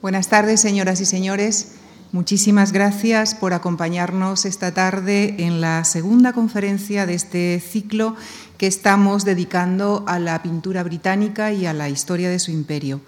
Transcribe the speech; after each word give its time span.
Buenas 0.00 0.28
tardes, 0.28 0.60
señoras 0.60 1.00
y 1.00 1.06
señores. 1.06 1.72
Muchísimas 2.12 2.70
gracias 2.70 3.34
por 3.34 3.52
acompañarnos 3.52 4.44
esta 4.44 4.72
tarde 4.72 5.34
en 5.38 5.60
la 5.60 5.82
segunda 5.82 6.32
conferencia 6.32 7.04
de 7.04 7.14
este 7.14 7.58
ciclo 7.58 8.14
que 8.58 8.68
estamos 8.68 9.24
dedicando 9.24 10.04
a 10.06 10.20
la 10.20 10.40
pintura 10.40 10.84
británica 10.84 11.52
y 11.52 11.66
a 11.66 11.72
la 11.72 11.88
historia 11.88 12.30
de 12.30 12.38
su 12.38 12.52
imperio. 12.52 13.00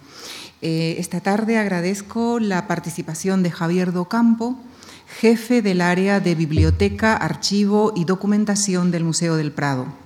Eh, 0.62 0.96
esta 0.98 1.20
tarde 1.20 1.58
agradezco 1.58 2.40
la 2.40 2.66
participación 2.66 3.44
de 3.44 3.52
Javier 3.52 3.92
Docampo, 3.92 4.58
jefe 5.20 5.62
del 5.62 5.82
área 5.82 6.18
de 6.18 6.34
Biblioteca, 6.34 7.14
Archivo 7.16 7.92
y 7.94 8.04
Documentación 8.04 8.90
del 8.90 9.04
Museo 9.04 9.36
del 9.36 9.52
Prado. 9.52 9.99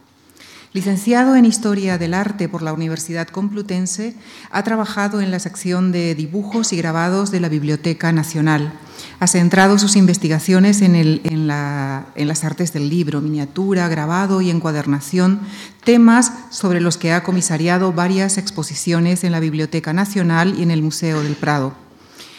Licenciado 0.75 1.37
en 1.37 1.45
Historia 1.45 1.99
del 1.99 2.15
Arte 2.15 2.49
por 2.49 2.61
la 2.61 2.73
Universidad 2.73 3.29
Complutense, 3.29 4.17
ha 4.51 4.65
trabajado 4.65 5.21
en 5.21 5.31
la 5.31 5.39
sección 5.39 5.93
de 5.93 6.17
dibujos 6.17 6.73
y 6.73 6.77
grabados 6.77 7.31
de 7.31 7.39
la 7.39 7.49
Biblioteca 7.49 8.11
Nacional. 8.11 8.73
Ha 9.21 9.29
centrado 9.29 9.79
sus 9.79 9.95
investigaciones 9.95 10.83
en, 10.83 11.47
las 11.47 12.45
artes 12.45 12.73
del 12.73 12.89
libro, 12.89 13.21
miniatura, 13.21 13.87
grabado 13.87 14.41
y 14.41 14.51
encuadernación, 14.51 15.43
temas 15.85 16.33
sobre 16.51 16.81
los 16.81 16.99
que 16.99 17.13
ha 17.13 17.23
comisariado 17.23 17.93
varias 17.93 18.37
exposiciones 18.37 19.23
en 19.23 19.31
la 19.31 19.39
Biblioteca 19.39 19.93
Nacional 19.93 20.59
y 20.59 20.65
en 20.65 20.73
el 20.73 20.83
Museo 20.83 21.23
del 21.23 21.37
Prado. 21.37 21.73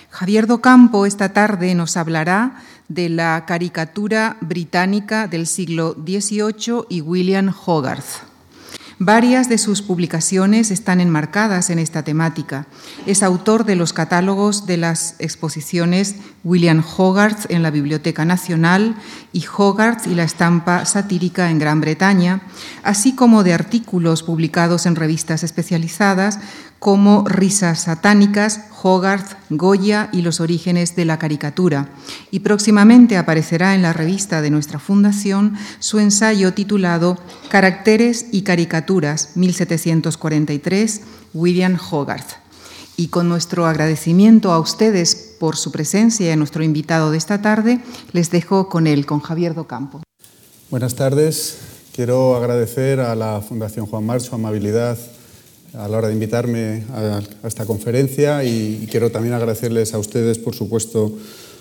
Javier 0.09 0.45
Docampo 0.45 1.05
esta 1.05 1.31
tarde 1.31 1.73
nos 1.73 1.95
hablará 1.95 2.61
de 2.87 3.09
la 3.09 3.45
caricatura 3.45 4.37
británica 4.41 5.27
del 5.27 5.47
siglo 5.47 5.93
XVIII 5.93 6.85
y 6.89 7.01
William 7.01 7.53
Hogarth. 7.65 8.23
Varias 8.97 9.49
de 9.49 9.57
sus 9.57 9.81
publicaciones 9.81 10.71
están 10.71 11.01
enmarcadas 11.01 11.69
en 11.69 11.79
esta 11.79 12.03
temática. 12.03 12.65
Es 13.05 13.23
autor 13.23 13.65
de 13.65 13.75
los 13.75 13.91
catálogos 13.91 14.67
de 14.67 14.77
las 14.77 15.15
exposiciones 15.19 16.15
William 16.45 16.81
Hogarth 16.81 17.51
en 17.51 17.61
la 17.61 17.71
Biblioteca 17.71 18.23
Nacional 18.23 18.95
y 19.33 19.43
Hogarth 19.45 20.07
y 20.07 20.15
la 20.15 20.23
estampa 20.23 20.85
satírica 20.85 21.49
en 21.49 21.59
Gran 21.59 21.81
Bretaña, 21.81 22.43
así 22.83 23.15
como 23.15 23.43
de 23.43 23.53
artículos 23.53 24.23
publicados 24.23 24.85
en 24.85 24.95
revistas 24.95 25.43
especializadas 25.43 26.39
como 26.85 27.23
Risas 27.27 27.79
satánicas, 27.79 28.59
Hogarth, 28.83 29.37
Goya 29.49 30.07
y 30.13 30.21
los 30.21 30.39
orígenes 30.39 30.95
de 30.95 31.03
la 31.03 31.17
caricatura. 31.17 31.89
Y 32.29 32.41
próximamente 32.41 33.17
aparecerá 33.17 33.73
en 33.73 33.81
la 33.81 33.91
revista 33.91 34.43
de 34.43 34.51
nuestra 34.51 34.77
fundación 34.77 35.55
su 35.79 35.97
ensayo 35.97 36.53
titulado 36.53 37.17
Caracteres 37.49 38.27
y 38.31 38.43
caricaturas 38.43 39.31
1743, 39.33 41.01
William 41.33 41.75
Hogarth. 41.89 42.33
Y 42.97 43.07
con 43.07 43.29
nuestro 43.29 43.65
agradecimiento 43.65 44.51
a 44.51 44.59
ustedes 44.59 45.37
por 45.39 45.57
su 45.57 45.71
presencia 45.71 46.27
y 46.27 46.29
a 46.29 46.35
nuestro 46.35 46.63
invitado 46.63 47.09
de 47.09 47.17
esta 47.17 47.41
tarde, 47.41 47.79
les 48.11 48.29
dejo 48.29 48.69
con 48.69 48.85
él, 48.85 49.07
con 49.07 49.21
Javier 49.21 49.55
Docampo. 49.55 50.03
Buenas 50.69 50.93
tardes. 50.93 51.57
Quiero 51.95 52.35
agradecer 52.35 52.99
a 52.99 53.15
la 53.15 53.41
Fundación 53.41 53.87
Juan 53.87 54.05
Mar 54.05 54.21
su 54.21 54.35
amabilidad 54.35 54.99
a 55.77 55.87
la 55.87 55.97
hora 55.97 56.07
de 56.07 56.13
invitarme 56.13 56.83
a, 56.91 57.21
esta 57.45 57.65
conferencia 57.65 58.43
y, 58.43 58.87
quiero 58.89 59.11
también 59.11 59.33
agradecerles 59.33 59.93
a 59.93 59.99
ustedes, 59.99 60.37
por 60.37 60.55
supuesto, 60.55 61.11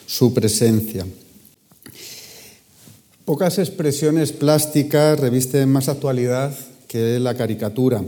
su 0.07 0.33
presencia. 0.35 1.07
Pocas 3.25 3.59
expresiones 3.59 4.33
plásticas 4.33 5.19
revisten 5.19 5.71
más 5.73 5.89
actualidad 5.89 6.55
que 6.87 7.19
la 7.19 7.35
caricatura. 7.35 8.03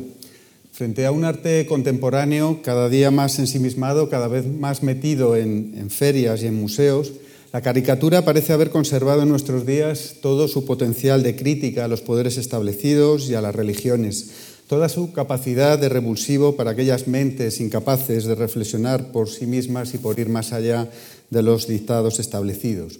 Frente 0.72 1.06
a 1.06 1.10
un 1.10 1.24
arte 1.24 1.64
contemporáneo 1.66 2.60
cada 2.62 2.90
día 2.90 3.10
más 3.10 3.38
ensimismado, 3.38 4.10
cada 4.10 4.28
vez 4.28 4.46
más 4.46 4.82
metido 4.82 5.34
en, 5.34 5.88
ferias 5.88 6.42
y 6.42 6.46
en 6.46 6.60
museos, 6.60 7.12
la 7.50 7.62
caricatura 7.62 8.26
parece 8.26 8.52
haber 8.52 8.68
conservado 8.68 9.22
en 9.22 9.30
nuestros 9.30 9.64
días 9.64 10.16
todo 10.20 10.48
su 10.48 10.66
potencial 10.66 11.22
de 11.22 11.34
crítica 11.34 11.86
a 11.86 11.88
los 11.88 12.02
poderes 12.02 12.36
establecidos 12.36 13.30
y 13.30 13.34
a 13.34 13.40
las 13.40 13.54
religiones, 13.54 14.30
toda 14.66 14.88
su 14.88 15.12
capacidad 15.12 15.78
de 15.78 15.88
revulsivo 15.88 16.56
para 16.56 16.72
aquellas 16.72 17.06
mentes 17.06 17.60
incapaces 17.60 18.24
de 18.24 18.34
reflexionar 18.34 19.12
por 19.12 19.28
sí 19.28 19.46
mismas 19.46 19.94
y 19.94 19.98
por 19.98 20.18
ir 20.18 20.28
más 20.28 20.52
allá 20.52 20.90
de 21.30 21.42
los 21.42 21.66
dictados 21.66 22.18
establecidos. 22.18 22.98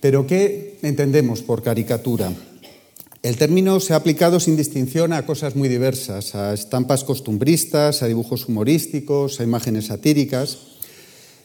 Pero 0.00 0.26
¿qué 0.26 0.78
entendemos 0.82 1.42
por 1.42 1.62
caricatura? 1.62 2.32
El 3.22 3.36
término 3.36 3.78
se 3.78 3.92
ha 3.92 3.96
aplicado 3.96 4.40
sin 4.40 4.56
distinción 4.56 5.12
a 5.12 5.24
cosas 5.24 5.54
muy 5.54 5.68
diversas, 5.68 6.34
a 6.34 6.52
estampas 6.52 7.04
costumbristas, 7.04 8.02
a 8.02 8.08
dibujos 8.08 8.48
humorísticos, 8.48 9.38
a 9.38 9.44
imágenes 9.44 9.86
satíricas. 9.86 10.71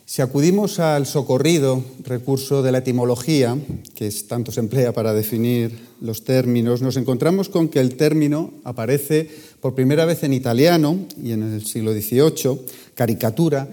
Si 0.09 0.21
acudimos 0.21 0.79
al 0.79 1.05
socorrido 1.05 1.83
recurso 2.05 2.63
de 2.63 2.71
la 2.71 2.77
etimología, 2.77 3.57
que 3.93 4.09
tanto 4.25 4.53
se 4.53 4.61
emplea 4.61 4.93
para 4.93 5.11
definir 5.11 5.77
los 5.99 6.23
términos, 6.23 6.81
nos 6.81 6.95
encontramos 6.95 7.49
con 7.49 7.67
que 7.67 7.81
el 7.81 7.97
término 7.97 8.53
aparece 8.63 9.29
por 9.59 9.75
primera 9.75 10.05
vez 10.05 10.23
en 10.23 10.31
italiano 10.31 10.97
y 11.21 11.33
en 11.33 11.43
el 11.43 11.65
siglo 11.65 11.91
XVIII, 11.91 12.61
caricatura, 12.95 13.67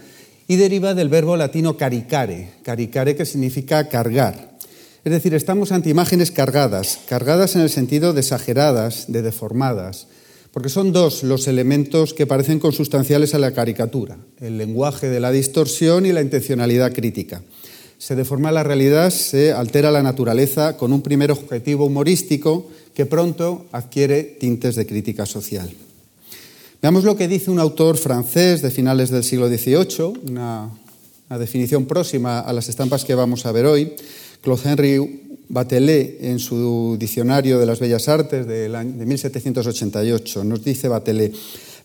y 0.49 0.57
deriva 0.57 0.93
del 0.95 1.09
verbo 1.09 1.37
latino 1.37 1.77
caricare, 1.77 2.55
caricare 2.65 3.15
que 3.15 3.27
significa 3.27 3.89
cargar. 3.89 4.59
Es 5.05 5.13
decir, 5.13 5.35
estamos 5.35 5.71
ante 5.71 5.91
imágenes 5.91 6.33
cargadas, 6.33 6.99
cargadas 7.09 7.55
en 7.55 7.63
el 7.63 7.71
sentido 7.71 8.13
de 8.13 8.23
exageradas, 8.23 9.05
de 9.07 9.23
deformadas, 9.23 10.09
porque 10.55 10.69
son 10.69 10.93
dos 10.93 11.25
los 11.25 11.49
elementos 11.49 12.15
que 12.15 12.29
parecen 12.29 12.61
consustanciales 12.61 13.35
a 13.35 13.41
la 13.41 13.53
caricatura, 13.53 14.19
el 14.41 14.57
lenguaje 14.57 15.09
de 15.09 15.19
la 15.19 15.33
distorsión 15.33 16.07
y 16.07 16.13
la 16.13 16.23
intencionalidad 16.23 16.93
crítica. 16.93 17.43
Se 17.99 18.15
deforma 18.15 18.53
la 18.53 18.63
realidad, 18.63 19.11
se 19.11 19.53
altera 19.53 19.91
la 19.91 20.05
naturaleza 20.05 20.77
con 20.77 20.93
un 20.93 21.03
primer 21.03 21.33
objetivo 21.33 21.87
humorístico 21.87 22.71
que 22.95 23.05
pronto 23.05 23.67
adquiere 23.73 24.23
tintes 24.23 24.77
de 24.77 24.87
crítica 24.87 25.27
social. 25.27 25.73
Veamos 26.81 27.03
lo 27.03 27.17
que 27.17 27.27
dice 27.27 27.51
un 27.51 27.59
autor 27.59 27.97
francés 27.97 28.63
de 28.63 28.71
finales 28.71 29.11
del 29.11 29.25
siglo 29.25 29.49
XVIII, 29.49 30.29
una, 30.29 30.71
una 31.31 31.39
definición 31.41 31.87
próxima 31.87 32.39
a 32.39 32.53
las 32.53 32.69
estampas 32.69 33.05
que 33.05 33.17
vamos 33.17 33.45
a 33.45 33.51
ver 33.51 33.67
hoy. 33.67 33.93
Claude 34.45 34.71
Henry 34.71 35.21
Batelet, 35.49 36.19
en 36.21 36.39
su 36.39 36.97
Diccionario 37.01 37.59
de 37.59 37.65
las 37.65 37.81
Bellas 37.81 38.09
Artes 38.09 38.47
de 38.47 38.69
1788, 38.69 40.45
nos 40.45 40.63
dice 40.63 40.87
Batelet, 40.87 41.35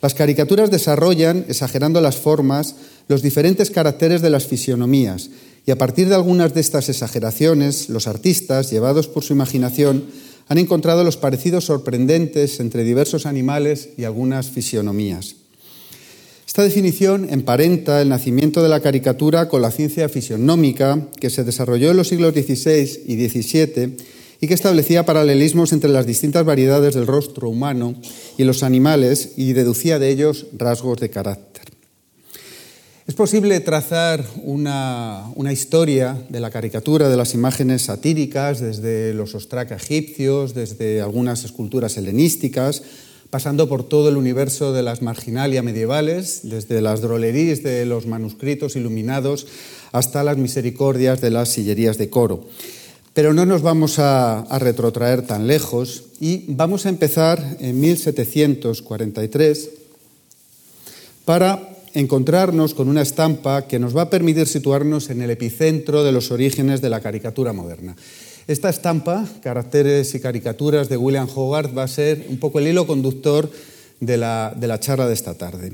las 0.01 0.13
caricaturas 0.13 0.69
desarrollan, 0.69 1.45
exagerando 1.47 2.01
las 2.01 2.17
formas, 2.17 2.75
los 3.07 3.21
diferentes 3.21 3.71
caracteres 3.71 4.21
de 4.21 4.29
las 4.29 4.45
fisionomías, 4.45 5.29
y 5.65 5.71
a 5.71 5.77
partir 5.77 6.09
de 6.09 6.15
algunas 6.15 6.53
de 6.53 6.59
estas 6.59 6.89
exageraciones, 6.89 7.87
los 7.87 8.07
artistas, 8.07 8.69
llevados 8.69 9.07
por 9.07 9.23
su 9.23 9.31
imaginación, 9.31 10.03
han 10.49 10.57
encontrado 10.57 11.05
los 11.05 11.15
parecidos 11.15 11.63
sorprendentes 11.63 12.59
entre 12.59 12.83
diversos 12.83 13.25
animales 13.25 13.89
y 13.97 14.03
algunas 14.03 14.49
fisionomías. 14.49 15.35
Esta 16.49 16.63
definición 16.63 17.27
emparenta 17.29 18.01
el 18.01 18.09
nacimiento 18.09 18.63
de 18.63 18.69
la 18.69 18.79
caricatura 18.79 19.47
con 19.47 19.61
la 19.61 19.69
ciencia 19.69 20.09
fisionómica 20.09 20.99
que 21.19 21.29
se 21.29 21.43
desarrolló 21.43 21.91
en 21.91 21.97
los 21.97 22.07
siglos 22.07 22.33
XVI 22.33 23.03
y 23.05 23.29
XVII 23.29 23.97
y 24.41 24.47
que 24.47 24.55
establecía 24.55 25.05
paralelismos 25.05 25.73
entre 25.73 25.91
las 25.91 26.07
distintas 26.07 26.43
variedades 26.45 26.95
del 26.95 27.05
rostro 27.05 27.49
humano 27.49 27.93
y 28.35 28.45
los 28.45 28.63
animales 28.63 29.33
y 29.37 29.53
deducía 29.53 29.99
de 29.99 30.09
ellos 30.09 30.47
rasgos 30.57 30.99
de 30.99 31.11
carácter. 31.11 31.65
Es 33.05 33.13
posible 33.13 33.59
trazar 33.59 34.25
una, 34.43 35.25
una, 35.35 35.53
historia 35.53 36.17
de 36.29 36.39
la 36.39 36.49
caricatura, 36.49 37.09
de 37.09 37.17
las 37.17 37.35
imágenes 37.35 37.83
satíricas, 37.83 38.59
desde 38.59 39.13
los 39.13 39.35
ostraca 39.35 39.75
egipcios, 39.75 40.55
desde 40.55 41.01
algunas 41.01 41.43
esculturas 41.43 41.95
helenísticas, 41.97 42.81
pasando 43.29 43.69
por 43.69 43.83
todo 43.83 44.09
el 44.09 44.17
universo 44.17 44.73
de 44.73 44.83
las 44.83 45.01
marginalia 45.01 45.61
medievales, 45.61 46.41
desde 46.43 46.81
las 46.81 47.01
drolerías 47.01 47.61
de 47.63 47.85
los 47.85 48.07
manuscritos 48.07 48.75
iluminados 48.75 49.47
hasta 49.91 50.23
las 50.23 50.37
misericordias 50.37 51.21
de 51.21 51.29
las 51.29 51.49
sillerías 51.49 51.97
de 51.97 52.09
coro. 52.09 52.45
Pero 53.13 53.33
no 53.33 53.45
nos 53.45 53.61
vamos 53.61 53.99
a, 53.99 54.39
a 54.39 54.59
retrotraer 54.59 55.25
tan 55.25 55.47
lejos 55.47 56.05
y 56.19 56.45
vamos 56.47 56.85
a 56.85 56.89
empezar 56.89 57.57
en 57.59 57.79
1743 57.79 59.69
para 61.25 61.69
encontrarnos 61.93 62.73
con 62.73 62.87
una 62.87 63.01
estampa 63.01 63.67
que 63.67 63.79
nos 63.79 63.95
va 63.95 64.03
a 64.03 64.09
permitir 64.09 64.47
situarnos 64.47 65.09
en 65.09 65.21
el 65.21 65.31
epicentro 65.31 66.03
de 66.03 66.11
los 66.11 66.31
orígenes 66.31 66.81
de 66.81 66.89
la 66.89 67.01
caricatura 67.01 67.53
moderna. 67.53 67.95
Esta 68.49 68.69
estampa, 68.71 69.27
Caracteres 69.43 70.15
y 70.15 70.19
Caricaturas 70.19 70.89
de 70.89 70.97
William 70.97 71.27
Hogarth, 71.35 71.77
va 71.77 71.83
a 71.83 71.87
ser 71.87 72.25
un 72.29 72.39
poco 72.39 72.57
el 72.57 72.67
hilo 72.67 72.87
conductor 72.87 73.47
de 73.99 74.17
la, 74.17 74.55
de 74.57 74.65
la 74.65 74.79
charla 74.79 75.05
de 75.05 75.13
esta 75.13 75.35
tarde. 75.35 75.73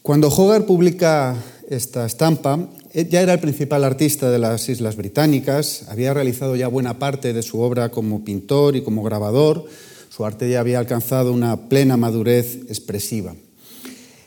Cuando 0.00 0.28
Hogarth 0.28 0.64
publica 0.64 1.36
esta 1.68 2.06
estampa, 2.06 2.66
ya 2.94 3.20
era 3.20 3.34
el 3.34 3.40
principal 3.40 3.84
artista 3.84 4.30
de 4.30 4.38
las 4.38 4.66
Islas 4.70 4.96
Británicas, 4.96 5.84
había 5.88 6.14
realizado 6.14 6.56
ya 6.56 6.68
buena 6.68 6.98
parte 6.98 7.34
de 7.34 7.42
su 7.42 7.60
obra 7.60 7.90
como 7.90 8.24
pintor 8.24 8.74
y 8.74 8.80
como 8.80 9.02
grabador, 9.02 9.66
su 10.08 10.24
arte 10.24 10.48
ya 10.48 10.60
había 10.60 10.78
alcanzado 10.78 11.30
una 11.30 11.68
plena 11.68 11.98
madurez 11.98 12.56
expresiva. 12.70 13.34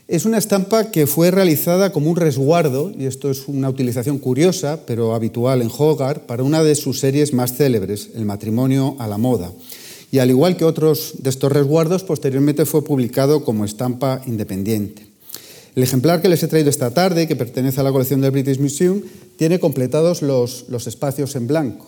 Es 0.09 0.25
una 0.25 0.39
estampa 0.39 0.89
que 0.89 1.05
fue 1.05 1.29
realizada 1.29 1.91
como 1.91 2.09
un 2.09 2.15
resguardo, 2.15 2.91
y 2.97 3.05
esto 3.05 3.29
es 3.29 3.47
una 3.47 3.69
utilización 3.69 4.17
curiosa, 4.17 4.79
pero 4.87 5.13
habitual 5.13 5.61
en 5.61 5.69
Hogarth, 5.69 6.25
para 6.25 6.41
una 6.41 6.63
de 6.63 6.73
sus 6.73 6.99
series 6.99 7.31
más 7.31 7.53
célebres, 7.53 8.09
El 8.15 8.25
matrimonio 8.25 8.95
a 8.97 9.07
la 9.07 9.19
moda. 9.19 9.51
Y 10.11 10.17
al 10.17 10.31
igual 10.31 10.57
que 10.57 10.65
otros 10.65 11.13
de 11.19 11.29
estos 11.29 11.51
resguardos, 11.51 12.03
posteriormente 12.03 12.65
fue 12.65 12.83
publicado 12.83 13.43
como 13.43 13.65
estampa 13.65 14.23
independiente. 14.25 15.05
El 15.75 15.83
ejemplar 15.83 16.23
que 16.23 16.29
les 16.29 16.41
he 16.41 16.47
traído 16.47 16.71
esta 16.71 16.89
tarde, 16.89 17.27
que 17.27 17.35
pertenece 17.35 17.79
a 17.79 17.83
la 17.83 17.91
colección 17.91 18.19
del 18.19 18.31
British 18.31 18.59
Museum, 18.59 19.03
tiene 19.37 19.59
completados 19.59 20.23
los, 20.23 20.65
espacios 20.87 21.35
en 21.35 21.45
blanco. 21.45 21.85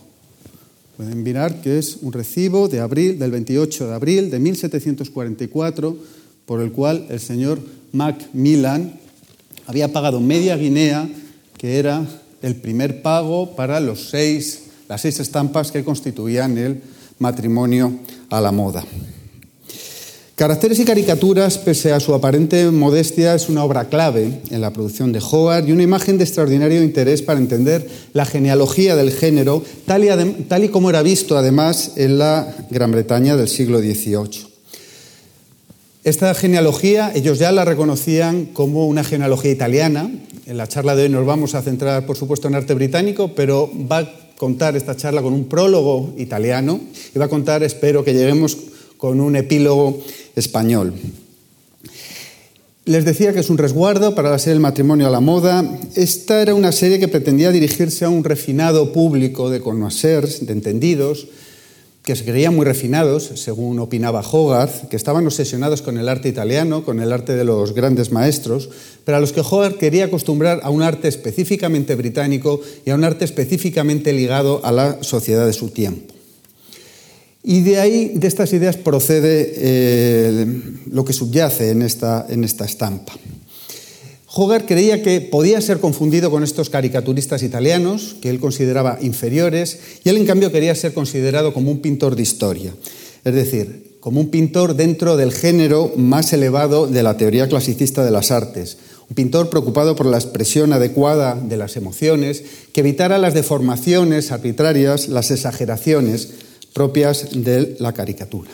Pueden 0.95 1.23
mirar 1.23 1.59
que 1.61 1.79
es 1.79 1.97
un 2.03 2.13
recibo 2.13 2.67
de 2.67 2.81
abril, 2.81 3.17
del 3.17 3.31
28 3.31 3.87
de 3.87 3.93
abril 3.95 4.29
de 4.29 4.37
1744, 4.37 5.97
por 6.45 6.61
el 6.61 6.71
cual 6.71 7.07
el 7.09 7.19
señor 7.19 7.59
Macmillan 7.91 8.99
había 9.67 9.91
pagado 9.91 10.19
media 10.19 10.55
guinea, 10.55 11.09
que 11.57 11.77
era 11.77 12.05
el 12.41 12.55
primer 12.55 13.01
pago 13.01 13.55
para 13.55 13.79
los 13.79 14.09
seis, 14.09 14.63
las 14.89 15.01
seis 15.01 15.19
estampas 15.19 15.71
que 15.71 15.83
constituían 15.83 16.57
el 16.57 16.81
matrimonio 17.19 17.99
a 18.29 18.41
la 18.41 18.51
moda. 18.51 18.83
Caracteres 20.35 20.79
y 20.79 20.85
caricaturas, 20.85 21.59
pese 21.59 21.91
a 21.91 21.99
su 21.99 22.15
aparente 22.15 22.71
modestia, 22.71 23.35
es 23.35 23.47
una 23.47 23.63
obra 23.63 23.89
clave 23.89 24.41
en 24.49 24.61
la 24.61 24.73
producción 24.73 25.11
de 25.11 25.19
Howard 25.19 25.67
y 25.67 25.71
una 25.71 25.83
imagen 25.83 26.17
de 26.17 26.23
extraordinario 26.23 26.81
interés 26.81 27.21
para 27.21 27.37
entender 27.37 27.87
la 28.13 28.25
genealogía 28.25 28.95
del 28.95 29.11
género, 29.11 29.63
tal 29.85 30.03
y, 30.03 30.43
tal 30.45 30.63
y 30.63 30.69
como 30.69 30.89
era 30.89 31.03
visto 31.03 31.37
además 31.37 31.91
en 31.95 32.17
la 32.17 32.55
Gran 32.71 32.91
Bretaña 32.91 33.35
del 33.35 33.49
siglo 33.49 33.81
XVIII. 33.81 34.50
Esta 36.03 36.33
genealogía 36.33 37.11
ellos 37.13 37.37
ya 37.37 37.51
la 37.51 37.63
reconocían 37.63 38.45
como 38.45 38.87
una 38.87 39.03
genealogía 39.03 39.51
italiana. 39.51 40.09
En 40.47 40.57
la 40.57 40.67
charla 40.67 40.95
de 40.95 41.03
hoy 41.03 41.09
nos 41.09 41.27
vamos 41.27 41.53
a 41.53 41.61
centrar, 41.61 42.07
por 42.07 42.17
supuesto, 42.17 42.47
en 42.47 42.55
arte 42.55 42.73
británico, 42.73 43.35
pero 43.35 43.69
va 43.89 43.99
a 43.99 44.11
contar 44.35 44.75
esta 44.75 44.97
charla 44.97 45.21
con 45.21 45.31
un 45.31 45.45
prólogo 45.45 46.15
italiano 46.17 46.79
y 47.13 47.19
va 47.19 47.25
a 47.25 47.29
contar, 47.29 47.61
espero 47.61 48.03
que 48.03 48.15
lleguemos 48.15 48.57
con 48.97 49.21
un 49.21 49.35
epílogo 49.35 50.01
español. 50.35 50.95
Les 52.85 53.05
decía 53.05 53.31
que 53.31 53.41
es 53.41 53.51
un 53.51 53.59
resguardo 53.59 54.15
para 54.15 54.31
la 54.31 54.39
serie 54.39 54.55
El 54.55 54.59
matrimonio 54.59 55.05
a 55.05 55.11
la 55.11 55.19
moda. 55.19 55.63
Esta 55.93 56.41
era 56.41 56.55
una 56.55 56.71
serie 56.71 56.97
que 56.97 57.09
pretendía 57.09 57.51
dirigirse 57.51 58.05
a 58.05 58.09
un 58.09 58.23
refinado 58.23 58.91
público 58.91 59.51
de 59.51 59.61
connoisseurs, 59.61 60.47
de 60.47 60.53
entendidos, 60.53 61.27
que 62.03 62.15
se 62.15 62.25
creían 62.25 62.55
muy 62.55 62.65
refinados, 62.65 63.31
según 63.35 63.77
opinaba 63.79 64.21
Hogarth, 64.21 64.89
que 64.89 64.95
estaban 64.95 65.25
obsesionados 65.27 65.83
con 65.83 65.97
el 65.97 66.09
arte 66.09 66.29
italiano, 66.29 66.83
con 66.83 66.99
el 66.99 67.13
arte 67.13 67.35
de 67.35 67.43
los 67.43 67.73
grandes 67.73 68.11
maestros, 68.11 68.69
pero 69.05 69.17
a 69.17 69.21
los 69.21 69.33
que 69.33 69.41
Hogarth 69.41 69.77
quería 69.77 70.05
acostumbrar 70.05 70.61
a 70.63 70.71
un 70.71 70.81
arte 70.81 71.07
específicamente 71.07 71.93
británico 71.95 72.59
y 72.85 72.89
a 72.89 72.95
un 72.95 73.03
arte 73.03 73.25
específicamente 73.25 74.13
ligado 74.13 74.61
a 74.63 74.71
la 74.71 75.03
sociedad 75.03 75.45
de 75.45 75.53
su 75.53 75.69
tiempo. 75.69 76.13
Y 77.43 77.61
de 77.61 77.79
ahí, 77.79 78.11
de 78.15 78.27
estas 78.27 78.53
ideas, 78.53 78.77
procede 78.77 79.53
eh, 79.55 80.61
lo 80.91 81.05
que 81.05 81.13
subyace 81.13 81.71
en 81.71 81.81
esta, 81.81 82.25
en 82.29 82.43
esta 82.43 82.65
estampa. 82.65 83.13
Hogarth 84.33 84.65
creía 84.65 85.03
que 85.03 85.19
podía 85.19 85.59
ser 85.59 85.79
confundido 85.79 86.31
con 86.31 86.43
estos 86.43 86.69
caricaturistas 86.69 87.43
italianos, 87.43 88.15
que 88.21 88.29
él 88.29 88.39
consideraba 88.39 88.97
inferiores, 89.01 89.79
y 90.05 90.09
él 90.09 90.15
en 90.15 90.25
cambio 90.25 90.53
quería 90.53 90.73
ser 90.73 90.93
considerado 90.93 91.53
como 91.53 91.69
un 91.69 91.81
pintor 91.81 92.15
de 92.15 92.21
historia, 92.21 92.73
es 93.25 93.33
decir, 93.33 93.97
como 93.99 94.21
un 94.21 94.29
pintor 94.29 94.75
dentro 94.75 95.17
del 95.17 95.33
género 95.33 95.91
más 95.97 96.31
elevado 96.31 96.87
de 96.87 97.03
la 97.03 97.17
teoría 97.17 97.49
clasicista 97.49 98.05
de 98.05 98.11
las 98.11 98.31
artes, 98.31 98.77
un 99.09 99.15
pintor 99.15 99.49
preocupado 99.49 99.97
por 99.97 100.05
la 100.05 100.17
expresión 100.17 100.71
adecuada 100.71 101.35
de 101.35 101.57
las 101.57 101.75
emociones, 101.75 102.41
que 102.71 102.79
evitara 102.79 103.17
las 103.17 103.33
deformaciones 103.33 104.31
arbitrarias, 104.31 105.09
las 105.09 105.29
exageraciones 105.31 106.29
propias 106.71 107.27
de 107.33 107.75
la 107.79 107.91
caricatura. 107.91 108.51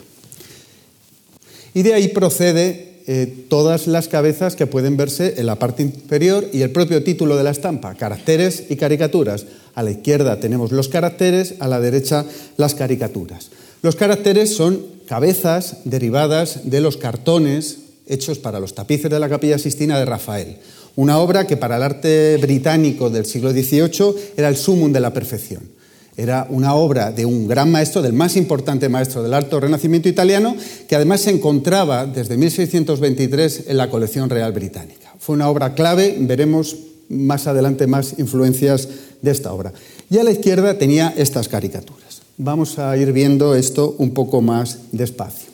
Y 1.76 1.84
de 1.84 1.94
ahí 1.94 2.08
procede 2.08 2.97
eh, 3.10 3.46
todas 3.48 3.88
las 3.88 4.10
cabezas 4.10 4.58
que 4.58 4.68
pueden 4.68 4.98
verse 4.98 5.36
en 5.38 5.46
la 5.46 5.56
parte 5.56 5.82
inferior 5.82 6.46
y 6.52 6.62
el 6.62 6.72
propio 6.72 7.04
título 7.04 7.38
de 7.38 7.44
la 7.44 7.52
estampa, 7.52 7.96
caracteres 7.96 8.66
y 8.70 8.76
caricaturas. 8.76 9.46
A 9.76 9.84
la 9.84 9.92
izquierda 9.92 10.42
tenemos 10.42 10.74
los 10.74 10.90
caracteres, 10.90 11.56
a 11.60 11.70
la 11.70 11.80
derecha 11.80 12.26
las 12.58 12.76
caricaturas. 12.76 13.50
Los 13.82 13.96
caracteres 13.96 14.54
son 14.54 14.82
cabezas 15.08 15.78
derivadas 15.86 16.70
de 16.70 16.82
los 16.82 16.98
cartones 16.98 17.78
hechos 18.08 18.40
para 18.40 18.60
los 18.60 18.76
tapices 18.76 19.10
de 19.10 19.20
la 19.20 19.30
Capilla 19.30 19.58
Sistina 19.58 19.98
de 19.98 20.06
Rafael, 20.06 20.58
una 20.98 21.20
obra 21.20 21.48
que 21.48 21.56
para 21.56 21.78
el 21.78 21.84
arte 21.84 22.38
británico 22.42 23.10
del 23.10 23.26
siglo 23.26 23.52
XVIII 23.52 24.16
era 24.36 24.50
el 24.50 24.58
sumum 24.58 24.92
de 24.92 25.00
la 25.00 25.14
perfección. 25.14 25.77
Era 26.18 26.48
una 26.50 26.74
obra 26.74 27.12
de 27.12 27.26
un 27.26 27.48
gran 27.48 27.72
maestro, 27.72 28.02
del 28.02 28.14
más 28.14 28.36
importante 28.36 28.90
maestro 28.90 29.22
del 29.22 29.36
alto 29.36 29.60
renacimiento 29.60 30.10
italiano, 30.10 30.56
que 30.88 30.96
además 30.96 31.22
se 31.22 31.30
encontraba 31.30 32.08
desde 32.08 32.38
1623 32.38 33.66
en 33.68 33.78
la 33.78 33.92
colección 33.92 34.28
real 34.28 34.52
británica. 34.52 35.14
Fue 35.20 35.36
una 35.36 35.48
obra 35.48 35.76
clave, 35.76 36.18
veremos 36.20 36.76
más 37.10 37.46
adelante 37.46 37.86
más 37.86 38.18
influencias 38.18 38.90
de 39.22 39.32
esta 39.32 39.54
obra. 39.54 39.74
Y 40.10 40.18
a 40.18 40.24
la 40.24 40.32
izquierda 40.32 40.78
tenía 40.80 41.14
estas 41.16 41.48
caricaturas. 41.48 42.22
Vamos 42.38 42.80
a 42.80 42.98
ir 42.98 43.12
viendo 43.14 43.56
esto 43.56 43.96
un 44.00 44.12
poco 44.12 44.42
más 44.42 44.80
despacio. 44.92 45.50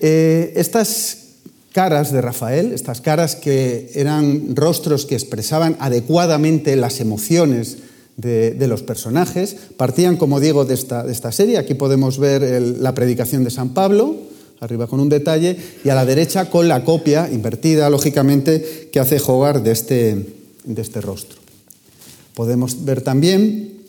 Eh, 0.00 0.52
estas 0.56 1.18
caras 1.72 2.12
de 2.12 2.20
Rafael, 2.20 2.72
estas 2.72 3.00
caras 3.00 3.36
que 3.36 3.90
eran 3.94 4.56
rostros 4.56 5.06
que 5.06 5.14
expresaban 5.14 5.76
adecuadamente 5.78 6.74
las 6.76 7.00
emociones, 7.00 7.78
de, 8.20 8.66
los 8.66 8.82
personajes. 8.82 9.56
Partían, 9.76 10.16
como 10.16 10.40
digo, 10.40 10.64
de 10.64 10.74
esta, 10.74 11.02
de 11.02 11.12
esta 11.12 11.32
serie. 11.32 11.58
Aquí 11.58 11.74
podemos 11.74 12.18
ver 12.18 12.42
la 12.78 12.94
predicación 12.94 13.44
de 13.44 13.50
San 13.50 13.70
Pablo, 13.70 14.16
arriba 14.60 14.86
con 14.86 15.00
un 15.00 15.08
detalle, 15.08 15.56
y 15.84 15.88
a 15.88 15.94
la 15.94 16.04
derecha 16.04 16.50
con 16.50 16.68
la 16.68 16.84
copia, 16.84 17.28
invertida 17.32 17.88
lógicamente, 17.90 18.88
que 18.92 19.00
hace 19.00 19.20
Hogarth 19.24 19.62
de 19.62 19.72
este, 19.72 20.26
de 20.64 20.82
este 20.82 21.00
rostro. 21.00 21.38
Podemos 22.34 22.84
ver 22.84 23.02
también 23.02 23.80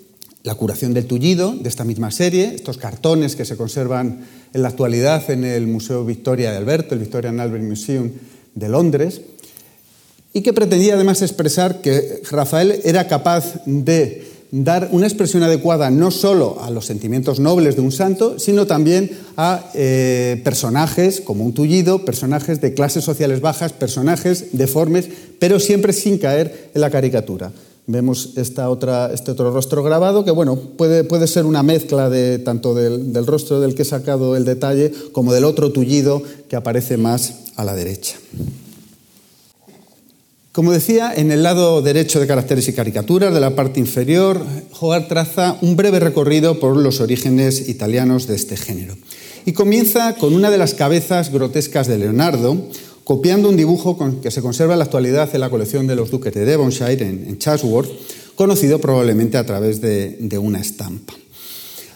la 0.44 0.56
curación 0.56 0.94
del 0.94 1.06
tullido 1.06 1.54
de 1.54 1.69
esta 1.69 1.84
misma 1.84 2.10
serie, 2.10 2.56
estos 2.56 2.77
cartones 2.77 3.36
que 3.36 3.45
se 3.45 3.57
conservan 3.57 4.25
en 4.54 4.62
la 4.62 4.69
actualidad 4.69 5.30
en 5.30 5.44
el 5.44 5.68
Museo 5.68 6.04
Victoria 6.04 6.51
de 6.51 6.57
Alberto, 6.57 6.95
el 6.95 7.01
Victorian 7.01 7.39
Albert 7.39 7.63
Museum 7.63 8.10
de 8.56 8.69
Londres 8.69 9.22
y 10.34 10.42
que 10.42 10.54
pretendía 10.54 10.95
además 10.95 11.22
expresar 11.22 11.81
que 11.81 12.22
Rafael 12.30 12.80
era 12.84 13.07
capaz 13.07 13.62
de 13.65 14.30
dar 14.51 14.89
una 14.91 15.08
expresión 15.08 15.43
adecuada 15.43 15.89
no 15.89 16.12
solo 16.12 16.58
a 16.62 16.70
los 16.70 16.86
sentimientos 16.86 17.39
nobles 17.39 17.75
de 17.75 17.81
un 17.81 17.91
santo, 17.91 18.38
sino 18.38 18.67
también 18.67 19.10
a 19.38 19.72
eh, 19.74 20.41
personajes 20.43 21.22
como 21.22 21.46
un 21.46 21.53
tullido, 21.53 22.03
personajes 22.03 22.60
de 22.60 22.74
clases 22.74 23.05
sociales 23.05 23.39
bajas, 23.39 23.72
personajes 23.72 24.48
deformes, 24.51 25.10
pero 25.39 25.60
siempre 25.60 25.93
sin 25.93 26.17
caer 26.17 26.70
en 26.74 26.81
la 26.81 26.89
caricatura. 26.89 27.51
Vemos 27.88 28.34
esta 28.36 28.70
otra, 28.70 29.12
este 29.13 29.31
otro 29.31 29.51
rostro 29.51 29.84
grabado 29.84 30.24
que 30.24 30.31
bueno, 30.31 30.55
puede, 30.55 31.03
puede 31.03 31.27
ser 31.27 31.46
una 31.46 31.63
mezcla 31.63 32.10
de, 32.10 32.38
tanto 32.38 32.75
del, 32.75 33.12
del 33.12 33.25
rostro 33.25 33.60
del 33.60 33.74
que 33.74 33.81
he 33.81 33.86
sacado 33.86 34.36
el 34.36 34.46
detalle 34.46 34.91
como 35.13 35.34
del 35.34 35.46
otro 35.46 35.72
tullido 35.72 36.22
que 36.48 36.55
aparece 36.58 36.98
más 36.98 37.36
a 37.55 37.63
la 37.63 37.74
derecha. 37.74 38.17
Como 40.51 40.74
decía, 40.74 41.13
en 41.15 41.31
el 41.31 41.43
lado 41.43 41.81
derecho 41.81 42.20
de 42.20 42.27
caracteres 42.27 42.67
y 42.67 42.74
caricaturas 42.74 43.34
de 43.34 43.39
la 43.39 43.55
parte 43.55 43.79
inferior, 43.79 44.46
Hogarth 44.77 45.08
traza 45.08 45.58
un 45.62 45.77
breve 45.77 46.01
recorrido 46.01 46.60
por 46.60 46.75
los 46.75 47.00
orígenes 47.00 47.70
italianos 47.70 48.27
de 48.27 48.36
este 48.36 48.58
género. 48.58 48.98
Y 49.46 49.53
comienza 49.53 50.15
con 50.15 50.34
una 50.34 50.51
de 50.51 50.58
las 50.58 50.74
cabezas 50.74 51.31
grotescas 51.31 51.88
de 51.88 52.00
Leonardo, 52.00 52.67
copiando 53.05 53.48
un 53.48 53.55
dibujo 53.55 53.98
que 54.22 54.29
se 54.29 54.41
conserva 54.41 54.74
en 54.74 54.79
la 54.79 54.86
actualidad 54.86 55.34
en 55.34 55.39
la 55.39 55.50
colección 55.50 55.88
de 55.88 55.96
los 55.96 56.12
duques 56.12 56.34
de 56.34 56.43
Devonshire 56.43 57.05
en, 57.05 57.38
Chatsworth, 57.38 57.89
conocido 58.36 58.81
probablemente 58.81 59.38
a 59.38 59.46
través 59.46 59.79
de, 59.79 60.17
de 60.20 60.38
una 60.38 60.60
estampa. 60.60 61.13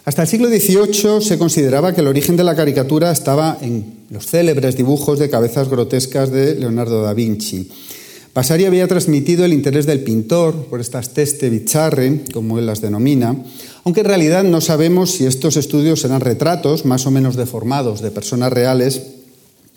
Hasta 0.06 0.22
el 0.22 0.30
siglo 0.30 0.48
XVIII 0.48 1.20
se 1.20 1.38
consideraba 1.38 1.94
que 1.94 2.00
el 2.00 2.08
origen 2.08 2.38
de 2.38 2.46
la 2.46 2.56
caricatura 2.56 3.12
estaba 3.12 3.58
en 3.60 4.06
los 4.10 4.28
célebres 4.28 4.78
dibujos 4.78 5.20
de 5.20 5.30
cabezas 5.30 5.68
grotescas 5.68 6.32
de 6.32 6.56
Leonardo 6.56 7.02
da 7.02 7.14
Vinci. 7.14 7.70
Vasari 8.36 8.66
había 8.66 8.86
transmitido 8.90 9.46
el 9.46 9.54
interés 9.54 9.86
del 9.86 10.02
pintor 10.02 10.66
por 10.66 10.82
estas 10.82 11.14
teste 11.14 11.50
bicharre, 11.50 12.20
como 12.34 12.60
él 12.60 12.66
las 12.66 12.82
denomina, 12.82 13.34
aunque 13.86 14.02
en 14.02 14.08
realidad 14.08 14.44
no 14.44 14.60
sabemos 14.60 15.12
si 15.12 15.26
estos 15.26 15.56
estudios 15.56 16.04
eran 16.04 16.20
retratos 16.20 16.84
más 16.84 17.06
o 17.06 17.12
menos 17.12 17.38
deformados 17.38 18.02
de 18.02 18.12
personas 18.12 18.52
reales, 18.52 19.04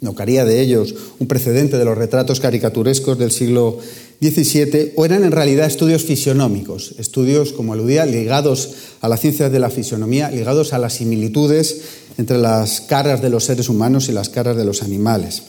no 0.00 0.16
caría 0.16 0.44
de 0.44 0.60
ellos 0.60 0.96
un 1.20 1.28
precedente 1.28 1.78
de 1.78 1.84
los 1.84 1.96
retratos 1.96 2.40
caricaturescos 2.40 3.16
del 3.16 3.30
siglo 3.30 3.78
XVII, 4.20 4.94
o 4.96 5.04
eran 5.04 5.22
en 5.22 5.30
realidad 5.30 5.68
estudios 5.68 6.02
fisionómicos, 6.02 6.96
estudios, 6.98 7.52
como 7.52 7.74
aludía, 7.74 8.06
ligados 8.06 8.70
a 9.00 9.08
la 9.08 9.18
ciencia 9.18 9.50
de 9.50 9.60
la 9.60 9.70
fisionomía, 9.70 10.32
ligados 10.32 10.72
a 10.72 10.78
las 10.78 10.94
similitudes 10.94 11.80
entre 12.18 12.38
las 12.38 12.80
caras 12.80 13.22
de 13.22 13.30
los 13.30 13.44
seres 13.44 13.68
humanos 13.68 14.08
y 14.08 14.12
las 14.12 14.28
caras 14.28 14.56
de 14.56 14.64
los 14.64 14.82
animales. 14.82 15.44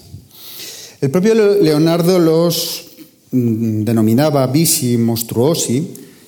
El 1.01 1.09
propio 1.09 1.33
Leonardo 1.33 2.19
los 2.19 2.88
denominaba 3.31 4.47
visi 4.47 4.97
monstruosi 4.97 5.87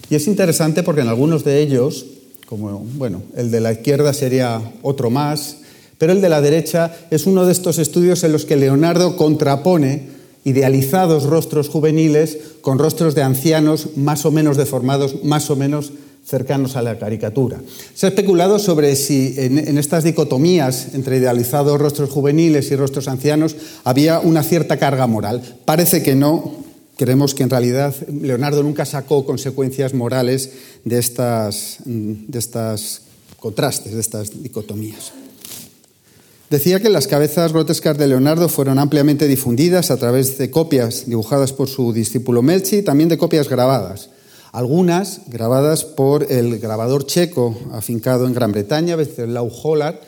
y 0.09 0.15
es 0.15 0.27
interesante 0.27 0.83
porque 0.83 1.01
en 1.01 1.07
algunos 1.07 1.43
de 1.43 1.61
ellos, 1.61 2.05
como 2.45 2.85
bueno, 2.97 3.23
el 3.35 3.49
de 3.49 3.61
la 3.61 3.71
izquierda 3.71 4.13
sería 4.13 4.61
otro 4.81 5.09
más, 5.09 5.57
pero 5.97 6.11
el 6.11 6.21
de 6.21 6.29
la 6.29 6.41
derecha 6.41 6.93
es 7.11 7.25
uno 7.25 7.45
de 7.45 7.53
estos 7.53 7.79
estudios 7.79 8.23
en 8.23 8.31
los 8.31 8.45
que 8.45 8.57
Leonardo 8.57 9.15
contrapone 9.15 10.09
idealizados 10.43 11.23
rostros 11.23 11.69
juveniles 11.69 12.37
con 12.61 12.79
rostros 12.79 13.15
de 13.15 13.23
ancianos 13.23 13.95
más 13.95 14.25
o 14.25 14.31
menos 14.31 14.57
deformados, 14.57 15.23
más 15.23 15.49
o 15.49 15.55
menos 15.55 15.93
cercanos 16.25 16.75
a 16.75 16.81
la 16.81 16.99
caricatura. 16.99 17.61
Se 17.93 18.05
ha 18.05 18.09
especulado 18.09 18.59
sobre 18.59 18.95
si 18.95 19.33
en, 19.37 19.77
estas 19.77 20.03
dicotomías 20.03 20.93
entre 20.93 21.17
idealizados 21.17 21.79
rostros 21.79 22.09
juveniles 22.09 22.69
y 22.71 22.75
rostros 22.75 23.07
ancianos 23.07 23.55
había 23.83 24.19
una 24.19 24.43
cierta 24.43 24.77
carga 24.77 25.07
moral. 25.07 25.41
Parece 25.65 26.03
que 26.03 26.15
no. 26.15 26.61
Creemos 27.01 27.33
que 27.33 27.41
en 27.41 27.49
realidad 27.49 27.95
Leonardo 28.09 28.61
nunca 28.61 28.85
sacó 28.85 29.25
consecuencias 29.25 29.95
morales 29.95 30.51
de 30.85 30.99
estas, 30.99 31.77
de 31.83 32.37
estas 32.37 33.01
contrastes, 33.39 33.95
de 33.95 33.99
estas 33.99 34.43
dicotomías. 34.43 35.11
Decía 36.51 36.79
que 36.79 36.89
las 36.89 37.07
cabezas 37.07 37.53
grotescas 37.53 37.97
de 37.97 38.05
Leonardo 38.05 38.49
fueron 38.49 38.77
ampliamente 38.77 39.27
difundidas 39.27 39.89
a 39.89 39.97
través 39.97 40.37
de 40.37 40.51
copias 40.51 41.07
dibujadas 41.07 41.53
por 41.53 41.69
su 41.69 41.91
discípulo 41.91 42.43
Melchi 42.43 42.75
y 42.75 42.81
también 42.83 43.09
de 43.09 43.17
copias 43.17 43.49
grabadas 43.49 44.11
algunas 44.51 45.21
grabadas 45.27 45.85
por 45.85 46.31
el 46.31 46.59
grabador 46.59 47.07
checo 47.07 47.57
afincado 47.71 48.27
en 48.27 48.33
Gran 48.33 48.51
Bretaña, 48.51 48.97
Lau 49.25 49.49
Hollar, 49.49 50.01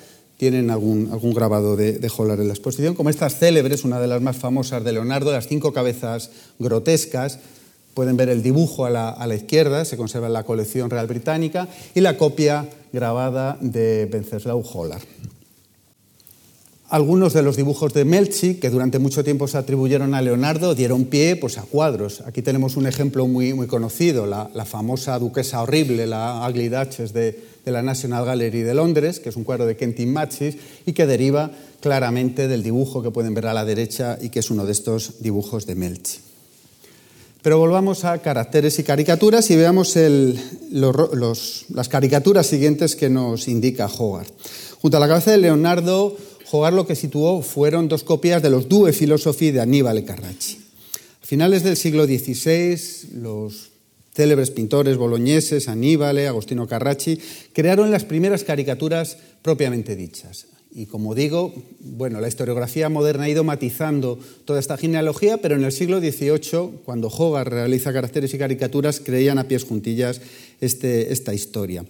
tienen 0.44 0.72
algún, 0.72 1.08
algún 1.10 1.34
grabado 1.34 1.78
de, 1.78 2.00
de, 2.00 2.12
Hollar 2.18 2.42
en 2.42 2.50
la 2.50 2.54
exposición, 2.54 2.96
como 2.96 3.10
estas 3.10 3.38
célebres, 3.38 3.86
una 3.86 4.02
de 4.02 4.08
las 4.08 4.22
más 4.22 4.36
famosas 4.36 4.84
de 4.84 4.92
Leonardo, 4.92 5.32
las 5.32 5.48
cinco 5.48 5.72
cabezas 5.72 6.32
grotescas. 6.60 7.40
Pueden 7.94 8.18
ver 8.18 8.28
el 8.28 8.44
dibujo 8.44 8.86
a 8.86 8.90
la, 8.90 9.36
izquierda, 9.36 9.86
se 9.86 9.96
conserva 9.96 10.28
en 10.28 10.34
la 10.34 10.44
colección 10.44 10.90
real 10.90 11.08
británica, 11.08 11.70
y 11.96 12.02
la 12.02 12.18
copia 12.18 12.68
grabada 12.92 13.58
de 13.62 14.06
Venceslau 14.12 14.62
Hollar. 14.62 15.00
Algunos 16.94 17.34
de 17.34 17.42
los 17.42 17.56
dibujos 17.58 17.92
de 17.96 18.06
Melchi, 18.06 18.54
que 18.60 18.70
durante 18.70 19.00
mucho 19.00 19.24
tiempo 19.24 19.48
se 19.48 19.58
atribuyeron 19.58 20.14
a 20.14 20.22
Leonardo, 20.22 20.76
dieron 20.76 21.06
pie 21.06 21.36
pues, 21.36 21.58
a 21.58 21.64
cuadros. 21.64 22.22
Aquí 22.22 22.44
tenemos 22.44 22.78
un 22.78 22.86
ejemplo 22.86 23.26
muy, 23.26 23.56
muy 23.56 23.66
conocido, 23.66 24.28
la, 24.28 24.66
famosa 24.66 25.18
Duquesa 25.18 25.64
Horrible, 25.64 26.06
la 26.06 26.48
Ugly 26.48 26.70
Duchess 26.70 27.12
de, 27.12 27.36
la 27.66 27.82
National 27.82 28.26
Gallery 28.26 28.62
de 28.62 28.76
Londres, 28.76 29.20
que 29.20 29.30
es 29.30 29.36
un 29.36 29.44
cuadro 29.44 29.66
de 29.66 29.76
Kentin 29.76 30.14
Machis 30.14 30.56
y 30.86 30.94
que 30.94 31.08
deriva 31.08 31.50
claramente 31.82 32.48
del 32.48 32.62
dibujo 32.62 33.02
que 33.02 33.10
pueden 33.10 33.34
ver 33.34 33.48
a 33.48 33.56
la 33.56 33.66
derecha 33.66 34.20
y 34.22 34.30
que 34.30 34.42
es 34.42 34.52
uno 34.52 34.64
de 34.64 34.74
estos 34.74 35.16
dibujos 35.20 35.66
de 35.66 35.74
Melchi. 35.74 36.20
Pero 37.42 37.58
volvamos 37.58 38.06
a 38.06 38.20
caracteres 38.20 38.78
y 38.78 38.84
caricaturas 38.84 39.50
y 39.50 39.56
veamos 39.56 39.98
las 40.70 41.90
caricaturas 41.90 42.46
siguientes 42.46 42.96
que 42.96 43.10
nos 43.10 43.48
indica 43.48 43.88
Hogarth. 43.88 44.32
Junto 44.80 44.98
a 44.98 45.00
la 45.00 45.08
cabeza 45.08 45.32
de 45.32 45.38
Leonardo 45.38 46.18
Hogar 46.56 46.74
lo 46.74 46.86
que 46.86 46.94
situó 46.94 47.42
fueron 47.42 47.88
dos 47.88 48.04
copias 48.04 48.44
de 48.44 48.52
los 48.52 48.70
Due 48.70 48.94
Philosophy 48.94 49.50
de 49.50 49.60
Aníbal 49.60 50.06
Carracci. 50.06 50.60
A 51.24 51.26
finales 51.26 51.64
del 51.64 51.76
siglo 51.76 52.06
XVI, 52.06 52.80
los 53.16 53.72
célebres 54.14 54.52
pintores 54.52 54.98
boloñeses, 54.98 55.68
Aníbal, 55.68 56.20
Agostino 56.20 56.68
Carracci, 56.68 57.20
crearon 57.54 57.90
las 57.90 58.04
primeras 58.04 58.44
caricaturas 58.44 59.18
propiamente 59.42 59.96
dichas. 59.96 60.46
Y 60.76 60.86
como 60.86 61.16
digo, 61.16 61.56
bueno, 61.80 62.22
la 62.22 62.28
historiografía 62.28 62.88
moderna 62.88 63.24
ha 63.24 63.30
ido 63.30 63.44
matizando 63.44 64.20
toda 64.46 64.60
esta 64.60 64.78
genealogía, 64.78 65.38
pero 65.38 65.56
en 65.56 65.64
el 65.64 65.72
siglo 65.72 66.00
XVIII, 66.02 66.82
cuando 66.86 67.08
Hogarth 67.08 67.52
realiza 67.52 67.92
caracteres 67.92 68.32
y 68.36 68.38
caricaturas, 68.38 69.00
creían 69.00 69.40
a 69.40 69.48
pies 69.48 69.64
juntillas 69.64 70.22
este, 70.62 71.12
esta 71.14 71.34
historia. 71.34 71.84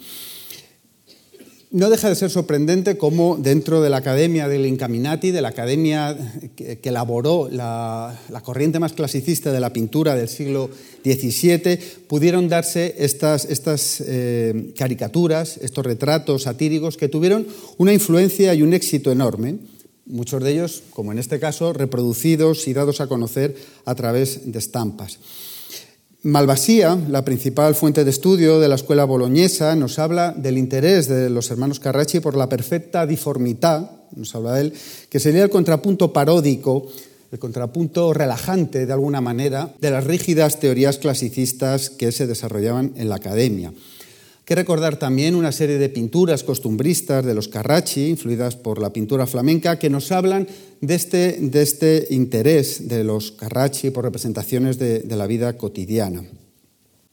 No 1.74 1.90
deja 1.90 2.08
de 2.08 2.14
ser 2.14 2.30
sorprendente 2.30 3.00
cómo 3.00 3.36
dentro 3.36 3.82
de 3.82 3.90
la 3.90 3.98
Academia 3.98 4.48
del 4.48 4.68
Incaminati, 4.68 5.32
de 5.32 5.42
la 5.42 5.48
academia 5.48 6.16
que, 6.56 6.78
elaboró 6.84 7.50
la, 7.50 8.16
corriente 8.44 8.80
más 8.80 8.94
clasicista 8.94 9.52
de 9.52 9.60
la 9.60 9.74
pintura 9.74 10.14
del 10.14 10.30
siglo 10.30 10.70
XVII, 11.04 11.80
pudieron 12.08 12.48
darse 12.48 12.94
estas, 13.00 14.04
eh, 14.06 14.72
caricaturas, 14.78 15.58
estos 15.64 15.84
retratos 15.84 16.44
satíricos 16.44 16.96
que 16.96 17.10
tuvieron 17.10 17.48
una 17.80 17.92
influencia 17.92 18.54
y 18.54 18.62
un 18.62 18.76
éxito 18.76 19.12
enorme, 19.12 19.56
muchos 20.06 20.44
de 20.44 20.52
ellos, 20.52 20.84
como 20.92 21.12
en 21.12 21.18
este 21.18 21.40
caso, 21.40 21.74
reproducidos 21.74 22.68
y 22.68 22.74
dados 22.74 23.02
a 23.02 23.08
conocer 23.08 23.56
a 23.86 23.96
través 23.96 24.52
de 24.52 24.60
estampas. 24.60 25.18
Malvasía, 26.26 26.98
la 27.10 27.26
principal 27.26 27.76
fuente 27.76 28.06
de 28.06 28.10
estudio 28.10 28.62
de 28.62 28.70
la 28.70 28.76
escuela 28.76 29.04
boloñesa, 29.04 29.76
nos 29.76 30.00
habla 30.00 30.32
del 30.32 30.58
interés 30.58 31.10
de 31.10 31.30
los 31.30 31.52
hermanos 31.52 31.82
Carracci 31.82 32.22
por 32.22 32.38
la 32.38 32.48
perfecta 32.48 33.06
diformidad, 33.06 33.92
nos 34.16 34.34
habla 34.34 34.54
de 34.54 34.62
él, 34.62 34.74
que 35.10 35.20
sería 35.20 35.44
el 35.44 35.50
contrapunto 35.50 36.14
paródico, 36.14 36.88
el 37.30 37.40
contrapunto 37.40 38.14
relajante 38.14 38.86
de 38.86 38.94
alguna 38.94 39.20
manera 39.20 39.74
de 39.82 39.92
las 39.92 40.06
rígidas 40.06 40.62
teorías 40.62 40.98
clasicistas 40.98 41.90
que 41.90 42.14
se 42.14 42.26
desarrollaban 42.26 42.94
en 42.96 43.10
la 43.10 43.16
academia 43.16 43.74
recordar 44.56 44.98
también 44.98 45.36
una 45.36 45.52
serie 45.52 45.78
de 45.78 45.90
pinturas 45.90 46.44
costumbristas 46.44 47.26
de 47.26 47.34
los 47.34 47.48
Carracci, 47.48 48.10
influidas 48.10 48.56
por 48.56 48.80
la 48.80 48.92
pintura 48.92 49.28
flamenca, 49.28 49.80
que 49.80 49.90
nos 49.90 50.12
hablan 50.12 50.48
de 50.82 50.96
este, 50.96 51.38
de 51.40 51.62
este 51.62 52.08
interés 52.10 52.88
de 52.88 53.04
los 53.04 53.32
Carracci 53.32 53.90
por 53.90 54.04
representaciones 54.04 54.80
de, 54.80 55.04
la 55.08 55.28
vida 55.28 55.58
cotidiana. 55.58 56.24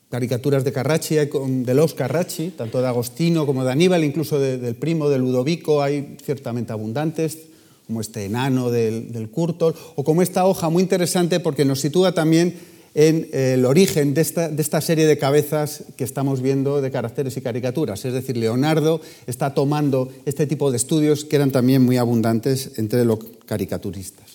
Caricaturas 0.09 0.65
de 0.65 0.73
Carracci, 0.73 1.17
de 1.17 1.75
los 1.75 1.95
Carracci, 1.95 2.53
tanto 2.57 2.81
de 2.81 2.89
Agostino 2.89 3.47
como 3.47 3.65
de 3.65 3.73
Aníbal, 3.73 4.03
incluso 4.03 4.41
del 4.41 4.75
primo 4.75 5.09
de 5.09 5.19
Ludovico, 5.19 5.83
hay 5.83 6.17
ciertamente 6.25 6.73
abundantes, 6.73 7.39
como 7.87 8.01
este 8.01 8.25
enano 8.25 8.71
del, 8.71 9.13
del 9.13 9.31
Curtol, 9.31 9.75
o 9.95 10.05
como 10.05 10.23
esta 10.23 10.47
hoja 10.47 10.69
muy 10.69 10.83
interesante 10.83 11.41
porque 11.41 11.65
nos 11.65 11.81
sitúa 11.81 12.13
también 12.13 12.55
en 12.95 13.29
eh, 13.33 13.55
el 13.55 13.65
origen 13.65 14.15
de 14.15 14.21
esta, 14.23 14.81
serie 14.81 15.07
de 15.07 15.19
cabezas 15.19 15.85
que 15.97 16.05
estamos 16.05 16.43
viendo 16.43 16.81
de 16.81 16.91
caracteres 16.91 17.37
y 17.37 17.41
caricaturas. 17.41 18.05
Es 18.05 18.13
decir, 18.13 18.37
Leonardo 18.37 19.01
está 19.27 19.55
tomando 19.55 20.11
este 20.27 20.47
tipo 20.47 20.71
de 20.71 20.77
estudios 20.77 21.25
que 21.25 21.37
eran 21.37 21.51
también 21.51 21.83
muy 21.83 21.97
abundantes 21.97 22.73
entre 22.77 23.05
los 23.05 23.19
caricaturistas. 23.47 24.31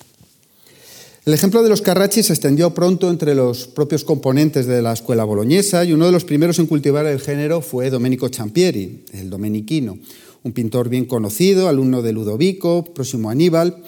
El 1.25 1.33
ejemplo 1.33 1.63
de 1.63 1.69
los 1.69 1.81
Carracci 1.81 2.21
se 2.21 2.33
extendió 2.33 2.75
pronto 2.75 3.09
entre 3.09 3.33
los 3.33 3.65
propios 3.65 4.03
componentes 4.03 4.67
de 4.67 4.83
la 4.83 4.93
escuela 4.93 5.23
boloñesa 5.23 5.83
y 5.83 5.91
uno 5.91 6.05
de 6.05 6.11
los 6.11 6.23
primeros 6.23 6.59
en 6.59 6.67
cultivar 6.67 7.07
el 7.07 7.19
género 7.19 7.61
fue 7.61 7.89
Domenico 7.89 8.29
Champieri, 8.29 9.05
el 9.11 9.31
domeniquino, 9.31 9.97
un 10.43 10.51
pintor 10.51 10.87
bien 10.87 11.05
conocido, 11.05 11.67
alumno 11.67 12.03
de 12.03 12.13
Ludovico, 12.13 12.83
próximo 12.83 13.29
a 13.29 13.31
Aníbal, 13.31 13.81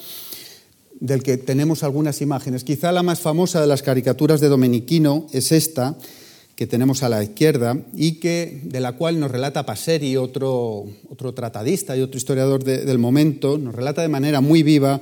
del 1.00 1.24
que 1.24 1.38
tenemos 1.38 1.84
algunas 1.84 2.22
imágenes. 2.22 2.64
Quizá 2.64 2.92
la 2.92 3.04
más 3.04 3.20
famosa 3.20 3.62
de 3.62 3.68
las 3.68 3.84
caricaturas 3.84 4.42
de 4.42 4.50
Domenichino 4.50 5.28
es 5.32 5.52
esta, 5.52 5.98
que 6.56 6.68
tenemos 6.68 7.04
a 7.04 7.10
la 7.10 7.24
izquierda, 7.24 7.78
y 7.94 8.14
que, 8.14 8.62
de 8.64 8.80
la 8.80 8.94
cual 8.94 9.20
nos 9.20 9.32
relata 9.32 9.66
Passeri, 9.66 10.18
otro, 10.18 10.86
otro 11.10 11.34
tratadista 11.34 11.96
y 11.96 12.02
otro 12.02 12.18
historiador 12.18 12.64
del 12.64 12.98
momento, 12.98 13.58
nos 13.58 13.76
relata 13.76 14.02
de 14.02 14.08
manera 14.08 14.42
muy 14.42 14.64
viva 14.64 15.00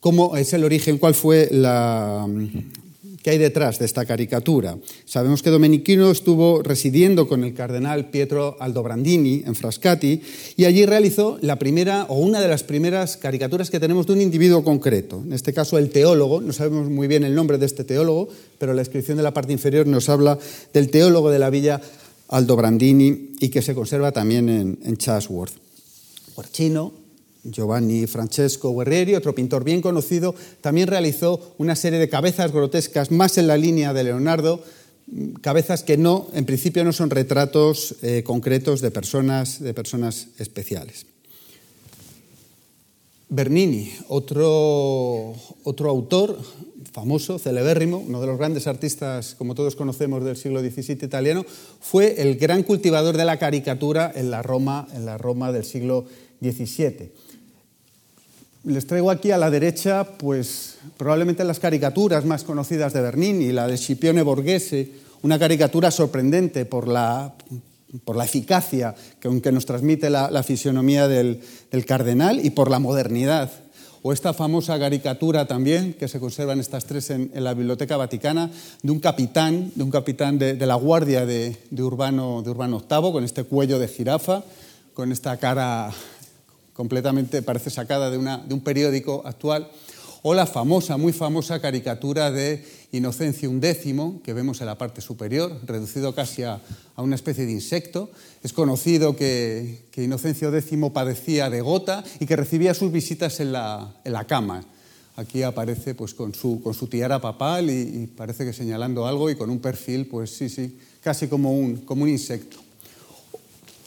cómo 0.00 0.36
es 0.36 0.52
el 0.52 0.64
origen, 0.64 0.98
cuál 0.98 1.14
fue 1.14 1.48
la, 1.50 2.28
¿Qué 3.26 3.30
hay 3.30 3.38
detrás 3.38 3.80
de 3.80 3.86
esta 3.86 4.06
caricatura? 4.06 4.78
Sabemos 5.04 5.42
que 5.42 5.50
Domenichino 5.50 6.12
estuvo 6.12 6.62
residiendo 6.62 7.26
con 7.26 7.42
el 7.42 7.54
cardenal 7.54 8.08
Pietro 8.08 8.56
Aldobrandini 8.60 9.42
en 9.44 9.56
Frascati 9.56 10.22
y 10.56 10.64
allí 10.64 10.86
realizó 10.86 11.36
la 11.40 11.58
primera 11.58 12.04
o 12.04 12.20
una 12.20 12.40
de 12.40 12.46
las 12.46 12.62
primeras 12.62 13.16
caricaturas 13.16 13.68
que 13.68 13.80
tenemos 13.80 14.06
de 14.06 14.12
un 14.12 14.20
individuo 14.20 14.62
concreto, 14.62 15.24
en 15.26 15.32
este 15.32 15.52
caso 15.52 15.76
el 15.76 15.90
teólogo, 15.90 16.40
no 16.40 16.52
sabemos 16.52 16.88
muy 16.88 17.08
bien 17.08 17.24
el 17.24 17.34
nombre 17.34 17.58
de 17.58 17.66
este 17.66 17.82
teólogo, 17.82 18.28
pero 18.58 18.74
la 18.74 18.82
descripción 18.82 19.16
de 19.16 19.24
la 19.24 19.34
parte 19.34 19.52
inferior 19.52 19.88
nos 19.88 20.08
habla 20.08 20.38
del 20.72 20.88
teólogo 20.88 21.28
de 21.28 21.40
la 21.40 21.50
villa 21.50 21.80
Aldobrandini 22.28 23.32
y 23.40 23.48
que 23.48 23.60
se 23.60 23.74
conserva 23.74 24.12
también 24.12 24.48
en, 24.48 24.96
Chatsworth. 24.98 25.54
Guarchino, 26.36 26.92
Giovanni 27.50 28.06
Francesco 28.06 28.74
Guerrieri, 28.76 29.14
otro 29.14 29.34
pintor 29.34 29.64
bien 29.64 29.80
conocido, 29.80 30.34
también 30.60 30.88
realizó 30.88 31.54
una 31.58 31.76
serie 31.76 31.98
de 31.98 32.08
cabezas 32.08 32.52
grotescas 32.52 33.10
más 33.10 33.38
en 33.38 33.46
la 33.46 33.56
línea 33.56 33.92
de 33.92 34.04
Leonardo, 34.04 34.62
cabezas 35.40 35.82
que 35.82 35.96
no, 35.96 36.28
en 36.34 36.44
principio 36.44 36.84
no 36.84 36.92
son 36.92 37.10
retratos 37.10 37.96
eh, 38.02 38.22
concretos 38.24 38.80
de 38.80 38.90
personas, 38.90 39.60
de 39.60 39.74
personas 39.74 40.28
especiales. 40.38 41.06
Bernini, 43.28 43.92
otro, 44.08 45.34
otro 45.64 45.90
autor 45.90 46.38
famoso, 46.92 47.38
celebérrimo, 47.38 47.98
uno 47.98 48.20
de 48.20 48.26
los 48.26 48.38
grandes 48.38 48.66
artistas, 48.66 49.34
como 49.34 49.54
todos 49.54 49.76
conocemos, 49.76 50.24
del 50.24 50.36
siglo 50.36 50.60
XVII 50.60 51.04
italiano, 51.04 51.44
fue 51.80 52.22
el 52.22 52.36
gran 52.36 52.62
cultivador 52.62 53.16
de 53.16 53.24
la 53.24 53.38
caricatura 53.38 54.10
en 54.14 54.30
la 54.30 54.42
Roma, 54.42 54.88
en 54.94 55.04
la 55.04 55.18
Roma 55.18 55.52
del 55.52 55.64
siglo 55.64 56.06
XVII 56.40 57.25
les 58.66 58.86
traigo 58.86 59.10
aquí 59.10 59.30
a 59.30 59.38
la 59.38 59.48
derecha, 59.48 60.04
pues 60.04 60.78
probablemente 60.96 61.44
las 61.44 61.60
caricaturas 61.60 62.24
más 62.24 62.42
conocidas 62.42 62.92
de 62.92 63.00
Bernini, 63.00 63.52
la 63.52 63.68
de 63.68 63.76
Scipione 63.76 64.22
Borghese, 64.22 64.90
una 65.22 65.38
caricatura 65.38 65.92
sorprendente 65.92 66.64
por 66.64 66.88
la, 66.88 67.32
por 68.04 68.16
la 68.16 68.24
eficacia 68.24 68.94
que, 69.20 69.40
que 69.40 69.52
nos 69.52 69.66
transmite 69.66 70.10
la, 70.10 70.42
fisionomía 70.42 71.06
del, 71.06 71.40
cardenal 71.86 72.44
y 72.44 72.50
por 72.50 72.70
la 72.70 72.80
modernidad. 72.80 73.50
O 74.02 74.12
esta 74.12 74.34
famosa 74.34 74.78
caricatura 74.78 75.46
también, 75.46 75.94
que 75.94 76.08
se 76.08 76.20
conservan 76.20 76.60
estas 76.60 76.86
tres 76.86 77.10
en, 77.10 77.30
la 77.34 77.54
Biblioteca 77.54 77.96
Vaticana, 77.96 78.50
de 78.82 78.92
un 78.92 78.98
capitán, 78.98 79.72
de 79.76 79.82
un 79.84 79.90
capitán 79.90 80.38
de, 80.38 80.54
la 80.66 80.74
guardia 80.74 81.24
de, 81.24 81.56
Urbano, 81.78 82.42
de 82.42 82.50
Urbano 82.50 82.80
VIII, 82.80 83.12
con 83.12 83.24
este 83.24 83.44
cuello 83.44 83.78
de 83.78 83.86
jirafa, 83.88 84.42
con 84.92 85.12
esta 85.12 85.36
cara 85.36 85.92
completamente, 86.76 87.40
parece 87.40 87.70
sacada 87.70 88.10
de, 88.10 88.18
una, 88.18 88.36
de 88.36 88.52
un 88.52 88.60
periódico 88.60 89.22
actual 89.24 89.70
o 90.22 90.34
la 90.34 90.44
famosa, 90.44 90.96
muy 90.96 91.12
famosa 91.12 91.60
caricatura 91.60 92.30
de 92.30 92.64
Inocencio 92.92 93.50
X, 93.50 93.94
que 94.22 94.32
vemos 94.32 94.60
en 94.60 94.66
la 94.66 94.76
parte 94.76 95.00
superior, 95.00 95.58
reducido 95.64 96.14
casi 96.14 96.42
a, 96.42 96.60
una 96.96 97.14
especie 97.14 97.46
de 97.46 97.52
insecto. 97.52 98.10
Es 98.42 98.52
conocido 98.52 99.16
que, 99.16 99.86
Inocencio 99.96 100.54
X 100.54 100.78
padecía 100.92 101.48
de 101.48 101.60
gota 101.60 102.04
y 102.20 102.26
que 102.26 102.36
recibía 102.36 102.74
sus 102.74 102.92
visitas 102.92 103.40
en 103.40 103.52
la, 103.52 104.24
cama. 104.26 104.64
Aquí 105.14 105.44
aparece 105.44 105.94
pues, 105.94 106.12
con, 106.12 106.34
su, 106.34 106.60
con 106.60 106.74
su 106.74 106.88
tiara 106.88 107.20
papal 107.20 107.70
y, 107.70 108.06
parece 108.08 108.44
que 108.44 108.52
señalando 108.52 109.06
algo 109.06 109.30
y 109.30 109.36
con 109.36 109.48
un 109.48 109.60
perfil, 109.60 110.06
pues 110.06 110.30
sí, 110.30 110.48
sí, 110.48 110.76
casi 111.00 111.28
como 111.28 111.52
un, 111.52 111.76
como 111.78 112.02
un 112.02 112.08
insecto. 112.08 112.65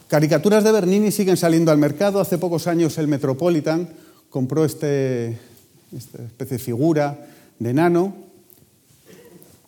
Caricaturas 0.10 0.64
de 0.64 0.72
Bernini 0.72 1.12
siguen 1.12 1.38
saliendo 1.38 1.72
al 1.72 1.78
mercado. 1.78 2.20
Hace 2.20 2.40
pocos 2.40 2.66
años 2.66 2.98
el 2.98 3.08
Metropolitan 3.08 3.88
compró 4.32 4.66
este, 4.66 5.38
esta 5.96 6.24
especie 6.24 6.58
de 6.58 6.64
figura 6.64 7.28
de 7.60 7.74
nano. 7.76 8.16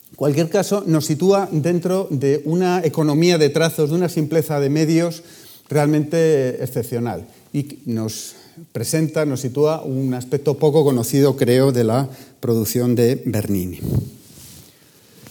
En 0.09 0.15
cualquier 0.15 0.49
caso, 0.49 0.83
nos 0.87 1.05
sitúa 1.05 1.47
dentro 1.51 2.07
de 2.09 2.41
una 2.45 2.81
economía 2.83 3.37
de 3.37 3.49
trazos, 3.49 3.91
de 3.91 3.95
una 3.95 4.09
simpleza 4.09 4.59
de 4.59 4.71
medios 4.71 5.21
realmente 5.69 6.63
excepcional 6.63 7.27
y 7.53 7.77
nos 7.85 8.33
presenta, 8.71 9.27
nos 9.27 9.41
sitúa 9.41 9.83
un 9.83 10.15
aspecto 10.15 10.57
poco 10.57 10.83
conocido, 10.83 11.37
creo, 11.37 11.71
de 11.71 11.83
la 11.83 12.09
producción 12.39 12.95
de 12.95 13.21
Bernini. 13.27 13.79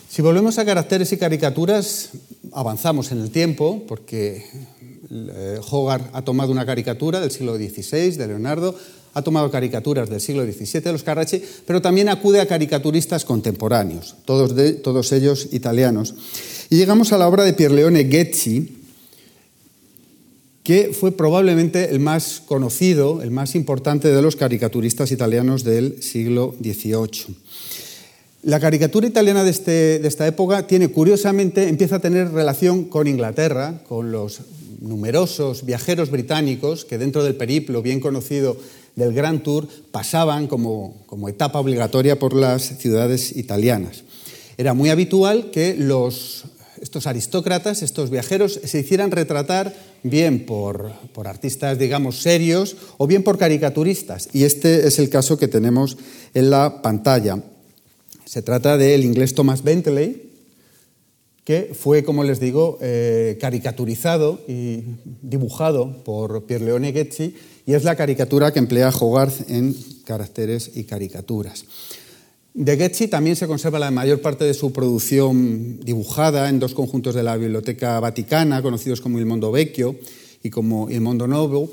Si 0.08 0.22
volvemos 0.22 0.58
a 0.58 0.64
caracteres 0.64 1.12
y 1.12 1.16
caricaturas, 1.16 2.10
avanzamos 2.52 3.10
en 3.10 3.20
el 3.20 3.30
tiempo, 3.30 3.82
porque 3.88 4.44
eh, 5.10 5.58
Hogarth 5.70 6.08
ha 6.12 6.22
tomado 6.22 6.52
una 6.52 6.64
caricatura 6.64 7.20
del 7.20 7.30
siglo 7.30 7.56
XVI, 7.56 8.16
de 8.16 8.26
Leonardo, 8.28 8.76
ha 9.12 9.22
tomado 9.22 9.50
caricaturas 9.50 10.08
del 10.08 10.20
siglo 10.20 10.44
XVII 10.44 10.80
de 10.80 10.92
los 10.92 11.02
Carracci, 11.02 11.42
pero 11.66 11.82
también 11.82 12.08
acude 12.08 12.40
a 12.40 12.46
caricaturistas 12.46 13.24
contemporáneos, 13.24 14.16
todos, 14.24 14.54
de, 14.54 14.72
todos 14.74 15.10
ellos 15.12 15.48
italianos. 15.52 16.14
Y 16.68 16.76
llegamos 16.76 17.12
a 17.12 17.18
la 17.18 17.26
obra 17.26 17.42
de 17.42 17.52
Pierleone 17.52 18.04
Ghezzi, 18.04 18.76
que 20.62 20.92
fue 20.92 21.10
probablemente 21.10 21.90
el 21.90 21.98
más 21.98 22.42
conocido, 22.46 23.22
el 23.22 23.32
más 23.32 23.56
importante 23.56 24.08
de 24.12 24.22
los 24.22 24.36
caricaturistas 24.36 25.10
italianos 25.10 25.64
del 25.64 26.02
siglo 26.02 26.54
XVIII. 26.62 27.34
La 28.42 28.60
caricatura 28.60 29.06
italiana 29.06 29.42
de, 29.42 29.50
este, 29.50 29.98
de, 29.98 30.08
esta 30.08 30.26
época 30.26 30.66
tiene, 30.66 30.88
curiosamente, 30.88 31.68
empieza 31.68 31.96
a 31.96 32.00
tener 32.00 32.30
relación 32.30 32.84
con 32.84 33.06
Inglaterra, 33.06 33.82
con 33.86 34.12
los 34.12 34.40
numerosos 34.80 35.64
viajeros 35.64 36.10
británicos 36.10 36.84
que 36.84 36.98
dentro 36.98 37.22
del 37.22 37.36
periplo 37.36 37.82
bien 37.82 38.00
conocido 38.00 38.56
del 38.96 39.12
Grand 39.12 39.42
Tour 39.42 39.68
pasaban 39.90 40.46
como, 40.46 41.04
etapa 41.28 41.60
obligatoria 41.60 42.18
por 42.18 42.34
las 42.34 42.78
ciudades 42.78 43.36
italianas. 43.36 44.04
Era 44.56 44.74
muy 44.74 44.90
habitual 44.90 45.50
que 45.50 45.74
los, 45.76 46.44
estos 46.80 47.06
aristócratas, 47.06 47.82
estos 47.82 48.10
viajeros, 48.10 48.60
se 48.62 48.80
hicieran 48.80 49.10
retratar 49.10 49.74
bien 50.02 50.44
por, 50.44 50.92
por, 51.12 51.28
artistas, 51.28 51.78
digamos, 51.78 52.20
serios 52.20 52.76
o 52.98 53.06
bien 53.06 53.22
por 53.22 53.38
caricaturistas. 53.38 54.28
Y 54.32 54.44
este 54.44 54.86
es 54.86 54.98
el 54.98 55.08
caso 55.08 55.38
que 55.38 55.48
tenemos 55.48 55.96
en 56.34 56.50
la 56.50 56.82
pantalla. 56.82 57.42
Se 58.24 58.42
trata 58.42 58.76
del 58.76 59.04
inglés 59.04 59.34
Thomas 59.34 59.62
Bentley, 59.62 60.29
que 61.50 61.74
fue, 61.74 62.04
como 62.04 62.22
les 62.22 62.38
digo, 62.38 62.78
eh, 62.80 63.36
caricaturizado 63.40 64.38
y 64.46 64.84
dibujado 65.20 66.04
por 66.04 66.46
Pierleone 66.46 66.92
Ghezzi 66.92 67.34
y 67.66 67.74
es 67.74 67.82
la 67.82 67.96
caricatura 67.96 68.52
que 68.52 68.60
emplea 68.60 68.90
Hogarth 68.90 69.50
en 69.50 69.74
caracteres 70.04 70.70
y 70.76 70.84
caricaturas. 70.84 71.64
De 72.54 72.76
Ghezzi 72.76 73.08
también 73.08 73.34
se 73.34 73.48
conserva 73.48 73.80
la 73.80 73.90
mayor 73.90 74.20
parte 74.20 74.44
de 74.44 74.54
su 74.54 74.72
producción 74.72 75.80
dibujada 75.80 76.48
en 76.48 76.60
dos 76.60 76.72
conjuntos 76.72 77.16
de 77.16 77.24
la 77.24 77.36
Biblioteca 77.36 77.98
Vaticana, 77.98 78.62
conocidos 78.62 79.00
como 79.00 79.18
Il 79.18 79.26
Mondo 79.26 79.50
Vecchio 79.50 79.96
y 80.44 80.50
como 80.50 80.88
Il 80.88 81.00
Mondo 81.00 81.26
Nuovo, 81.26 81.68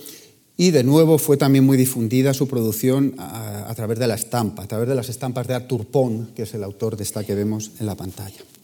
y 0.57 0.71
de 0.71 0.83
nuevo 0.83 1.19
fue 1.19 1.37
también 1.37 1.67
muy 1.67 1.77
difundida 1.77 2.33
su 2.33 2.47
producción 2.47 3.13
a, 3.19 3.71
través 3.75 3.99
de 3.99 4.07
la 4.07 4.15
estampa, 4.15 4.63
a 4.63 4.67
través 4.67 4.89
de 4.89 4.95
las 4.95 5.09
estampas 5.09 5.45
de 5.45 5.53
Arthur 5.53 5.85
Pont, 5.85 6.33
que 6.33 6.41
es 6.41 6.53
el 6.55 6.63
autor 6.63 6.97
de 6.97 7.03
esta 7.03 7.23
que 7.23 7.35
vemos 7.35 7.73
en 7.79 7.85
la 7.85 7.93
pantalla. 7.93 8.56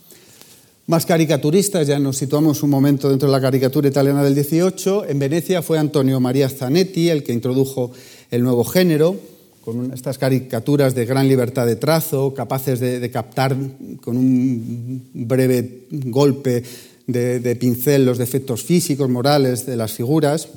Más 0.85 1.05
caricaturistas, 1.05 1.87
ya 1.87 1.97
nos 1.97 2.17
situamos 2.17 2.61
un 2.61 2.69
momento 2.69 3.09
dentro 3.09 3.29
de 3.29 3.31
la 3.31 3.39
caricatura 3.39 3.87
italiana 3.87 4.21
del 4.21 4.35
18. 4.35 5.05
En 5.07 5.17
Venecia 5.17 5.61
fue 5.61 5.79
Antonio 5.79 6.19
María 6.19 6.49
Zanetti 6.49 7.07
el 7.07 7.23
que 7.23 7.31
introdujo 7.31 7.93
el 8.31 8.43
nuevo 8.43 8.65
género, 8.65 9.15
con 9.63 9.93
estas 9.93 10.17
caricaturas 10.17 10.93
de 10.93 11.05
gran 11.05 11.29
libertad 11.29 11.65
de 11.65 11.77
trazo, 11.77 12.33
capaces 12.33 12.81
de, 12.81 13.09
captar 13.09 13.55
con 14.01 14.17
un 14.17 15.07
breve 15.13 15.85
golpe 15.89 16.63
de, 17.07 17.39
de, 17.39 17.55
pincel 17.55 18.05
los 18.05 18.17
defectos 18.17 18.61
físicos, 18.63 19.09
morales 19.09 19.65
de 19.65 19.77
las 19.77 19.93
figuras. 19.93 20.49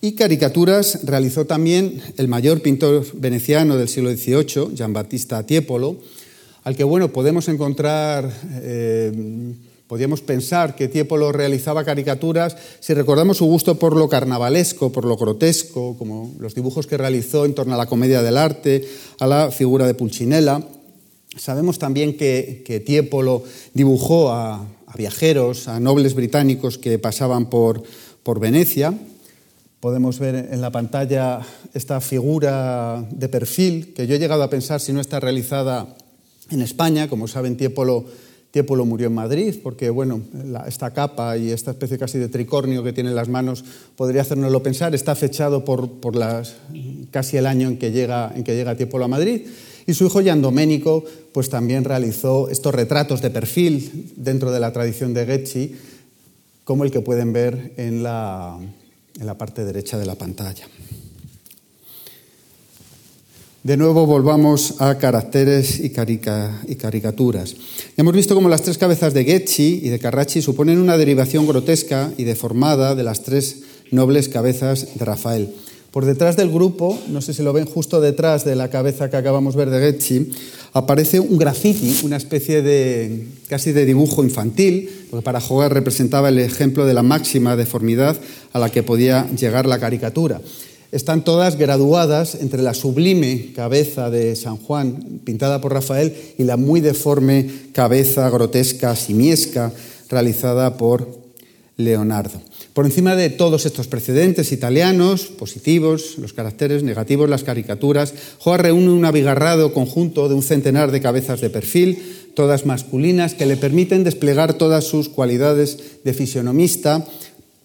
Y 0.00 0.12
caricaturas 0.16 1.04
realizó 1.04 1.44
también 1.44 2.02
el 2.16 2.26
mayor 2.26 2.60
pintor 2.60 3.06
veneciano 3.14 3.76
del 3.76 3.88
siglo 3.88 4.10
XVIII, 4.10 4.74
Giambattista 4.74 5.46
Tiepolo, 5.46 5.96
al 6.66 6.74
que 6.74 6.82
bueno, 6.82 7.12
podemos 7.12 7.46
encontrar, 7.46 8.28
eh, 8.54 9.12
podríamos 9.86 10.20
pensar 10.20 10.74
que 10.74 10.88
Tiepolo 10.88 11.30
realizaba 11.30 11.84
caricaturas 11.84 12.56
si 12.80 12.92
recordamos 12.92 13.36
su 13.36 13.44
gusto 13.44 13.78
por 13.78 13.94
lo 13.94 14.08
carnavalesco, 14.08 14.90
por 14.90 15.04
lo 15.04 15.16
grotesco, 15.16 15.96
como 15.96 16.34
los 16.40 16.56
dibujos 16.56 16.88
que 16.88 16.96
realizó 16.96 17.44
en 17.44 17.54
torno 17.54 17.74
a 17.74 17.78
la 17.78 17.86
comedia 17.86 18.20
del 18.20 18.36
arte, 18.36 18.84
a 19.20 19.28
la 19.28 19.52
figura 19.52 19.86
de 19.86 19.94
Pulcinella. 19.94 20.60
Sabemos 21.36 21.78
también 21.78 22.16
que, 22.16 22.64
que 22.66 22.80
Tiepolo 22.80 23.44
dibujó 23.72 24.32
a, 24.32 24.66
viajeros, 24.96 25.68
a 25.68 25.78
nobles 25.78 26.14
británicos 26.14 26.78
que 26.78 26.98
pasaban 26.98 27.48
por, 27.48 27.84
por 28.24 28.40
Venecia. 28.40 28.92
Podemos 29.78 30.18
ver 30.18 30.48
en 30.50 30.60
la 30.60 30.72
pantalla 30.72 31.42
esta 31.74 32.00
figura 32.00 33.06
de 33.08 33.28
perfil 33.28 33.94
que 33.94 34.08
yo 34.08 34.16
he 34.16 34.18
llegado 34.18 34.42
a 34.42 34.50
pensar 34.50 34.80
si 34.80 34.92
no 34.92 35.00
está 35.00 35.20
realizada 35.20 35.94
en 36.50 36.62
España, 36.62 37.08
como 37.08 37.28
saben, 37.28 37.56
Tiepolo, 37.56 38.04
murió 38.84 39.08
en 39.08 39.14
Madrid, 39.14 39.56
porque 39.62 39.90
bueno, 39.90 40.22
esta 40.66 40.92
capa 40.92 41.36
y 41.36 41.50
esta 41.50 41.72
especie 41.72 41.98
casi 41.98 42.18
de 42.18 42.28
tricornio 42.28 42.82
que 42.82 42.92
tiene 42.92 43.10
en 43.10 43.16
las 43.16 43.28
manos 43.28 43.64
podría 43.96 44.22
hacernoslo 44.22 44.62
pensar. 44.62 44.94
Está 44.94 45.14
fechado 45.14 45.64
por, 45.64 46.00
casi 47.10 47.36
el 47.36 47.46
año 47.46 47.68
en 47.68 47.78
que, 47.78 47.90
llega, 47.90 48.32
Tiepolo 48.76 49.04
a 49.04 49.08
Madrid. 49.08 49.42
Y 49.86 49.94
su 49.94 50.06
hijo 50.06 50.20
Gian 50.20 50.42
Domenico 50.42 51.04
pues, 51.32 51.48
también 51.48 51.84
realizó 51.84 52.48
estos 52.48 52.74
retratos 52.74 53.22
de 53.22 53.30
perfil 53.30 54.12
dentro 54.16 54.50
de 54.50 54.60
la 54.60 54.72
tradición 54.72 55.14
de 55.14 55.26
Ghezzi, 55.26 55.76
como 56.64 56.84
el 56.84 56.90
que 56.90 57.00
pueden 57.00 57.32
ver 57.32 57.74
en 57.76 58.02
la 58.02 58.58
parte 59.38 59.64
derecha 59.64 59.98
de 59.98 60.06
la 60.06 60.14
pantalla. 60.14 60.66
De 63.66 63.76
nuevo 63.76 64.06
volvamos 64.06 64.80
a 64.80 64.96
caracteres 64.96 65.80
y, 65.80 65.90
caricaturas. 65.90 67.56
hemos 67.96 68.14
visto 68.14 68.36
cómo 68.36 68.48
las 68.48 68.62
tres 68.62 68.78
cabezas 68.78 69.12
de 69.12 69.24
Ghezzi 69.24 69.80
y 69.82 69.88
de 69.88 69.98
Carracci 69.98 70.40
suponen 70.40 70.78
una 70.78 70.96
derivación 70.96 71.48
grotesca 71.48 72.12
y 72.16 72.22
deformada 72.22 72.94
de 72.94 73.02
las 73.02 73.24
tres 73.24 73.62
nobles 73.90 74.28
cabezas 74.28 74.94
de 74.94 75.04
Rafael. 75.04 75.52
Por 75.90 76.04
detrás 76.04 76.36
del 76.36 76.52
grupo, 76.52 76.96
no 77.08 77.20
sé 77.20 77.34
si 77.34 77.42
lo 77.42 77.52
ven 77.52 77.66
justo 77.66 78.00
detrás 78.00 78.44
de 78.44 78.54
la 78.54 78.70
cabeza 78.70 79.10
que 79.10 79.16
acabamos 79.16 79.56
de 79.56 79.64
ver 79.64 79.70
de 79.70 79.80
Ghezzi, 79.80 80.30
aparece 80.72 81.18
un 81.18 81.36
graffiti, 81.36 82.04
una 82.04 82.18
especie 82.18 82.62
de 82.62 83.26
casi 83.48 83.72
de 83.72 83.84
dibujo 83.84 84.22
infantil, 84.22 85.08
porque 85.10 85.24
para 85.24 85.40
jugar 85.40 85.74
representaba 85.74 86.28
el 86.28 86.38
ejemplo 86.38 86.86
de 86.86 86.94
la 86.94 87.02
máxima 87.02 87.56
deformidad 87.56 88.16
a 88.52 88.60
la 88.60 88.70
que 88.70 88.84
podía 88.84 89.28
llegar 89.34 89.66
la 89.66 89.80
caricatura 89.80 90.40
están 90.96 91.24
todas 91.24 91.56
graduadas 91.56 92.36
entre 92.36 92.62
la 92.62 92.74
sublime 92.74 93.52
cabeza 93.54 94.10
de 94.10 94.34
San 94.34 94.56
Juan, 94.56 95.20
pintada 95.24 95.60
por 95.60 95.72
Rafael, 95.72 96.14
y 96.38 96.44
la 96.44 96.56
muy 96.56 96.80
deforme 96.80 97.48
cabeza 97.72 98.28
grotesca, 98.30 98.96
simiesca, 98.96 99.72
realizada 100.08 100.76
por 100.78 101.08
Leonardo. 101.76 102.40
Por 102.72 102.86
encima 102.86 103.14
de 103.14 103.28
todos 103.28 103.66
estos 103.66 103.88
precedentes 103.88 104.52
italianos, 104.52 105.26
positivos, 105.26 106.16
los 106.18 106.32
caracteres 106.32 106.82
negativos, 106.82 107.28
las 107.28 107.44
caricaturas, 107.44 108.14
Hogarth 108.42 108.62
reúne 108.62 108.90
un 108.90 109.04
abigarrado 109.04 109.74
conjunto 109.74 110.28
de 110.28 110.34
un 110.34 110.42
centenar 110.42 110.92
de 110.92 111.00
cabezas 111.02 111.40
de 111.42 111.50
perfil, 111.50 112.30
todas 112.34 112.64
masculinas, 112.64 113.34
que 113.34 113.46
le 113.46 113.56
permiten 113.56 114.04
desplegar 114.04 114.54
todas 114.54 114.84
sus 114.84 115.08
cualidades 115.08 115.78
de 116.04 116.14
fisionomista, 116.14 117.06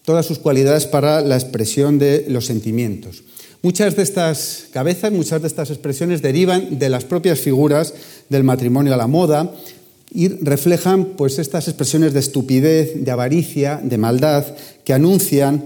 todas 0.06 0.26
sus 0.26 0.40
cualidades 0.40 0.86
para 0.86 1.22
la 1.22 1.36
expresión 1.36 2.00
de 2.00 2.26
los 2.28 2.46
sentimientos. 2.46 3.24
Muchas 3.62 3.96
de 3.96 4.04
estas 4.04 4.66
cabezas, 4.72 5.12
muchas 5.12 5.42
de 5.42 5.48
estas 5.48 5.70
expresiones 5.70 6.22
derivan 6.22 6.80
de 6.80 6.90
las 6.90 7.06
propias 7.06 7.40
figuras 7.40 7.94
del 8.30 8.44
matrimonio 8.44 8.94
a 8.94 8.98
la 8.98 9.08
moda, 9.08 9.54
y 10.14 10.28
reflejan 10.28 11.06
pues 11.16 11.40
estas 11.40 11.68
expresiones 11.68 12.14
de 12.14 12.20
estupidez, 12.20 13.04
de 13.04 13.12
avaricia, 13.12 13.80
de 13.82 13.98
maldad 13.98 14.46
que 14.84 14.94
anuncian 14.94 15.66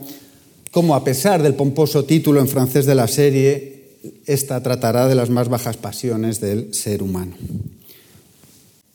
cómo 0.72 0.96
a 0.96 1.04
pesar 1.04 1.42
del 1.42 1.56
pomposo 1.56 2.06
título 2.06 2.40
en 2.40 2.48
francés 2.48 2.86
de 2.86 2.96
la 2.96 3.08
serie, 3.08 3.82
esta 4.28 4.62
tratará 4.62 5.08
de 5.08 5.16
las 5.16 5.32
más 5.32 5.50
bajas 5.50 5.78
pasiones 5.78 6.40
del 6.40 6.74
ser 6.74 7.02
humano. 7.02 7.36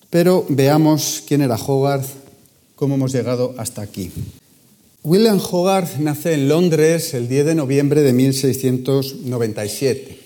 Pero 0.08 0.46
veamos 0.48 1.22
quién 1.26 1.42
era 1.42 1.56
Hogarth, 1.56 2.06
cómo 2.76 2.94
hemos 2.94 3.12
llegado 3.12 3.54
hasta 3.58 3.82
aquí. 3.82 4.12
William 5.02 5.40
Hogarth 5.40 5.96
nace 5.96 6.34
en 6.34 6.46
Londres 6.46 7.14
el 7.14 7.26
10 7.26 7.46
de 7.46 7.54
noviembre 7.54 8.02
de 8.02 8.12
1697. 8.12 10.18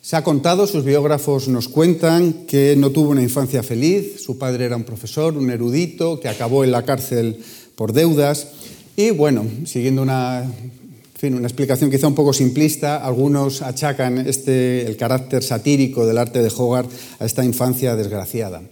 Se 0.00 0.14
ha 0.14 0.22
contado, 0.22 0.68
sus 0.68 0.84
biógrafos 0.84 1.48
nos 1.48 1.66
cuentan 1.66 2.46
que 2.46 2.76
no 2.76 2.90
tuvo 2.90 3.10
una 3.10 3.24
infancia 3.24 3.64
feliz, 3.64 4.22
su 4.22 4.38
padre 4.38 4.66
era 4.66 4.76
un 4.76 4.84
profesor, 4.84 5.36
un 5.36 5.50
erudito, 5.50 6.20
que 6.20 6.28
acabó 6.28 6.62
en 6.62 6.70
la 6.70 6.84
cárcel 6.84 7.40
por 7.74 7.92
deudas 7.92 8.46
y 8.94 9.10
bueno, 9.10 9.44
siguiendo 9.64 10.02
una, 10.02 10.48
una 11.22 11.48
explicación 11.48 11.90
quizá 11.90 12.06
un 12.06 12.14
poco 12.14 12.32
simplista, 12.32 13.04
algunos 13.04 13.60
achacan 13.60 14.18
este, 14.18 14.86
el 14.86 14.96
carácter 14.96 15.42
satírico 15.42 16.06
del 16.06 16.18
arte 16.18 16.44
de 16.44 16.52
Hogarth 16.56 16.92
a 17.18 17.24
esta 17.24 17.44
infancia 17.44 17.96
desgraciada. 17.96 18.62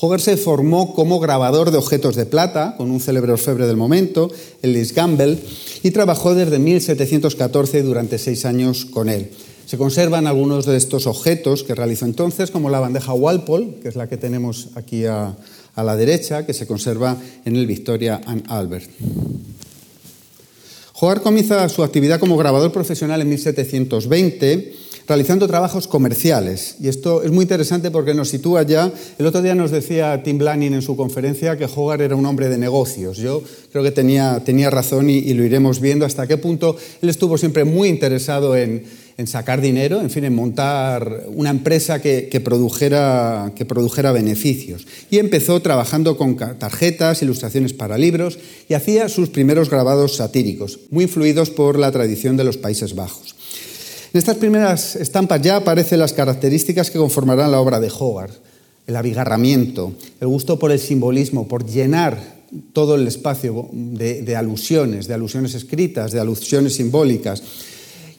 Hogarth 0.00 0.22
se 0.22 0.36
formó 0.38 0.94
como 0.94 1.20
grabador 1.20 1.70
de 1.70 1.76
objetos 1.76 2.16
de 2.16 2.24
plata 2.24 2.74
con 2.78 2.90
un 2.90 3.00
célebre 3.00 3.32
orfebre 3.32 3.66
del 3.66 3.76
momento, 3.76 4.30
Ellis 4.62 4.94
Gamble, 4.94 5.38
y 5.82 5.90
trabajó 5.90 6.34
desde 6.34 6.58
1714 6.58 7.82
durante 7.82 8.16
seis 8.18 8.46
años 8.46 8.86
con 8.86 9.10
él. 9.10 9.30
Se 9.66 9.76
conservan 9.76 10.26
algunos 10.26 10.64
de 10.64 10.78
estos 10.78 11.06
objetos 11.06 11.64
que 11.64 11.74
realizó 11.74 12.06
entonces, 12.06 12.50
como 12.50 12.70
la 12.70 12.80
bandeja 12.80 13.12
Walpole, 13.12 13.74
que 13.82 13.88
es 13.88 13.96
la 13.96 14.08
que 14.08 14.16
tenemos 14.16 14.68
aquí 14.74 15.04
a, 15.04 15.36
la 15.76 15.96
derecha, 15.96 16.46
que 16.46 16.54
se 16.54 16.66
conserva 16.66 17.16
en 17.44 17.56
el 17.56 17.66
Victoria 17.66 18.20
and 18.26 18.44
Albert. 18.48 18.90
Hogarth 20.98 21.22
comienza 21.22 21.68
su 21.68 21.82
actividad 21.82 22.20
como 22.20 22.36
grabador 22.36 22.72
profesional 22.72 23.20
en 23.20 23.28
1720 23.28 24.89
realizando 25.10 25.48
trabajos 25.48 25.88
comerciales. 25.88 26.76
Y 26.80 26.86
esto 26.86 27.24
es 27.24 27.32
muy 27.32 27.42
interesante 27.42 27.90
porque 27.90 28.14
nos 28.14 28.28
sitúa 28.28 28.62
ya. 28.62 28.92
El 29.18 29.26
otro 29.26 29.42
día 29.42 29.56
nos 29.56 29.72
decía 29.72 30.22
Tim 30.22 30.38
Blanning 30.38 30.74
en 30.74 30.82
su 30.82 30.94
conferencia 30.94 31.58
que 31.58 31.64
Hogarth 31.64 32.02
era 32.02 32.14
un 32.14 32.24
hombre 32.26 32.48
de 32.48 32.56
negocios. 32.56 33.16
Yo 33.16 33.42
creo 33.72 33.82
que 33.82 33.90
tenía, 33.90 34.40
tenía 34.44 34.70
razón 34.70 35.10
y, 35.10 35.18
y, 35.18 35.34
lo 35.34 35.42
iremos 35.42 35.80
viendo 35.80 36.06
hasta 36.06 36.28
qué 36.28 36.36
punto 36.36 36.76
él 37.02 37.08
estuvo 37.08 37.36
siempre 37.38 37.64
muy 37.64 37.88
interesado 37.88 38.56
en, 38.56 38.84
en 39.20 39.26
sacar 39.26 39.60
dinero, 39.60 40.00
en 40.00 40.08
fin, 40.08 40.24
en 40.24 40.34
montar 40.34 41.24
una 41.34 41.50
empresa 41.50 42.00
que, 42.00 42.40
produjera, 42.42 43.52
que 43.54 43.66
produjera 43.66 44.12
beneficios. 44.12 44.86
Y 45.10 45.18
empezó 45.18 45.60
trabajando 45.60 46.16
con 46.16 46.36
tarjetas, 46.36 47.20
ilustraciones 47.20 47.74
para 47.74 47.98
libros 47.98 48.38
y 48.66 48.72
hacía 48.72 49.10
sus 49.10 49.28
primeros 49.28 49.68
grabados 49.68 50.16
satíricos, 50.16 50.80
muy 50.90 51.04
influidos 51.04 51.50
por 51.50 51.78
la 51.78 51.92
tradición 51.92 52.38
de 52.38 52.44
los 52.44 52.56
Países 52.56 52.94
Bajos. 52.94 53.34
En 54.12 54.18
estas 54.18 54.36
primeras 54.36 54.96
estampas 54.96 55.40
ya 55.40 55.56
aparecen 55.56 56.00
las 56.00 56.12
características 56.12 56.90
que 56.90 56.98
conformarán 56.98 57.52
la 57.52 57.60
obra 57.60 57.78
de 57.78 57.90
Hogarth. 57.96 58.34
El 58.86 58.96
abigarramiento, 58.96 59.92
el 60.20 60.26
gusto 60.26 60.58
por 60.58 60.72
el 60.72 60.80
simbolismo, 60.80 61.46
por 61.46 61.64
llenar 61.64 62.40
todo 62.72 62.96
el 62.96 63.06
espacio 63.06 63.68
de 63.72 64.34
alusiones, 64.34 65.06
de 65.06 65.14
alusiones 65.14 65.54
escritas, 65.54 66.10
de 66.10 66.18
alusiones 66.18 66.74
simbólicas, 66.74 67.42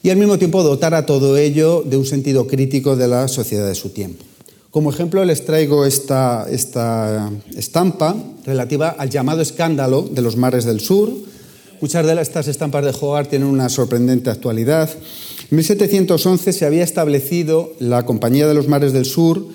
y 0.02 0.10
al 0.10 0.16
mismo 0.16 0.38
tiempo 0.38 0.62
dotar 0.62 0.94
a 0.94 1.06
todo 1.06 1.36
ello 1.36 1.82
de 1.82 1.96
un 1.96 2.06
sentido 2.06 2.46
crítico 2.46 2.96
de 2.96 3.08
la 3.08 3.28
sociedad 3.28 3.68
de 3.68 3.74
su 3.74 3.90
tiempo. 3.90 4.24
Como 4.70 4.90
ejemplo 4.90 5.24
les 5.24 5.44
traigo 5.44 5.84
esta, 5.84 6.46
esta 6.50 7.30
estampa 7.54 8.16
relativa 8.46 8.88
al 8.88 9.10
llamado 9.10 9.42
escándalo 9.42 10.02
de 10.02 10.22
los 10.22 10.36
mares 10.36 10.64
del 10.64 10.80
sur. 10.80 11.12
Muchas 11.80 12.06
de 12.06 12.20
estas 12.20 12.48
estampas 12.48 12.84
de 12.84 12.94
Hogarth 12.98 13.28
tienen 13.28 13.48
una 13.48 13.68
sorprendente 13.68 14.30
actualidad. 14.30 14.88
En 15.52 15.58
1711 15.58 16.50
se 16.54 16.64
había 16.64 16.82
establecido 16.82 17.74
la 17.78 18.06
Compañía 18.06 18.46
de 18.46 18.54
los 18.54 18.68
Mares 18.68 18.94
del 18.94 19.04
Sur 19.04 19.48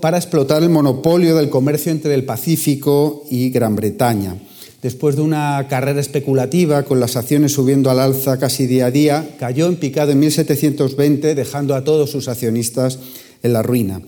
para 0.00 0.18
explotar 0.18 0.62
el 0.62 0.70
monopolio 0.70 1.34
del 1.34 1.50
comercio 1.50 1.90
entre 1.90 2.14
el 2.14 2.24
Pacífico 2.24 3.24
y 3.28 3.50
Gran 3.50 3.74
Bretaña 3.74 4.36
después 4.82 5.16
de 5.16 5.22
una 5.22 5.66
carrera 5.68 5.98
especulativa 6.00 6.84
con 6.84 7.00
las 7.00 7.16
acciones 7.16 7.50
subiendo 7.50 7.90
al 7.90 7.98
alza 7.98 8.38
casi 8.38 8.68
día 8.68 8.86
a 8.86 8.90
día, 8.92 9.34
cayó 9.40 9.66
en 9.66 9.76
picado 9.76 10.12
en 10.12 10.20
1720, 10.20 11.34
dejando 11.34 11.74
a 11.74 11.82
todos 11.82 12.10
sus 12.10 12.28
accionistas 12.28 13.00
en 13.42 13.52
la 13.52 13.64
ruina. 13.64 14.00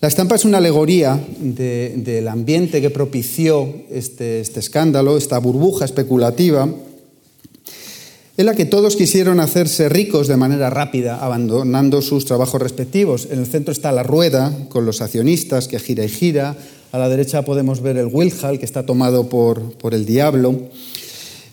La 0.00 0.08
estampa 0.08 0.36
es 0.36 0.46
una 0.46 0.58
alegoría 0.58 1.20
del 1.40 2.28
ambiente 2.28 2.80
que 2.80 2.88
propició 2.88 3.68
este, 3.90 4.40
este 4.40 4.60
escándalo, 4.60 5.18
esta 5.18 5.38
burbuja 5.38 5.84
especulativa, 5.84 6.68
en 8.36 8.46
la 8.46 8.54
que 8.54 8.66
todos 8.66 8.96
quisieron 8.96 9.40
hacerse 9.40 9.88
ricos 9.88 10.28
de 10.28 10.36
manera 10.36 10.68
rápida, 10.68 11.16
abandonando 11.16 12.02
sus 12.02 12.26
trabajos 12.26 12.60
respectivos. 12.60 13.28
En 13.30 13.38
el 13.38 13.46
centro 13.46 13.72
está 13.72 13.92
la 13.92 14.02
rueda, 14.02 14.52
con 14.68 14.84
los 14.84 15.00
accionistas 15.00 15.68
que 15.68 15.78
gira 15.78 16.04
y 16.04 16.08
gira, 16.08 16.56
a 16.92 16.98
la 16.98 17.08
derecha 17.08 17.42
podemos 17.42 17.80
ver 17.80 17.96
el 17.96 18.06
Wilhall, 18.06 18.58
que 18.58 18.64
está 18.64 18.86
tomado 18.86 19.28
por, 19.28 19.72
por 19.72 19.92
el 19.92 20.06
diablo. 20.06 20.54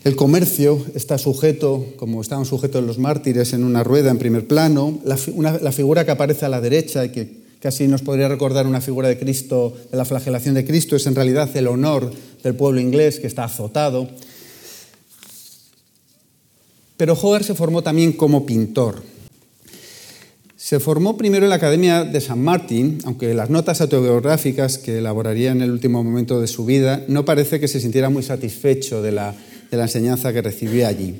El 0.04 0.15
comercio 0.15 0.86
está 0.96 1.17
sujeto, 1.17 1.86
como 1.98 2.22
estaban 2.22 2.46
sujetos 2.46 2.84
los 2.84 3.00
mártires, 3.00 3.54
en 3.54 3.63
una 3.63 3.84
rueda 3.84 4.12
en 4.12 4.19
primer 4.19 4.48
plano. 4.48 5.00
La, 5.04 5.17
la, 5.62 5.72
figura 5.72 6.06
que 6.06 6.12
aparece 6.12 6.46
a 6.46 6.50
la 6.50 6.62
derecha 6.62 7.06
y 7.06 7.10
que 7.10 7.43
casi 7.60 7.88
nos 7.88 8.02
podría 8.02 8.28
recordar 8.28 8.67
una 8.67 8.82
figura 8.82 9.08
de 9.08 9.17
Cristo, 9.17 9.74
de 9.89 9.98
la 9.98 10.06
flagelación 10.06 10.56
de 10.56 10.65
Cristo, 10.65 10.96
es 10.96 11.08
en 11.08 11.15
realidad 11.15 11.50
el 11.56 11.67
honor 11.67 12.12
del 12.43 12.56
pueblo 12.56 12.80
inglés 12.80 13.19
que 13.19 13.28
está 13.28 13.46
azotado. 13.46 14.10
Pero 16.97 17.13
Hogarth 17.13 17.45
se 17.45 17.56
formó 17.56 17.82
también 17.82 18.13
como 18.13 18.45
pintor. 18.45 19.03
Se 20.63 20.79
formó 20.79 21.17
primero 21.17 21.45
en 21.45 21.49
la 21.49 21.58
Academia 21.58 22.06
de 22.06 22.21
San 22.21 22.41
Martín, 22.41 22.99
aunque 23.03 23.34
las 23.34 23.49
notas 23.49 23.82
autobiográficas 23.82 24.77
que 24.77 24.99
elaboraría 24.99 25.51
en 25.51 25.62
el 25.62 25.71
último 25.71 26.01
momento 26.06 26.39
de 26.39 26.47
su 26.47 26.63
vida 26.63 27.03
no 27.10 27.25
parece 27.25 27.60
que 27.60 27.67
se 27.67 27.82
sintiera 27.82 28.10
muy 28.10 28.23
satisfecho 28.23 29.01
de 29.01 29.12
la, 29.12 29.36
enseñanza 29.71 30.32
que 30.32 30.41
recibía 30.41 30.88
allí. 30.88 31.15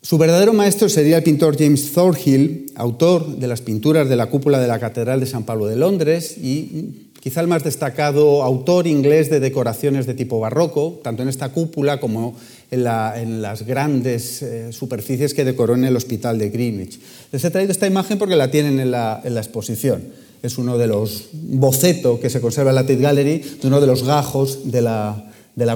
Su 0.00 0.16
verdadero 0.16 0.54
maestro 0.54 0.88
sería 0.88 1.18
el 1.18 1.22
pintor 1.22 1.58
James 1.58 1.92
Thorhill, 1.92 2.72
autor 2.76 3.36
de 3.36 3.46
las 3.46 3.60
pinturas 3.60 4.08
de 4.08 4.16
la 4.16 4.30
cúpula 4.30 4.58
de 4.58 4.68
la 4.68 4.78
Catedral 4.78 5.20
de 5.20 5.26
San 5.26 5.44
Pablo 5.44 5.66
de 5.66 5.76
Londres 5.76 6.38
y 6.38 7.10
quizá 7.20 7.42
el 7.42 7.46
más 7.46 7.62
destacado 7.62 8.42
autor 8.42 8.86
inglés 8.86 9.28
de 9.28 9.40
decoraciones 9.40 10.06
de 10.06 10.14
tipo 10.14 10.40
barroco, 10.40 10.98
tanto 11.04 11.22
en 11.22 11.28
esta 11.28 11.50
cúpula 11.50 12.00
como 12.00 12.34
en, 12.70 13.42
las 13.42 13.66
grandes 13.66 14.42
eh, 14.42 14.72
superficies 14.72 15.34
que 15.34 15.44
decoró 15.44 15.74
en 15.74 15.84
el 15.84 15.96
Hospital 15.96 16.38
de 16.38 16.50
Greenwich. 16.50 17.00
Les 17.32 17.44
he 17.44 17.50
traído 17.50 17.72
esta 17.72 17.86
imagen 17.86 18.18
porque 18.18 18.36
la 18.36 18.50
tienen 18.50 18.78
en 18.80 18.90
la, 18.90 19.20
exposición. 19.24 20.02
Es 20.42 20.56
uno 20.56 20.78
de 20.78 20.86
los 20.86 21.28
bocetos 21.32 22.20
que 22.20 22.30
se 22.30 22.40
conserva 22.40 22.70
en 22.70 22.76
la 22.76 22.82
Tate 22.82 22.96
Gallery, 22.96 23.38
de 23.60 23.68
uno 23.68 23.80
de 23.80 23.86
los 23.86 24.04
gajos 24.04 24.70
de 24.70 24.82
la, 24.82 25.26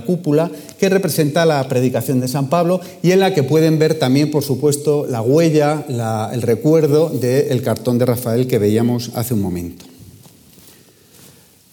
cúpula, 0.07 0.51
que 0.79 0.89
representa 0.89 1.45
la 1.45 1.69
predicación 1.69 2.21
de 2.21 2.29
San 2.29 2.49
Pablo 2.49 2.81
y 3.03 3.11
en 3.11 3.21
la 3.21 3.35
que 3.35 3.43
pueden 3.43 3.79
ver 3.79 3.99
también, 3.99 4.31
por 4.31 4.43
supuesto, 4.43 5.07
la 5.07 5.21
huella, 5.21 5.85
el 6.33 6.41
recuerdo 6.41 7.11
del 7.11 7.63
cartón 7.63 7.99
de 7.99 8.07
Rafael 8.07 8.47
que 8.47 8.59
veíamos 8.59 9.11
hace 9.15 9.35
un 9.35 9.43
momento. 9.43 9.85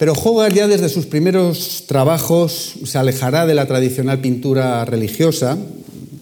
Pero 0.02 0.14
Hogarth 0.14 0.56
ya 0.56 0.66
desde 0.66 0.88
sus 0.88 1.06
primeros 1.06 1.84
trabajos 1.86 2.74
se 2.84 2.98
alejará 2.98 3.46
de 3.46 3.54
la 3.54 3.68
tradicional 3.68 4.20
pintura 4.20 4.84
religiosa, 4.84 5.56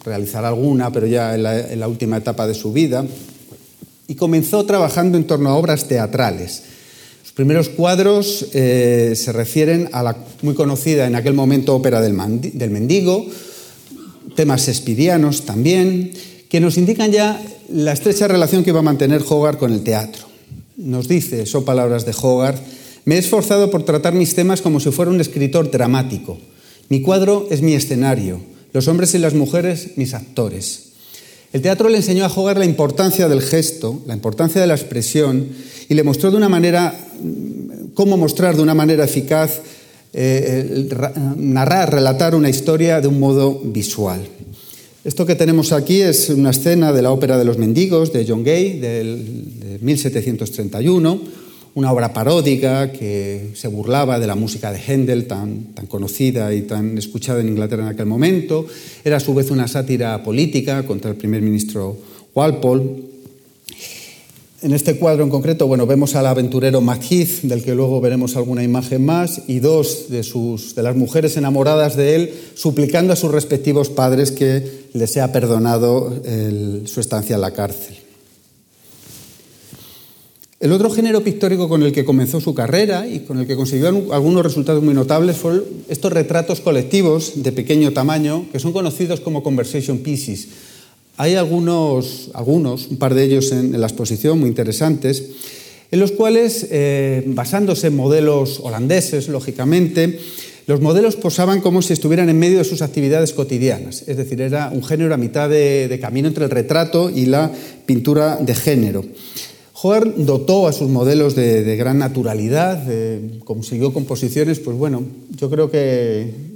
realizará 0.05 0.49
alguna, 0.49 0.93
pero 0.93 1.07
ya 1.07 1.35
en 1.35 1.81
la, 1.81 1.89
última 1.89 2.19
etapa 2.19 2.47
de 2.47 2.53
su 2.53 2.75
vida, 2.75 3.07
y 4.07 4.17
comenzó 4.17 4.67
trabajando 4.67 5.17
en 5.17 5.27
torno 5.27 5.49
a 5.49 5.55
obras 5.55 5.89
teatrales. 5.89 6.63
Sus 7.23 7.33
primeros 7.33 7.71
cuadros 7.71 8.49
eh, 8.53 9.15
se 9.17 9.33
refieren 9.33 9.89
a 9.93 10.03
la 10.03 10.15
muy 10.43 10.53
conocida 10.53 11.07
en 11.07 11.15
aquel 11.15 11.33
momento 11.33 11.75
ópera 11.75 12.03
del, 12.03 12.15
del 12.53 12.71
mendigo, 12.71 13.25
temas 14.37 14.69
espidianos 14.69 15.47
también, 15.47 16.13
que 16.51 16.61
nos 16.61 16.77
indican 16.77 17.13
ya 17.13 17.43
la 17.73 17.93
estrecha 17.93 18.29
relación 18.29 18.63
que 18.63 18.73
va 18.73 18.81
a 18.81 18.83
mantener 18.83 19.23
Hogarth 19.27 19.59
con 19.59 19.73
el 19.73 19.83
teatro. 19.83 20.27
Nos 20.77 21.09
dice, 21.09 21.47
son 21.47 21.65
palabras 21.65 22.05
de 22.05 22.13
Hogarth, 22.21 22.61
me 23.11 23.17
he 23.17 23.19
esforzado 23.19 23.73
por 23.73 23.83
tratar 23.83 24.15
mis 24.15 24.37
temas 24.37 24.63
como 24.63 24.79
si 24.79 24.93
fuera 24.93 25.11
un 25.11 25.21
escritor 25.21 25.69
dramático. 25.69 26.39
Mi 26.91 27.03
cuadro 27.03 27.49
es 27.51 27.61
mi 27.61 27.75
escenario, 27.75 28.41
los 28.73 28.87
hombres 28.87 29.13
y 29.17 29.19
las 29.19 29.35
mujeres 29.35 29.97
mis 29.97 30.15
actores. 30.15 30.91
El 31.53 31.61
teatro 31.61 31.89
le 31.89 31.97
enseñó 31.97 32.25
a 32.25 32.29
Hogarth 32.29 32.61
la 32.61 32.67
importancia 32.67 33.29
del 33.29 33.43
gesto, 33.43 34.01
la 34.07 34.15
importancia 34.15 34.61
de 34.61 34.69
la 34.69 34.77
expresión 34.77 35.49
y 35.89 35.95
le 35.95 36.05
mostró 36.05 36.31
de 36.31 36.37
una 36.37 36.49
manera, 36.49 36.95
cómo 37.95 38.17
mostrar 38.17 38.55
de 38.55 38.63
una 38.63 38.75
manera 38.75 39.07
eficaz, 39.07 39.59
eh, 40.13 40.89
narrar, 41.37 41.93
relatar 41.93 42.37
una 42.37 42.49
historia 42.49 43.01
de 43.01 43.09
un 43.09 43.19
modo 43.19 43.61
visual. 43.65 44.21
Esto 45.03 45.27
que 45.27 45.35
tenemos 45.35 45.73
aquí 45.73 46.01
es 46.01 46.29
una 46.29 46.51
escena 46.51 46.93
de 46.93 47.03
la 47.03 47.11
ópera 47.11 47.39
de 47.39 47.45
los 47.45 47.59
mendigos 47.59 48.13
de 48.13 48.25
John 48.25 48.45
Gay 48.45 48.79
de 48.79 49.79
1731, 49.81 51.41
una 51.75 51.93
obra 51.93 52.13
paródica 52.13 52.91
que 52.93 53.51
se 53.55 53.69
burlaba 53.69 54.19
de 54.19 54.27
la 54.27 54.35
música 54.35 54.73
de 54.73 54.79
Händel, 54.79 55.27
tan, 55.27 55.75
tan 55.75 55.87
conocida 55.87 56.53
y 56.55 56.63
tan 56.63 56.99
escuchada 56.99 57.41
en 57.41 57.49
Inglaterra 57.49 57.85
en 57.85 57.89
aquel 57.89 58.07
momento. 58.07 58.67
Era 59.05 59.19
a 59.19 59.21
su 59.21 59.35
vez 59.35 59.51
una 59.51 59.69
sátira 59.69 60.23
política 60.23 60.85
contra 60.85 61.11
el 61.11 61.17
primer 61.17 61.43
ministro 61.43 61.97
Walpole. 62.35 63.11
En 64.63 64.75
este 64.75 64.97
cuadro 64.97 65.25
en 65.25 65.31
concreto, 65.31 65.67
bueno, 65.67 65.87
vemos 65.87 66.15
al 66.17 66.27
aventurero 66.27 66.83
Macheath, 66.83 67.43
del 67.43 67.63
que 67.63 67.75
luego 67.75 67.99
veremos 68.03 68.37
alguna 68.37 68.63
imagen 68.63 69.03
más, 69.07 69.43
y 69.47 69.61
dos 69.61 70.11
de, 70.11 70.23
sus, 70.23 70.75
de 70.75 70.83
las 70.83 70.97
mujeres 70.97 71.39
enamoradas 71.39 71.97
de 71.97 72.15
él, 72.15 72.35
suplicando 72.55 73.15
a 73.15 73.17
sus 73.17 73.31
respectivos 73.31 73.89
padres 73.89 74.33
que 74.33 74.89
les 74.93 75.11
sea 75.11 75.33
perdonado 75.33 76.13
su 76.85 77.01
estancia 77.01 77.37
en 77.37 77.41
la 77.41 77.53
cárcel. 77.53 78.00
El 80.61 80.73
otro 80.73 80.91
género 80.91 81.25
pictórico 81.25 81.71
con 81.71 81.83
el 81.83 81.91
que 81.91 82.05
comenzó 82.05 82.39
su 82.39 82.53
carrera 82.53 83.09
y 83.09 83.21
con 83.21 83.39
el 83.39 83.47
que 83.47 83.57
consiguió 83.57 83.89
algunos 84.13 84.45
resultados 84.45 84.83
muy 84.83 84.93
notables 84.93 85.39
fueron 85.39 85.65
estos 85.89 86.13
retratos 86.13 86.61
colectivos 86.61 87.43
de 87.43 87.51
pequeño 87.51 87.95
tamaño 87.95 88.45
que 88.53 88.59
son 88.59 88.75
conocidos 88.75 89.21
como 89.21 89.43
conversation 89.43 90.01
pieces. 90.01 90.49
Hay 91.17 91.37
algunos, 91.37 92.31
algunos 92.35 92.89
un 92.89 92.99
par 92.99 93.15
de 93.15 93.25
ellos 93.25 93.53
en, 93.53 93.81
la 93.81 93.87
exposición 93.87 94.39
muy 94.39 94.51
interesantes, 94.51 95.25
en 95.91 95.99
los 95.99 96.13
cuales, 96.13 96.67
eh, 96.71 97.23
basándose 97.29 97.87
en 97.87 97.97
modelos 97.97 98.61
holandeses, 98.63 99.29
lógicamente, 99.29 100.21
los 100.67 100.83
modelos 100.83 101.17
posaban 101.17 101.63
como 101.63 101.81
si 101.81 101.95
estuvieran 101.95 102.29
en 102.29 102.39
medio 102.39 102.59
de 102.59 102.65
sus 102.65 102.83
actividades 102.83 103.33
cotidianas, 103.33 104.05
es 104.07 104.19
decir, 104.19 104.43
era 104.43 104.71
un 104.75 104.85
género 104.85 105.15
a 105.15 105.17
mitad 105.17 105.49
de 105.49 105.99
camino 106.03 106.29
entre 106.29 106.45
el 106.45 106.51
retrato 106.51 107.09
y 107.09 107.25
la 107.25 107.51
pintura 107.87 108.37
de 108.37 108.55
género. 108.55 109.05
Hogarth 109.83 110.15
dotó 110.17 110.67
a 110.67 110.73
sus 110.73 110.89
modelos 110.89 111.35
de, 111.35 111.77
gran 111.77 111.99
naturalidad, 111.99 112.83
consiguió 113.45 113.93
composiciones, 113.93 114.59
pues 114.61 114.77
bueno, 114.77 115.03
yo 115.37 115.49
creo 115.49 115.71
que 115.71 116.51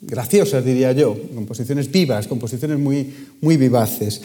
graciosas, 0.00 0.64
diría 0.64 0.92
yo, 0.92 1.16
composiciones 1.34 1.90
vivas, 1.90 2.26
composiciones 2.26 2.78
muy, 2.78 3.56
vivaces, 3.56 4.20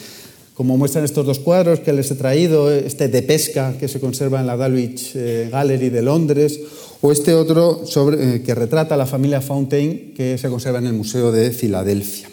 como 0.54 0.76
muestran 0.78 1.04
estos 1.04 1.26
dos 1.26 1.38
cuadros 1.38 1.80
que 1.80 1.92
les 1.92 2.10
he 2.10 2.14
traído, 2.14 2.72
este 2.72 3.08
de 3.08 3.22
pesca 3.22 3.76
que 3.78 3.88
se 3.88 4.00
conserva 4.00 4.40
en 4.40 4.46
la 4.46 4.56
Dulwich 4.56 5.12
eh, 5.14 5.48
Gallery 5.52 5.90
de 5.90 6.02
Londres, 6.02 6.58
o 7.02 7.12
este 7.12 7.34
otro 7.34 7.84
eh, 8.18 8.42
que 8.44 8.54
retrata 8.54 8.94
a 8.94 8.98
la 8.98 9.06
familia 9.06 9.42
Fountain 9.42 10.14
que 10.16 10.38
se 10.38 10.48
conserva 10.48 10.78
en 10.78 10.86
el 10.86 10.94
Museo 10.94 11.30
de 11.30 11.50
Filadelfia. 11.50 12.28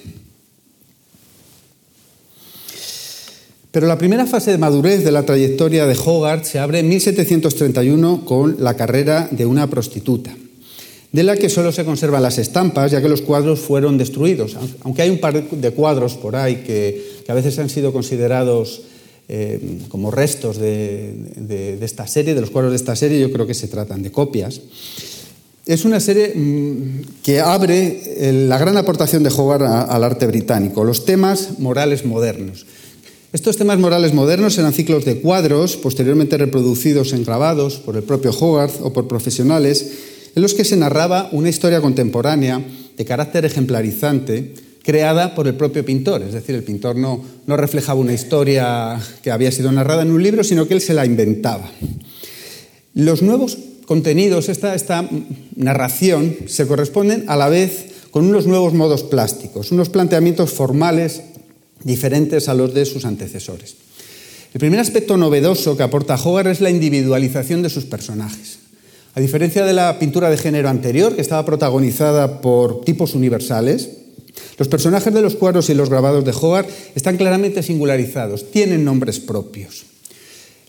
Pero 3.74 3.88
la 3.88 3.98
primera 3.98 4.28
fase 4.28 4.52
de 4.52 4.60
madurez 4.60 5.04
de 5.04 5.12
la 5.12 5.26
trayectoria 5.26 5.88
de 5.88 5.98
Hogarth 5.98 6.46
se 6.46 6.60
abre 6.60 6.78
en 6.78 6.90
1731 6.90 8.24
con 8.24 8.58
la 8.60 8.76
carrera 8.76 9.28
de 9.32 9.48
una 9.48 9.68
prostituta, 9.68 10.30
de 11.12 11.24
la 11.24 11.36
que 11.36 11.50
solo 11.50 11.72
se 11.72 11.84
conservan 11.84 12.22
las 12.22 12.38
estampas, 12.38 12.92
ya 12.92 13.02
que 13.02 13.10
los 13.10 13.24
cuadros 13.24 13.62
fueron 13.62 13.98
destruidos. 13.98 14.56
Aunque 14.82 15.02
hay 15.02 15.10
un 15.10 15.18
par 15.18 15.50
de 15.50 15.72
cuadros 15.72 16.14
por 16.14 16.36
ahí 16.36 16.58
que, 16.58 17.24
a 17.28 17.34
veces 17.34 17.58
han 17.58 17.70
sido 17.72 17.92
considerados 17.92 18.84
eh, 19.28 19.80
como 19.90 20.12
restos 20.12 20.58
de, 20.60 21.80
esta 21.82 22.06
serie, 22.06 22.36
de 22.36 22.42
los 22.42 22.52
cuadros 22.52 22.74
de 22.74 22.78
esta 22.78 22.96
serie, 22.96 23.20
yo 23.20 23.32
creo 23.32 23.48
que 23.48 23.56
se 23.56 23.70
tratan 23.70 24.04
de 24.04 24.12
copias. 24.12 24.62
Es 25.66 25.84
una 25.84 26.00
serie 26.00 26.32
mm, 26.36 27.24
que 27.24 27.40
abre 27.40 28.44
la 28.48 28.60
gran 28.60 28.78
aportación 28.78 29.24
de 29.24 29.32
Hogarth 29.36 29.90
al 29.90 30.04
arte 30.04 30.28
británico, 30.28 30.84
los 30.84 31.06
temas 31.06 31.58
morales 31.58 32.06
modernos. 32.06 32.68
Estos 33.34 33.58
temas 33.58 33.80
morales 33.80 34.14
modernos 34.14 34.60
eran 34.60 34.74
ciclos 34.74 35.06
de 35.06 35.20
cuadros, 35.20 35.76
posteriormente 35.76 36.38
reproducidos 36.38 37.14
en 37.14 37.24
grabados 37.24 37.78
por 37.78 37.96
el 37.96 38.04
propio 38.04 38.30
Hogarth 38.30 38.80
o 38.84 38.94
por 38.94 39.08
profesionales, 39.08 39.92
en 40.36 40.44
los 40.44 40.54
que 40.54 40.64
se 40.64 40.78
narraba 40.78 41.30
una 41.32 41.50
historia 41.50 41.82
contemporánea 41.82 42.64
de 42.96 43.06
carácter 43.06 43.44
ejemplarizante 43.44 44.54
creada 44.84 45.34
por 45.34 45.48
el 45.48 45.56
propio 45.56 45.84
pintor. 45.84 46.22
Es 46.22 46.34
decir, 46.34 46.54
el 46.54 46.62
pintor 46.62 46.96
no, 46.96 47.24
no 47.48 47.58
reflejaba 47.58 48.00
una 48.00 48.14
historia 48.14 49.02
que 49.24 49.32
había 49.32 49.52
sido 49.52 49.72
narrada 49.72 50.04
en 50.04 50.12
un 50.12 50.22
libro, 50.22 50.44
sino 50.44 50.68
que 50.68 50.76
él 50.76 50.82
se 50.82 50.94
la 50.94 51.04
inventaba. 51.04 51.72
Los 52.94 53.24
nuevos 53.24 53.58
contenidos, 53.88 54.48
esta, 54.48 54.76
esta 54.76 55.10
narración, 55.56 56.36
se 56.46 56.68
corresponden 56.68 57.26
a 57.28 57.36
la 57.36 57.50
vez 57.50 57.86
con 58.12 58.26
unos 58.28 58.46
nuevos 58.46 58.76
modos 58.76 59.02
plásticos, 59.02 59.72
unos 59.72 59.90
planteamientos 59.90 60.52
formales 60.52 61.24
diferentes 61.84 62.50
a 62.50 62.54
los 62.54 62.74
de 62.74 62.86
sus 62.86 63.06
antecesores. 63.06 63.76
El 64.54 64.60
primer 64.60 64.80
aspecto 64.80 65.18
novedoso 65.18 65.76
que 65.76 65.84
aporta 65.84 66.16
Hogarth 66.16 66.48
es 66.48 66.62
la 66.62 66.70
individualización 66.70 67.62
de 67.64 67.70
sus 67.70 67.86
personajes. 67.86 68.60
A 69.16 69.20
diferencia 69.20 69.66
de 69.66 69.74
la 69.74 70.00
pintura 70.00 70.30
de 70.30 70.38
género 70.38 70.70
anterior, 70.70 71.16
que 71.16 71.22
estaba 71.22 71.46
protagonizada 71.46 72.42
por 72.42 72.82
tipos 72.82 73.16
universales, 73.16 73.90
los 74.58 74.68
personajes 74.68 75.14
de 75.14 75.22
los 75.22 75.36
cuadros 75.36 75.70
y 75.70 75.74
los 75.74 75.90
grabados 75.90 76.26
de 76.26 76.32
Hogarth 76.32 76.70
están 76.96 77.18
claramente 77.18 77.64
singularizados, 77.64 78.52
tienen 78.52 78.86
nombres 78.86 79.20
propios. 79.20 79.86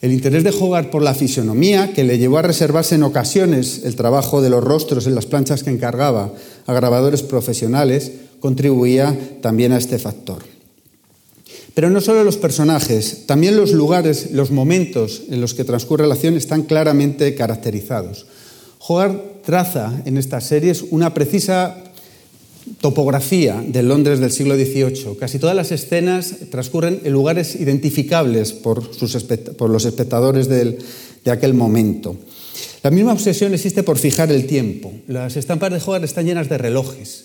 El 0.01 0.13
interés 0.13 0.45
de 0.45 0.51
Hogarth 0.51 0.91
por 0.91 1.03
la 1.03 1.15
fisionomía, 1.15 1.93
que 1.93 2.05
le 2.05 2.19
llevó 2.19 2.39
a 2.39 2.43
reservarse 2.43 2.95
en 2.95 3.03
ocasiones 3.03 3.83
el 3.85 3.97
trabajo 3.97 4.43
de 4.43 4.51
los 4.51 4.63
rostros 4.63 5.07
en 5.07 5.15
las 5.15 5.27
planchas 5.27 5.63
que 5.63 5.71
encargaba 5.71 6.33
a 6.67 6.73
grabadores 6.75 7.23
profesionales, 7.23 8.13
contribuía 8.41 9.19
también 9.41 9.73
a 9.73 9.79
este 9.79 9.99
factor. 9.99 10.54
Pero 11.75 11.91
no 11.91 12.01
solo 12.01 12.23
los 12.23 12.37
personajes, 12.37 13.27
también 13.27 13.57
los 13.57 13.73
lugares, 13.73 14.31
los 14.31 14.53
momentos 14.53 15.23
en 15.29 15.41
los 15.41 15.55
que 15.55 15.65
transcurre 15.65 16.07
la 16.07 16.15
acción 16.15 16.37
están 16.37 16.63
claramente 16.63 17.35
caracterizados. 17.35 18.27
Hogarth 18.87 19.43
traza 19.45 20.03
en 20.05 20.17
estas 20.17 20.47
series 20.47 20.85
una 20.91 21.13
precisa 21.15 21.77
topografía 22.81 23.63
del 23.67 23.89
Londres 23.89 24.21
del 24.21 24.31
siglo 24.31 24.55
XVIII. 24.55 25.17
Casi 25.19 25.41
todas 25.41 25.57
las 25.57 25.73
escenas 25.73 26.35
transcurren 26.51 27.01
en 27.03 27.13
lugares 27.13 27.57
identificables 27.57 28.53
por, 28.53 28.83
los 29.69 29.85
espectadores 29.85 30.49
de 30.49 31.31
aquel 31.31 31.55
momento. 31.55 32.17
La 32.85 32.91
misma 32.91 33.15
obsesión 33.15 33.53
existe 33.53 33.83
por 33.83 33.99
fijar 33.99 34.31
el 34.31 34.47
tiempo. 34.47 34.93
Las 35.09 35.37
estampas 35.37 35.73
de 35.73 35.81
Hogarth 35.85 36.05
están 36.05 36.27
llenas 36.27 36.49
de 36.49 36.59
relojes. 36.59 37.25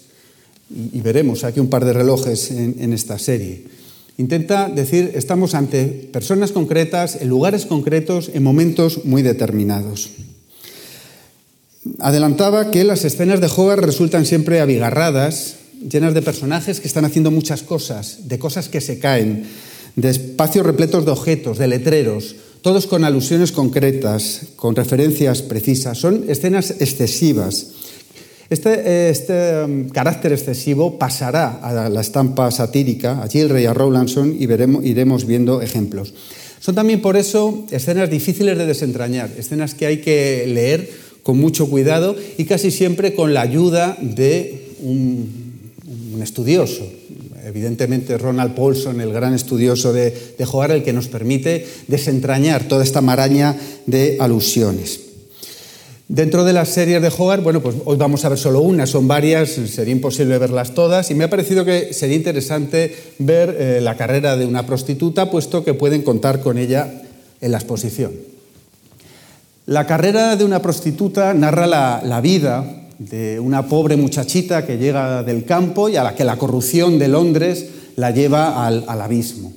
Y, 0.93 1.01
veremos 1.01 1.43
aquí 1.43 1.59
un 1.59 1.69
par 1.69 1.85
de 1.85 1.93
relojes 1.93 2.51
en 2.51 2.93
esta 2.93 3.19
serie. 3.19 3.78
Intenta 4.19 4.67
decir, 4.67 5.13
estamos 5.15 5.55
ante 5.55 5.86
personas 6.12 6.51
concretas, 6.51 7.15
en 7.21 7.29
lugares 7.29 7.65
concretos, 7.65 8.29
en 8.34 8.43
momentos 8.43 9.05
muy 9.05 9.21
determinados. 9.21 10.12
Adelantaba 11.99 12.69
que 12.69 12.84
las 12.84 13.05
escenas 13.05 13.39
de 13.39 13.47
Hogarth 13.47 13.86
resultan 13.86 14.25
siempre 14.25 14.60
abigarradas, 14.60 15.55
llenas 15.89 16.13
de 16.13 16.21
personajes 16.21 16.82
que 16.82 16.89
están 16.89 17.05
haciendo 17.05 17.32
muchas 17.32 17.63
cosas, 17.63 18.27
de 18.27 18.38
cosas 18.38 18.67
que 18.67 18.82
se 18.82 18.99
caen, 18.99 19.47
de 19.95 20.10
espacios 20.10 20.65
repletos 20.65 21.05
de 21.05 21.12
objetos, 21.12 21.58
de 21.58 21.69
letreros, 21.69 22.36
todos 22.62 22.88
con 22.88 23.05
alusiones 23.05 23.53
concretas, 23.53 24.47
con 24.58 24.75
referencias 24.75 25.41
precisas. 25.41 25.97
Son 25.97 26.25
escenas 26.27 26.71
excesivas 26.82 27.67
este, 28.49 29.09
este 29.09 29.63
um, 29.63 29.89
carácter 29.89 30.33
excesivo 30.33 30.97
pasará 30.97 31.59
a 31.62 31.89
la 31.89 32.01
estampa 32.01 32.49
satírica, 32.49 33.21
a 33.21 33.27
Gilray 33.27 33.63
y 33.63 33.65
a 33.67 33.73
Rowlandson, 33.73 34.35
y 34.39 34.45
iremos 34.89 35.25
viendo 35.25 35.62
ejemplos. 35.62 36.13
Son 36.59 36.75
también 36.75 37.01
por 37.01 37.15
eso 37.15 37.65
escenas 37.71 38.09
difíciles 38.09 38.57
de 38.57 38.65
desentrañar, 38.65 39.29
escenas 39.38 39.75
que 39.75 39.85
hay 39.85 39.97
que 39.97 40.45
leer 40.47 40.89
con 41.23 41.38
mucho 41.38 41.69
cuidado 41.69 42.15
y 42.38 42.45
casi 42.45 42.71
siempre 42.71 43.13
con 43.13 43.33
la 43.33 43.41
ayuda 43.41 43.97
de 44.01 44.73
un, 44.81 45.49
estudioso. 46.21 46.85
Evidentemente 47.45 48.17
Ronald 48.17 48.53
Paulson, 48.53 48.99
el 48.99 49.13
gran 49.13 49.33
estudioso 49.33 49.93
de, 49.93 50.13
de 50.38 50.45
Jogar, 50.45 50.71
el 50.71 50.83
que 50.83 50.91
nos 50.91 51.07
permite 51.07 51.65
desentrañar 51.88 52.67
toda 52.67 52.83
esta 52.83 52.99
maraña 52.99 53.55
de 53.85 54.17
alusiones. 54.19 55.09
Dentro 56.10 56.43
de 56.43 56.54
las 56.54 56.69
series 56.69 57.04
de 57.04 57.12
Hogarth, 57.15 57.43
bueno, 57.43 57.62
pues 57.62 57.76
hoy 57.86 57.95
vamos 57.95 58.26
a 58.26 58.30
ver 58.30 58.39
solo 58.39 58.62
una, 58.62 58.88
son 58.88 59.08
varias, 59.08 59.52
sería 59.52 59.91
imposible 59.93 60.39
verlas 60.39 60.74
todas, 60.74 61.12
y 61.12 61.13
me 61.13 61.24
ha 61.24 61.30
parecido 61.30 61.63
que 61.63 61.93
sería 61.93 62.15
interesante 62.15 62.95
ver 63.19 63.56
eh, 63.60 63.80
la 63.80 63.95
carrera 63.95 64.36
de 64.36 64.48
una 64.48 64.65
prostituta, 64.65 65.30
puesto 65.30 65.63
que 65.63 65.76
pueden 65.76 66.02
contar 66.02 66.39
con 66.39 66.58
ella 66.58 67.04
en 67.41 67.52
la 67.52 67.60
exposición. 67.60 68.13
La 69.67 69.86
carrera 69.86 70.36
de 70.36 70.45
una 70.45 70.63
prostituta 70.63 71.32
narra 71.36 71.67
la, 71.67 72.22
vida 72.22 72.88
de 72.98 73.39
una 73.39 73.67
pobre 73.67 73.95
muchachita 73.95 74.65
que 74.65 74.80
llega 74.80 75.22
del 75.22 75.45
campo 75.45 75.89
y 75.89 75.95
a 75.98 76.04
la 76.04 76.15
que 76.15 76.24
la 76.24 76.38
corrupción 76.38 76.98
de 76.98 77.08
Londres 77.08 77.67
la 77.98 78.10
lleva 78.10 78.65
al, 78.65 78.84
abismo. 78.88 79.54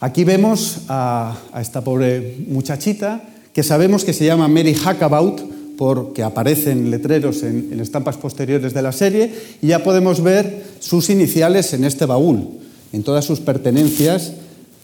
Aquí 0.00 0.24
vemos 0.24 0.78
a, 0.88 1.36
esta 1.60 1.84
pobre 1.84 2.38
muchachita 2.48 3.22
que 3.52 3.62
sabemos 3.62 4.02
que 4.02 4.14
se 4.14 4.24
llama 4.24 4.48
Mary 4.48 4.72
Hackabout 4.72 5.59
porque 5.80 6.22
aparecen 6.22 6.90
letreros 6.90 7.42
en, 7.42 7.70
en 7.72 7.80
estampas 7.80 8.18
posteriores 8.18 8.74
de 8.74 8.82
la 8.82 8.92
serie 8.92 9.32
y 9.62 9.68
ya 9.68 9.82
podemos 9.82 10.22
ver 10.22 10.62
sus 10.78 11.08
iniciales 11.08 11.72
en 11.72 11.84
este 11.84 12.04
baúl, 12.04 12.50
en 12.92 13.02
todas 13.02 13.24
sus 13.24 13.40
pertenencias 13.40 14.32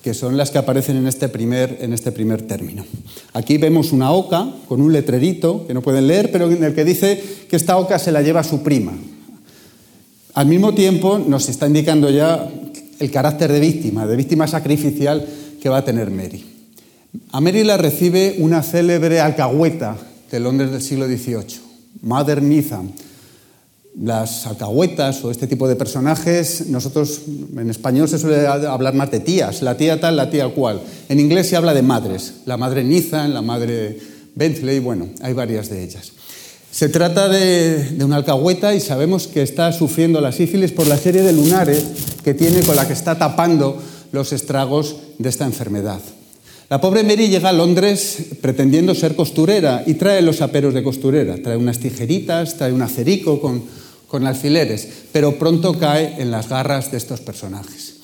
que 0.02 0.14
son 0.14 0.38
las 0.38 0.50
que 0.50 0.56
aparecen 0.56 0.96
en 0.96 1.06
este, 1.06 1.28
primer, 1.28 1.80
en 1.82 1.92
este 1.92 2.12
primer 2.12 2.40
término. 2.40 2.86
Aquí 3.34 3.58
vemos 3.58 3.92
una 3.92 4.10
oca 4.10 4.48
con 4.68 4.80
un 4.80 4.90
letrerito 4.90 5.66
que 5.66 5.74
no 5.74 5.82
pueden 5.82 6.06
leer, 6.06 6.32
pero 6.32 6.50
en 6.50 6.64
el 6.64 6.74
que 6.74 6.86
dice 6.86 7.22
que 7.46 7.56
esta 7.56 7.76
oca 7.76 7.98
se 7.98 8.10
la 8.10 8.22
lleva 8.22 8.42
su 8.42 8.62
prima. 8.62 8.94
Al 10.32 10.46
mismo 10.46 10.72
tiempo 10.72 11.18
nos 11.18 11.50
está 11.50 11.66
indicando 11.66 12.08
ya 12.08 12.50
el 13.00 13.10
carácter 13.10 13.52
de 13.52 13.60
víctima, 13.60 14.06
de 14.06 14.16
víctima 14.16 14.46
sacrificial 14.46 15.28
que 15.60 15.68
va 15.68 15.76
a 15.76 15.84
tener 15.84 16.10
Mary. 16.10 16.42
A 17.32 17.42
Mary 17.42 17.64
la 17.64 17.76
recibe 17.76 18.36
una 18.38 18.62
célebre 18.62 19.20
alcahueta 19.20 19.98
de 20.30 20.40
Londres 20.40 20.70
del 20.70 20.82
siglo 20.82 21.06
XVIII, 21.06 21.60
Mother 22.02 22.42
Nitham, 22.42 22.90
las 24.02 24.46
alcahuetas 24.46 25.24
o 25.24 25.30
este 25.30 25.46
tipo 25.46 25.66
de 25.66 25.76
personajes, 25.76 26.66
nosotros 26.66 27.22
en 27.56 27.70
español 27.70 28.08
se 28.08 28.18
suele 28.18 28.46
hablar 28.46 28.94
más 28.94 29.10
de 29.10 29.20
tías, 29.20 29.62
la 29.62 29.76
tía 29.76 30.00
tal, 30.00 30.16
la 30.16 30.28
tía 30.28 30.48
cual. 30.48 30.82
En 31.08 31.18
inglés 31.18 31.48
se 31.48 31.56
habla 31.56 31.72
de 31.72 31.82
madres, 31.82 32.34
la 32.44 32.56
madre 32.56 32.84
Nizan, 32.84 33.32
la 33.32 33.40
madre 33.40 33.98
Bentley, 34.34 34.80
bueno, 34.80 35.08
hay 35.22 35.32
varias 35.32 35.70
de 35.70 35.82
ellas. 35.82 36.12
Se 36.70 36.90
trata 36.90 37.28
de, 37.28 37.84
de, 37.92 38.04
una 38.04 38.16
alcahueta 38.16 38.74
y 38.74 38.80
sabemos 38.80 39.28
que 39.28 39.42
está 39.42 39.72
sufriendo 39.72 40.20
la 40.20 40.30
sífilis 40.30 40.72
por 40.72 40.86
la 40.86 40.98
serie 40.98 41.22
de 41.22 41.32
lunares 41.32 41.86
que 42.22 42.34
tiene 42.34 42.60
con 42.60 42.76
la 42.76 42.86
que 42.86 42.92
está 42.92 43.18
tapando 43.18 43.82
los 44.12 44.34
estragos 44.34 44.96
de 45.18 45.30
esta 45.30 45.46
enfermedad. 45.46 46.00
La 46.68 46.80
pobre 46.80 47.04
Mary 47.04 47.28
llega 47.28 47.50
a 47.50 47.52
Londres 47.52 48.16
pretendiendo 48.40 48.94
ser 48.94 49.14
costurera 49.14 49.84
y 49.86 49.94
trae 49.94 50.20
los 50.22 50.40
aperos 50.40 50.74
de 50.74 50.82
costurera, 50.82 51.36
trae 51.42 51.56
unas 51.56 51.78
tijeritas, 51.78 52.56
trae 52.56 52.72
un 52.72 52.82
acerico 52.82 53.40
con 53.40 53.62
con 54.06 54.26
alfileres, 54.26 54.88
pero 55.12 55.38
pronto 55.38 55.78
cae 55.78 56.20
en 56.20 56.30
las 56.30 56.48
garras 56.48 56.90
de 56.90 56.98
estos 56.98 57.20
personajes. 57.20 57.96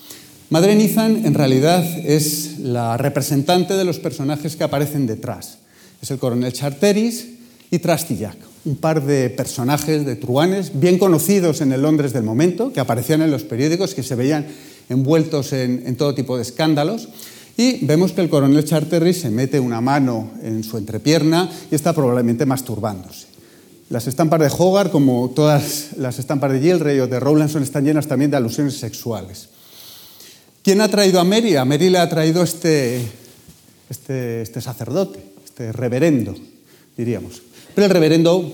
Madre 0.51 0.75
Nizan 0.75 1.25
en 1.25 1.35
realidad 1.35 1.85
es 2.05 2.59
la 2.59 2.97
representante 2.97 3.75
de 3.75 3.85
los 3.85 3.99
personajes 3.99 4.57
que 4.57 4.65
aparecen 4.65 5.07
detrás. 5.07 5.59
Es 6.03 6.11
el 6.11 6.19
coronel 6.19 6.53
Charteris 6.53 7.29
y 7.71 7.79
Trastillac, 7.79 8.37
un 8.65 8.77
par 8.77 9.05
de 9.07 9.31
personajes 9.31 10.05
de 10.05 10.17
truanes 10.17 10.79
bien 10.79 10.99
conocidos 10.99 11.61
en 11.61 11.73
el 11.73 11.83
Londres 11.83 12.13
del 12.13 12.25
momento, 12.25 12.73
que 12.73 12.81
aparecían 12.81 13.23
en 13.23 13.31
los 13.31 13.45
periódicos, 13.45 13.95
que 13.95 14.03
se 14.03 14.15
veían 14.15 14.47
envueltos 14.89 15.53
en, 15.53 15.85
en 15.87 15.97
todo 15.97 16.15
tipo 16.15 16.37
de 16.37 16.43
escándalos. 16.43 17.09
Y 17.57 17.85
vemos 17.85 18.13
que 18.13 18.23
el 18.23 18.31
coronel 18.31 18.65
Charteris 18.65 19.21
se 19.21 19.31
mete 19.31 19.61
una 19.61 19.81
mano 19.81 20.31
en 20.43 20.65
su 20.65 20.79
entrepierna 20.79 21.51
y 21.71 21.75
está 21.75 21.93
probablemente 21.93 22.47
masturbándose. 22.47 23.27
Las 23.91 24.07
estampas 24.07 24.41
de 24.41 24.47
Hogarth, 24.47 24.91
como 24.91 25.31
todas 25.35 25.91
las 25.99 26.19
estampas 26.19 26.53
de 26.53 26.61
Gilray 26.61 26.99
o 27.01 27.07
de 27.07 27.21
Rowlandson, 27.21 27.63
están 27.63 27.85
llenas 27.85 28.07
también 28.07 28.31
de 28.31 28.39
alusiones 28.39 28.79
sexuales. 28.79 29.51
¿Quién 30.63 30.81
ha 30.81 30.89
traído 30.89 31.21
a 31.21 31.25
Mary? 31.25 31.57
A 31.57 31.65
Mary 31.67 31.91
le 31.91 31.99
ha 31.99 32.09
traído 32.09 32.43
este, 32.43 33.03
este, 33.91 34.41
este 34.41 34.61
sacerdote, 34.63 35.23
este 35.45 35.73
reverendo, 35.73 36.35
diríamos. 36.97 37.43
Pero 37.75 37.85
el 37.85 37.93
reverendo 37.93 38.51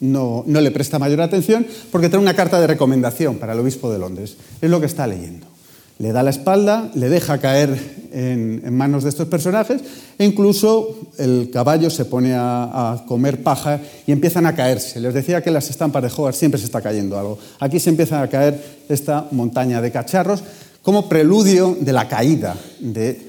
no, 0.00 0.42
no 0.46 0.60
le 0.62 0.70
presta 0.70 0.98
mayor 0.98 1.20
atención 1.20 1.66
porque 1.92 2.08
trae 2.08 2.22
una 2.22 2.34
carta 2.34 2.58
de 2.58 2.66
recomendación 2.66 3.36
para 3.36 3.52
el 3.52 3.60
obispo 3.60 3.92
de 3.92 3.98
Londres. 3.98 4.36
Es 4.62 4.70
lo 4.70 4.80
que 4.80 4.86
está 4.86 5.06
leyendo 5.06 5.57
le 5.98 6.12
da 6.12 6.22
la 6.22 6.30
espalda, 6.30 6.90
le 6.94 7.08
deja 7.08 7.38
caer 7.38 7.76
en, 8.12 8.74
manos 8.74 9.02
de 9.02 9.10
estos 9.10 9.28
personajes 9.28 9.82
e 10.18 10.24
incluso 10.24 10.96
el 11.18 11.50
caballo 11.52 11.90
se 11.90 12.04
pone 12.04 12.34
a, 12.34 13.04
comer 13.06 13.42
paja 13.42 13.80
y 14.06 14.12
empiezan 14.12 14.46
a 14.46 14.54
caerse. 14.54 15.00
Les 15.00 15.12
decía 15.12 15.42
que 15.42 15.50
las 15.50 15.70
estampas 15.70 16.02
de 16.02 16.10
Hogarth 16.14 16.36
siempre 16.36 16.58
se 16.58 16.66
está 16.66 16.80
cayendo 16.80 17.18
algo. 17.18 17.38
Aquí 17.58 17.80
se 17.80 17.90
empieza 17.90 18.22
a 18.22 18.28
caer 18.28 18.62
esta 18.88 19.26
montaña 19.32 19.80
de 19.80 19.90
cacharros 19.90 20.42
como 20.82 21.08
preludio 21.08 21.76
de 21.80 21.92
la 21.92 22.08
caída 22.08 22.56
de 22.78 23.20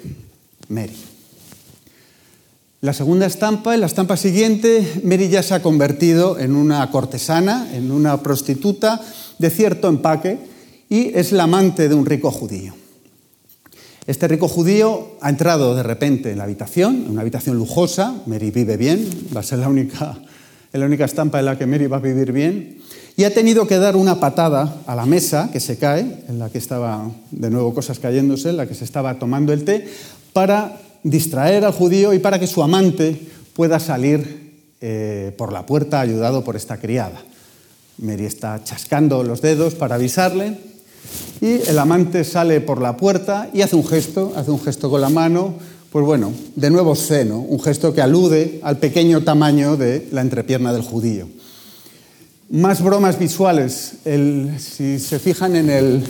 Mary. 0.69 0.95
La 2.81 2.93
segunda 2.93 3.25
estampa, 3.25 3.73
en 3.73 3.81
la 3.81 3.87
estampa 3.87 4.15
siguiente, 4.15 5.01
Mary 5.03 5.27
ya 5.27 5.43
se 5.43 5.53
ha 5.53 5.61
convertido 5.61 6.39
en 6.39 6.55
una 6.55 6.89
cortesana, 6.91 7.67
en 7.73 7.91
una 7.91 8.21
prostituta 8.21 9.01
de 9.37 9.49
cierto 9.49 9.89
empaque, 9.89 10.37
y 10.89 11.11
es 11.17 11.31
la 11.31 11.43
amante 11.43 11.87
de 11.87 11.95
un 11.95 12.05
rico 12.05 12.31
judío. 12.31 12.73
Este 14.07 14.27
rico 14.27 14.47
judío 14.47 15.17
ha 15.21 15.29
entrado 15.29 15.75
de 15.75 15.83
repente 15.83 16.31
en 16.31 16.39
la 16.39 16.45
habitación, 16.45 17.03
en 17.05 17.11
una 17.11 17.21
habitación 17.21 17.57
lujosa, 17.57 18.15
Mary 18.25 18.49
vive 18.49 18.75
bien, 18.75 19.07
va 19.35 19.41
a 19.41 19.43
ser 19.43 19.59
la 19.59 19.69
única, 19.69 20.17
la 20.73 20.85
única 20.85 21.05
estampa 21.05 21.37
en 21.37 21.45
la 21.45 21.59
que 21.59 21.67
Mary 21.67 21.85
va 21.85 21.97
a 21.97 21.99
vivir 21.99 22.31
bien, 22.31 22.79
y 23.15 23.23
ha 23.25 23.33
tenido 23.33 23.67
que 23.67 23.77
dar 23.77 23.95
una 23.95 24.19
patada 24.19 24.81
a 24.87 24.95
la 24.95 25.05
mesa 25.05 25.51
que 25.53 25.59
se 25.59 25.77
cae, 25.77 26.23
en 26.27 26.39
la 26.39 26.49
que 26.49 26.57
estaba 26.57 27.11
de 27.29 27.49
nuevo 27.51 27.73
cosas 27.75 27.99
cayéndose, 27.99 28.49
en 28.49 28.57
la 28.57 28.67
que 28.67 28.73
se 28.73 28.85
estaba 28.85 29.19
tomando 29.19 29.53
el 29.53 29.63
té, 29.63 29.87
para 30.33 30.81
distraer 31.03 31.65
al 31.65 31.73
judío 31.73 32.11
y 32.13 32.19
para 32.19 32.39
que 32.39 32.47
su 32.47 32.63
amante 32.63 33.27
pueda 33.53 33.79
salir 33.79 34.53
eh, 34.81 35.35
por 35.37 35.53
la 35.53 35.67
puerta 35.67 35.99
ayudado 35.99 36.43
por 36.43 36.55
esta 36.55 36.77
criada. 36.77 37.21
Mary 37.99 38.25
está 38.25 38.63
chascando 38.63 39.23
los 39.23 39.41
dedos 39.41 39.75
para 39.75 39.95
avisarle 39.95 40.68
y 41.41 41.69
el 41.69 41.79
amante 41.79 42.23
sale 42.23 42.61
por 42.61 42.81
la 42.81 42.97
puerta 42.97 43.49
y 43.53 43.61
hace 43.61 43.75
un 43.75 43.85
gesto, 43.85 44.33
hace 44.35 44.51
un 44.51 44.59
gesto 44.59 44.89
con 44.89 45.01
la 45.01 45.09
mano, 45.09 45.55
pues 45.91 46.05
bueno, 46.05 46.33
de 46.55 46.69
nuevo 46.69 46.95
seno, 46.95 47.39
un 47.39 47.59
gesto 47.61 47.93
que 47.93 48.01
alude 48.01 48.59
al 48.61 48.77
pequeño 48.77 49.23
tamaño 49.23 49.77
de 49.77 50.07
la 50.11 50.21
entrepierna 50.21 50.73
del 50.73 50.81
judío. 50.81 51.27
Más 52.49 52.83
bromas 52.83 53.17
visuales, 53.17 53.93
si 54.57 54.99
se 54.99 55.19
fijan 55.19 55.55
en 55.55 55.69
el, 55.69 56.03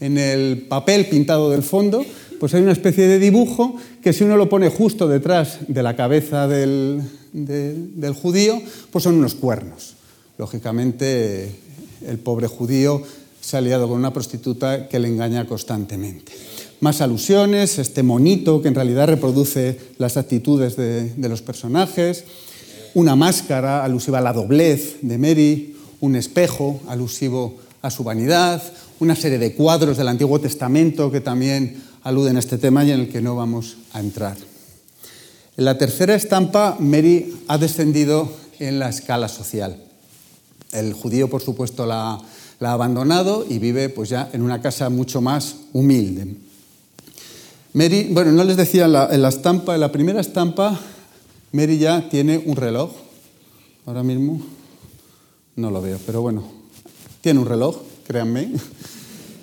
en 0.00 0.16
el 0.16 0.66
papel 0.68 1.06
pintado 1.06 1.50
del 1.50 1.62
fondo, 1.62 2.04
pues 2.40 2.54
hay 2.54 2.62
una 2.62 2.72
especie 2.72 3.06
de 3.08 3.18
dibujo 3.18 3.76
que 4.02 4.12
si 4.12 4.24
uno 4.24 4.36
lo 4.36 4.48
pone 4.48 4.70
justo 4.70 5.08
detrás 5.08 5.58
de 5.68 5.82
la 5.82 5.96
cabeza 5.96 6.46
del, 6.46 7.02
del 7.32 8.14
judío, 8.14 8.60
pues 8.90 9.04
son 9.04 9.16
unos 9.16 9.34
cuernos. 9.34 9.94
Lógicamente, 10.38 11.50
el 12.06 12.18
pobre 12.18 12.46
judío 12.46 13.02
se 13.46 13.56
ha 13.56 13.60
liado 13.60 13.86
con 13.86 13.96
una 13.96 14.12
prostituta 14.12 14.88
que 14.88 14.98
le 14.98 15.06
engaña 15.06 15.46
constantemente. 15.46 16.32
Más 16.80 17.00
alusiones, 17.00 17.78
este 17.78 18.02
monito 18.02 18.60
que 18.60 18.66
en 18.66 18.74
realidad 18.74 19.06
reproduce 19.06 19.78
las 19.98 20.16
actitudes 20.16 20.74
de, 20.74 21.28
los 21.28 21.42
personajes, 21.42 22.24
una 22.94 23.14
máscara 23.14 23.84
alusiva 23.84 24.18
a 24.18 24.22
la 24.22 24.32
doblez 24.32 24.96
de 25.00 25.16
Mary, 25.16 25.76
un 26.00 26.16
espejo 26.16 26.80
alusivo 26.88 27.54
a 27.82 27.90
su 27.92 28.02
vanidad, 28.02 28.60
una 28.98 29.14
serie 29.14 29.38
de 29.38 29.54
cuadros 29.54 29.96
del 29.96 30.08
Antiguo 30.08 30.40
Testamento 30.40 31.12
que 31.12 31.20
también 31.20 31.84
aluden 32.02 32.34
a 32.34 32.40
este 32.40 32.58
tema 32.58 32.82
y 32.82 32.90
en 32.90 32.98
el 32.98 33.08
que 33.08 33.20
no 33.20 33.36
vamos 33.36 33.76
a 33.92 34.00
entrar. 34.00 34.36
En 35.56 35.64
la 35.64 35.78
tercera 35.78 36.16
estampa, 36.16 36.78
Mary 36.80 37.32
ha 37.46 37.58
descendido 37.58 38.28
en 38.58 38.80
la 38.80 38.88
escala 38.88 39.28
social. 39.28 39.84
El 40.72 40.94
judío, 40.94 41.30
por 41.30 41.42
supuesto, 41.42 41.86
la, 41.86 42.20
la 42.58 42.70
ha 42.70 42.72
abandonado 42.72 43.44
y 43.48 43.58
vive 43.58 43.88
pues 43.88 44.08
ya 44.08 44.30
en 44.32 44.42
una 44.42 44.60
casa 44.60 44.88
mucho 44.88 45.20
más 45.20 45.56
humilde. 45.72 46.36
Mary, 47.72 48.08
bueno, 48.10 48.32
no 48.32 48.44
les 48.44 48.56
decía 48.56 48.86
en 48.86 48.92
la, 49.22 49.28
estampa, 49.28 49.74
en 49.74 49.80
la 49.80 49.92
primera 49.92 50.20
estampa, 50.20 50.78
Mary 51.52 51.78
ya 51.78 52.08
tiene 52.08 52.42
un 52.46 52.56
reloj. 52.56 52.90
Ahora 53.84 54.02
mismo 54.02 54.40
no 55.56 55.70
lo 55.70 55.82
veo, 55.82 55.98
pero 56.06 56.22
bueno, 56.22 56.42
tiene 57.20 57.40
un 57.40 57.46
reloj, 57.46 57.76
créanme. 58.06 58.52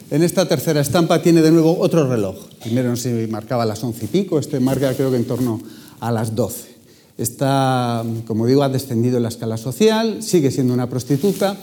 En 0.09 0.21
esta 0.21 0.47
tercera 0.47 0.81
estampa 0.81 1.21
tiene 1.21 1.41
de 1.41 1.51
nuevo 1.51 1.77
otro 1.79 2.09
reloj. 2.09 2.35
Primero 2.61 2.89
no 2.89 2.95
si 2.95 3.09
marcaba 3.29 3.65
las 3.65 3.83
once 3.83 4.05
y 4.05 4.07
pico, 4.07 4.39
este 4.39 4.59
marca 4.59 4.93
creo 4.95 5.11
que 5.11 5.17
en 5.17 5.25
torno 5.25 5.61
a 5.99 6.11
las 6.11 6.35
doce. 6.35 6.73
Está, 7.17 8.03
como 8.25 8.47
digo, 8.47 8.63
ha 8.63 8.69
descendido 8.69 9.17
en 9.17 9.23
la 9.23 9.29
escala 9.29 9.57
social, 9.57 10.23
sigue 10.23 10.49
siendo 10.49 10.73
una 10.73 10.89
prostituta 10.89 11.55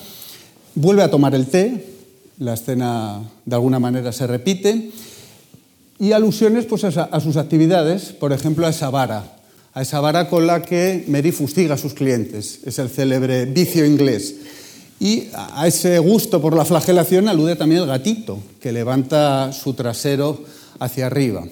Vuelve 0.74 1.02
a 1.02 1.10
tomar 1.10 1.34
el 1.34 1.46
té, 1.46 1.84
la 2.38 2.54
escena 2.54 3.20
de 3.44 3.54
alguna 3.54 3.80
manera 3.80 4.12
se 4.12 4.26
repite, 4.26 4.90
y 5.98 6.12
alusiones 6.12 6.64
pues, 6.64 6.84
a, 6.84 7.20
sus 7.20 7.36
actividades, 7.36 8.12
por 8.12 8.32
ejemplo, 8.32 8.66
a 8.66 8.70
esa 8.70 8.88
vara, 8.88 9.36
a 9.74 9.82
esa 9.82 10.00
vara 10.00 10.28
con 10.28 10.46
la 10.46 10.62
que 10.62 11.04
Mary 11.08 11.32
fustiga 11.32 11.74
a 11.74 11.78
sus 11.78 11.92
clientes, 11.92 12.60
es 12.64 12.78
el 12.78 12.88
célebre 12.88 13.46
vicio 13.46 13.84
inglés. 13.84 14.36
Y 15.00 15.28
a 15.34 15.66
ese 15.66 15.98
gusto 15.98 16.40
por 16.40 16.54
la 16.54 16.64
flagelación 16.64 17.28
alude 17.28 17.56
también 17.56 17.82
el 17.82 17.88
gatito, 17.88 18.38
que 18.60 18.70
levanta 18.70 19.52
su 19.52 19.74
trasero 19.74 20.44
hacia 20.78 21.06
arriba. 21.06 21.44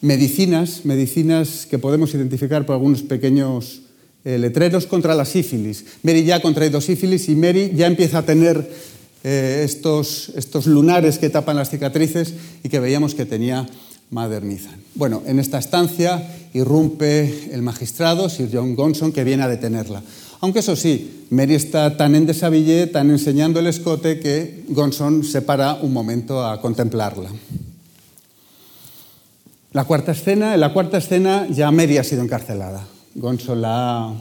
Medicinas, 0.00 0.84
medicinas 0.84 1.66
que 1.66 1.78
podemos 1.78 2.12
identificar 2.14 2.66
por 2.66 2.74
algunos 2.74 3.02
pequeños 3.02 3.82
eh, 4.26 4.38
letreros 4.38 4.86
contra 4.86 5.14
la 5.14 5.24
sífilis. 5.24 5.84
Mary 6.02 6.24
ya 6.24 6.36
ha 6.36 6.42
contraído 6.42 6.80
sífilis 6.80 7.28
y 7.28 7.36
Mary 7.36 7.70
ya 7.76 7.86
empieza 7.86 8.18
a 8.18 8.26
tener 8.26 8.68
eh, 9.22 9.62
estos, 9.64 10.32
estos 10.34 10.66
lunares 10.66 11.18
que 11.18 11.30
tapan 11.30 11.54
las 11.54 11.70
cicatrices 11.70 12.34
y 12.64 12.68
que 12.68 12.80
veíamos 12.80 13.14
que 13.14 13.24
tenía 13.24 13.68
Madernizan. 14.10 14.80
Bueno, 14.96 15.22
en 15.26 15.38
esta 15.38 15.60
estancia 15.60 16.26
irrumpe 16.54 17.50
el 17.52 17.62
magistrado, 17.62 18.28
Sir 18.28 18.50
John 18.52 18.74
Gonson, 18.74 19.12
que 19.12 19.22
viene 19.22 19.44
a 19.44 19.48
detenerla. 19.48 20.02
Aunque 20.40 20.58
eso 20.58 20.74
sí, 20.74 21.26
Mary 21.30 21.54
está 21.54 21.96
tan 21.96 22.16
en 22.16 22.26
desabillé, 22.26 22.88
tan 22.88 23.10
enseñando 23.10 23.60
el 23.60 23.68
escote, 23.68 24.18
que 24.18 24.64
Gonson 24.70 25.22
se 25.22 25.40
para 25.40 25.74
un 25.74 25.92
momento 25.92 26.44
a 26.44 26.60
contemplarla. 26.60 27.30
La 29.72 29.84
cuarta 29.84 30.10
escena, 30.10 30.54
en 30.54 30.60
la 30.60 30.72
cuarta 30.72 30.98
escena 30.98 31.46
ya 31.48 31.70
Mary 31.70 31.98
ha 31.98 32.02
sido 32.02 32.22
encarcelada. 32.22 32.88
Gonson 33.16 33.62
la, 33.62 34.14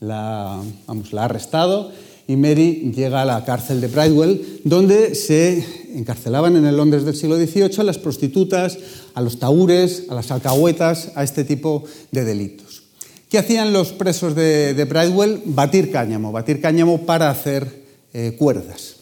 la, 0.00 0.62
vamos, 0.86 1.12
la 1.12 1.22
ha 1.22 1.24
arrestado 1.24 1.90
y 2.28 2.36
Mary 2.36 2.92
llega 2.94 3.22
a 3.22 3.24
la 3.24 3.44
cárcel 3.44 3.80
de 3.80 3.88
Bridewell, 3.88 4.60
donde 4.64 5.14
se 5.14 5.64
encarcelaban 5.94 6.56
en 6.56 6.66
el 6.66 6.76
Londres 6.76 7.04
del 7.04 7.16
siglo 7.16 7.36
XVIII 7.36 7.78
a 7.78 7.84
las 7.84 7.98
prostitutas, 7.98 8.78
a 9.14 9.20
los 9.20 9.38
taúres, 9.38 10.04
a 10.08 10.14
las 10.14 10.30
alcahuetas, 10.30 11.12
a 11.14 11.24
este 11.24 11.44
tipo 11.44 11.84
de 12.12 12.24
delitos. 12.24 12.82
¿Qué 13.28 13.38
hacían 13.38 13.72
los 13.72 13.92
presos 13.92 14.34
de, 14.34 14.86
Bridewell? 14.88 15.42
Batir 15.44 15.90
cáñamo, 15.90 16.30
batir 16.30 16.60
cáñamo 16.60 17.06
para 17.06 17.30
hacer 17.30 17.84
eh, 18.12 18.36
cuerdas. 18.38 18.96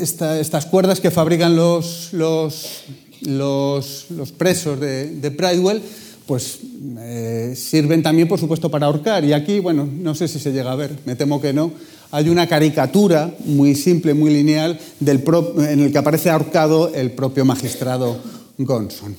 estas 0.00 0.66
cuerdas 0.66 1.00
que 1.00 1.10
fabrican 1.10 1.54
los, 1.54 2.12
los, 2.12 2.84
los, 3.22 4.32
presos 4.36 4.80
de, 4.80 5.10
de 5.10 5.30
Bridewell 5.30 5.82
pues 6.26 6.58
eh, 6.98 7.54
sirven 7.56 8.02
también, 8.02 8.28
por 8.28 8.40
supuesto, 8.40 8.70
para 8.70 8.86
ahorcar. 8.86 9.24
Y 9.24 9.32
aquí, 9.32 9.60
bueno, 9.60 9.86
no 9.86 10.14
sé 10.14 10.28
si 10.28 10.38
se 10.38 10.52
llega 10.52 10.72
a 10.72 10.76
ver, 10.76 10.96
me 11.06 11.14
temo 11.14 11.40
que 11.40 11.52
no, 11.52 11.72
hay 12.10 12.28
una 12.28 12.46
caricatura 12.46 13.32
muy 13.44 13.74
simple, 13.74 14.14
muy 14.14 14.32
lineal, 14.32 14.78
del 15.00 15.22
en 15.58 15.80
el 15.80 15.92
que 15.92 15.98
aparece 15.98 16.30
ahorcado 16.30 16.92
el 16.94 17.12
propio 17.12 17.44
magistrado 17.44 18.18
Gonson. 18.58 19.16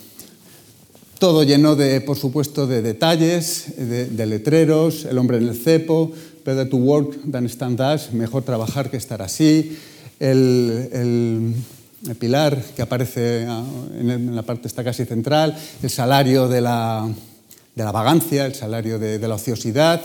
Todo 1.17 1.43
lleno 1.43 1.75
de, 1.75 2.01
por 2.01 2.17
supuesto, 2.17 2.67
de 2.67 2.81
detalles, 2.81 3.73
de, 3.77 4.25
letreros, 4.25 5.05
el 5.05 5.17
hombre 5.17 5.37
en 5.37 5.47
el 5.47 5.55
cepo, 5.55 6.11
better 6.45 6.69
to 6.69 6.77
work 6.77 7.17
than 7.29 7.45
stand 7.45 7.81
as, 7.81 8.13
mejor 8.13 8.43
trabajar 8.43 8.91
que 8.91 8.97
estar 8.97 9.21
así, 9.21 9.77
el 10.19 11.55
pilar 12.19 12.61
que 12.75 12.81
aparece 12.81 13.45
ah, 13.47 13.63
en 13.99 14.35
la 14.35 14.43
parte 14.43 14.67
está 14.67 14.83
casi 14.83 15.05
central, 15.05 15.57
el 15.81 15.89
salario 15.89 16.47
de 16.47 16.61
la, 16.61 17.07
vagancia, 17.75 18.45
el 18.45 18.55
salario 18.55 18.99
de, 18.99 19.19
la 19.19 19.35
ociosidad, 19.35 20.01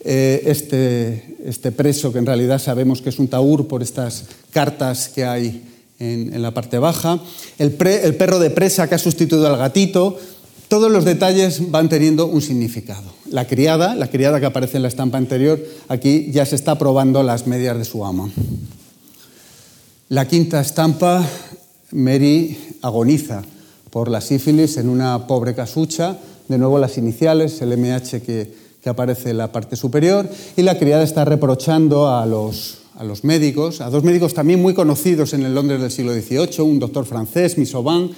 eh, 0.00 0.42
este, 0.46 1.36
este, 1.44 1.72
preso 1.72 2.12
que 2.12 2.18
en 2.18 2.26
realidad 2.26 2.58
sabemos 2.58 3.02
que 3.02 3.10
es 3.10 3.18
un 3.18 3.28
taur 3.28 3.66
por 3.66 3.82
estas 3.82 4.24
cartas 4.50 5.08
que 5.08 5.24
hay 5.24 5.62
en, 5.98 6.40
la 6.40 6.52
parte 6.52 6.78
baja, 6.78 7.18
el, 7.58 7.76
el 7.80 8.14
perro 8.16 8.38
de 8.38 8.50
presa 8.50 8.88
que 8.88 8.94
ha 8.94 8.98
sustituido 8.98 9.46
al 9.46 9.58
gatito, 9.58 10.18
todos 10.68 10.90
los 10.90 11.04
detalles 11.04 11.70
van 11.70 11.88
teniendo 11.88 12.26
un 12.26 12.42
significado. 12.42 13.14
La 13.30 13.46
criada, 13.46 13.94
la 13.94 14.08
criada 14.08 14.40
que 14.40 14.46
aparece 14.46 14.76
en 14.76 14.82
la 14.82 14.88
estampa 14.88 15.16
anterior, 15.16 15.60
aquí 15.88 16.30
ya 16.32 16.44
se 16.44 16.56
está 16.56 16.76
probando 16.76 17.22
las 17.22 17.46
medias 17.46 17.78
de 17.78 17.84
su 17.84 18.04
amo. 18.04 18.30
La 20.08 20.28
quinta 20.28 20.60
estampa, 20.60 21.28
Mary 21.90 22.56
agoniza 22.82 23.42
por 23.90 24.08
la 24.08 24.20
sífilis 24.20 24.76
en 24.76 24.88
una 24.88 25.26
pobre 25.26 25.52
casucha, 25.52 26.16
de 26.46 26.58
nuevo 26.58 26.78
las 26.78 26.96
iniciales, 26.96 27.60
el 27.60 27.76
MH 27.76 28.22
que, 28.22 28.66
aparece 28.86 29.30
en 29.30 29.38
la 29.38 29.50
parte 29.50 29.74
superior, 29.74 30.30
y 30.56 30.62
la 30.62 30.78
criada 30.78 31.02
está 31.02 31.24
reprochando 31.24 32.08
a 32.08 32.24
los, 32.24 32.82
a 32.94 33.02
los 33.02 33.24
médicos, 33.24 33.80
a 33.80 33.90
dos 33.90 34.04
médicos 34.04 34.32
también 34.32 34.62
muy 34.62 34.74
conocidos 34.74 35.34
en 35.34 35.42
el 35.42 35.56
Londres 35.56 35.80
del 35.80 35.90
siglo 35.90 36.14
XVIII, 36.14 36.60
un 36.60 36.78
doctor 36.78 37.04
francés, 37.04 37.58
Misoban, 37.58 38.12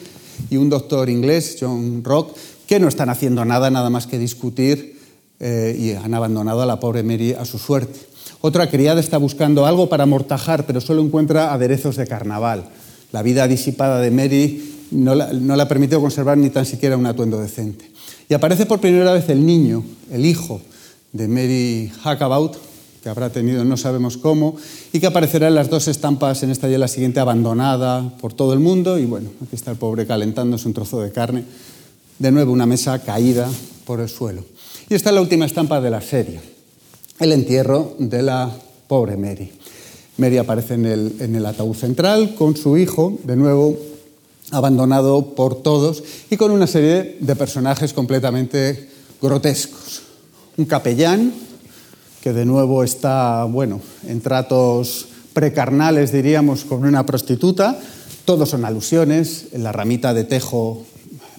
y 0.51 0.59
un 0.59 0.69
doctor 0.69 1.09
inglés, 1.09 1.57
John 1.59 2.05
Rock, 2.05 2.37
que 2.67 2.79
no 2.79 2.89
están 2.89 3.09
haciendo 3.09 3.47
nada, 3.47 3.71
nada 3.71 3.89
más 3.89 4.07
que 4.07 4.19
discutir, 4.19 4.99
eh, 5.41 5.75
y 5.79 5.93
han 5.93 6.13
abandonado 6.13 6.61
a 6.61 6.67
la 6.67 6.81
pobre 6.81 7.03
Mary 7.03 7.33
a 7.33 7.47
su 7.47 7.57
suerte. 7.57 8.08
Otra 8.41 8.71
criada 8.71 9.01
está 9.01 9.19
buscando 9.19 9.67
algo 9.67 9.89
para 9.89 10.05
amortajar, 10.05 10.65
pero 10.65 10.81
solo 10.81 11.03
encuentra 11.03 11.53
aderezos 11.53 11.97
de 11.97 12.07
carnaval. 12.07 12.69
La 13.11 13.23
vida 13.23 13.49
disipada 13.49 14.01
de 14.01 14.13
Mary 14.13 14.87
no 14.93 15.17
la, 15.17 15.33
no 15.33 15.55
ha 15.55 15.69
permitido 15.69 16.01
conservar 16.01 16.39
ni 16.39 16.49
tan 16.49 16.65
siquiera 16.65 16.97
un 16.97 17.07
atuendo 17.07 17.41
decente. 17.41 17.91
Y 18.29 18.35
aparece 18.35 18.65
por 18.67 18.81
primera 18.81 19.13
vez 19.13 19.29
el 19.29 19.45
niño, 19.45 19.83
el 20.13 20.25
hijo 20.25 20.61
de 21.13 21.27
Mary 21.27 21.91
Hackabout, 22.03 22.57
que 23.03 23.09
habrá 23.09 23.31
tenido 23.31 23.65
no 23.65 23.77
sabemos 23.77 24.17
cómo, 24.17 24.57
y 24.93 25.01
que 25.01 25.07
aparecerá 25.07 25.49
en 25.49 25.57
las 25.57 25.69
dos 25.69 25.89
estampas 25.89 26.43
en 26.45 26.51
esta 26.51 26.69
y 26.69 26.75
en 26.75 26.81
la 26.81 26.89
siguiente 26.89 27.19
abandonada 27.19 28.09
por 28.21 28.35
todo 28.35 28.53
el 28.53 28.61
mundo. 28.61 29.01
Y 29.01 29.05
bueno, 29.07 29.31
aquí 29.43 29.57
está 29.57 29.73
el 29.73 29.79
pobre 29.79 30.07
calentándose 30.07 30.69
un 30.69 30.75
trozo 30.75 31.01
de 31.01 31.11
carne. 31.11 31.43
De 32.21 32.31
nuevo 32.31 32.53
una 32.53 32.67
mesa 32.67 33.01
caída 33.01 33.49
por 33.85 34.01
el 34.01 34.09
suelo. 34.09 34.45
Y 34.89 34.95
esta 34.95 35.11
es 35.11 35.15
la 35.15 35.23
última 35.23 35.47
estampa 35.47 35.81
de 35.81 35.91
la 35.91 36.01
serie 36.01 36.58
el 37.19 37.33
entierro 37.33 37.95
de 37.99 38.23
la 38.23 38.51
pobre 38.87 39.17
Mary. 39.17 39.53
Mary 40.17 40.39
aparece 40.39 40.75
en 40.75 40.87
el, 40.87 41.47
ataúd 41.47 41.77
central 41.77 42.35
con 42.35 42.57
su 42.57 42.77
hijo, 42.77 43.19
de 43.25 43.37
nuevo 43.37 43.77
abandonado 44.51 45.35
por 45.35 45.63
todos, 45.63 46.03
y 46.31 46.37
con 46.37 46.51
una 46.51 46.67
serie 46.67 47.17
de 47.21 47.37
personajes 47.37 47.93
completamente 47.93 48.89
grotescos. 49.21 50.03
Un 50.57 50.65
capellán, 50.65 51.33
que 52.23 52.33
de 52.33 52.45
nuevo 52.45 52.83
está, 52.83 53.45
bueno, 53.45 53.81
en 54.07 54.21
tratos 54.21 55.07
precarnales, 55.33 56.11
diríamos, 56.11 56.65
con 56.65 56.85
una 56.85 57.07
prostituta. 57.07 57.79
Todos 58.25 58.51
son 58.51 58.65
alusiones, 58.65 59.47
la 59.53 59.71
ramita 59.71 60.15
de 60.15 60.25
tejo 60.25 60.85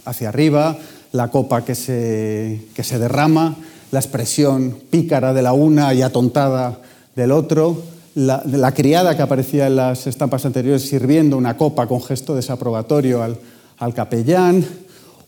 hacia 0.05 0.29
arriba, 0.29 0.77
la 1.11 1.31
copa 1.31 1.65
que 1.65 1.75
se, 1.75 2.61
que 2.73 2.83
se 2.83 2.97
derrama, 2.97 3.57
la 3.91 3.99
expresión 3.99 4.75
pícara 4.89 5.33
de 5.33 5.41
la 5.41 5.53
una 5.53 5.93
y 5.93 6.01
atontada 6.01 6.79
del 7.15 7.31
otro, 7.31 7.81
la, 8.15 8.73
criada 8.73 9.15
que 9.15 9.21
aparecía 9.21 9.67
en 9.67 9.75
las 9.75 10.07
estampas 10.07 10.45
anteriores 10.45 10.87
sirviendo 10.87 11.37
una 11.37 11.57
copa 11.57 11.87
con 11.87 12.01
gesto 12.01 12.35
desaprobatorio 12.35 13.23
al, 13.23 13.93
capellán, 13.93 14.65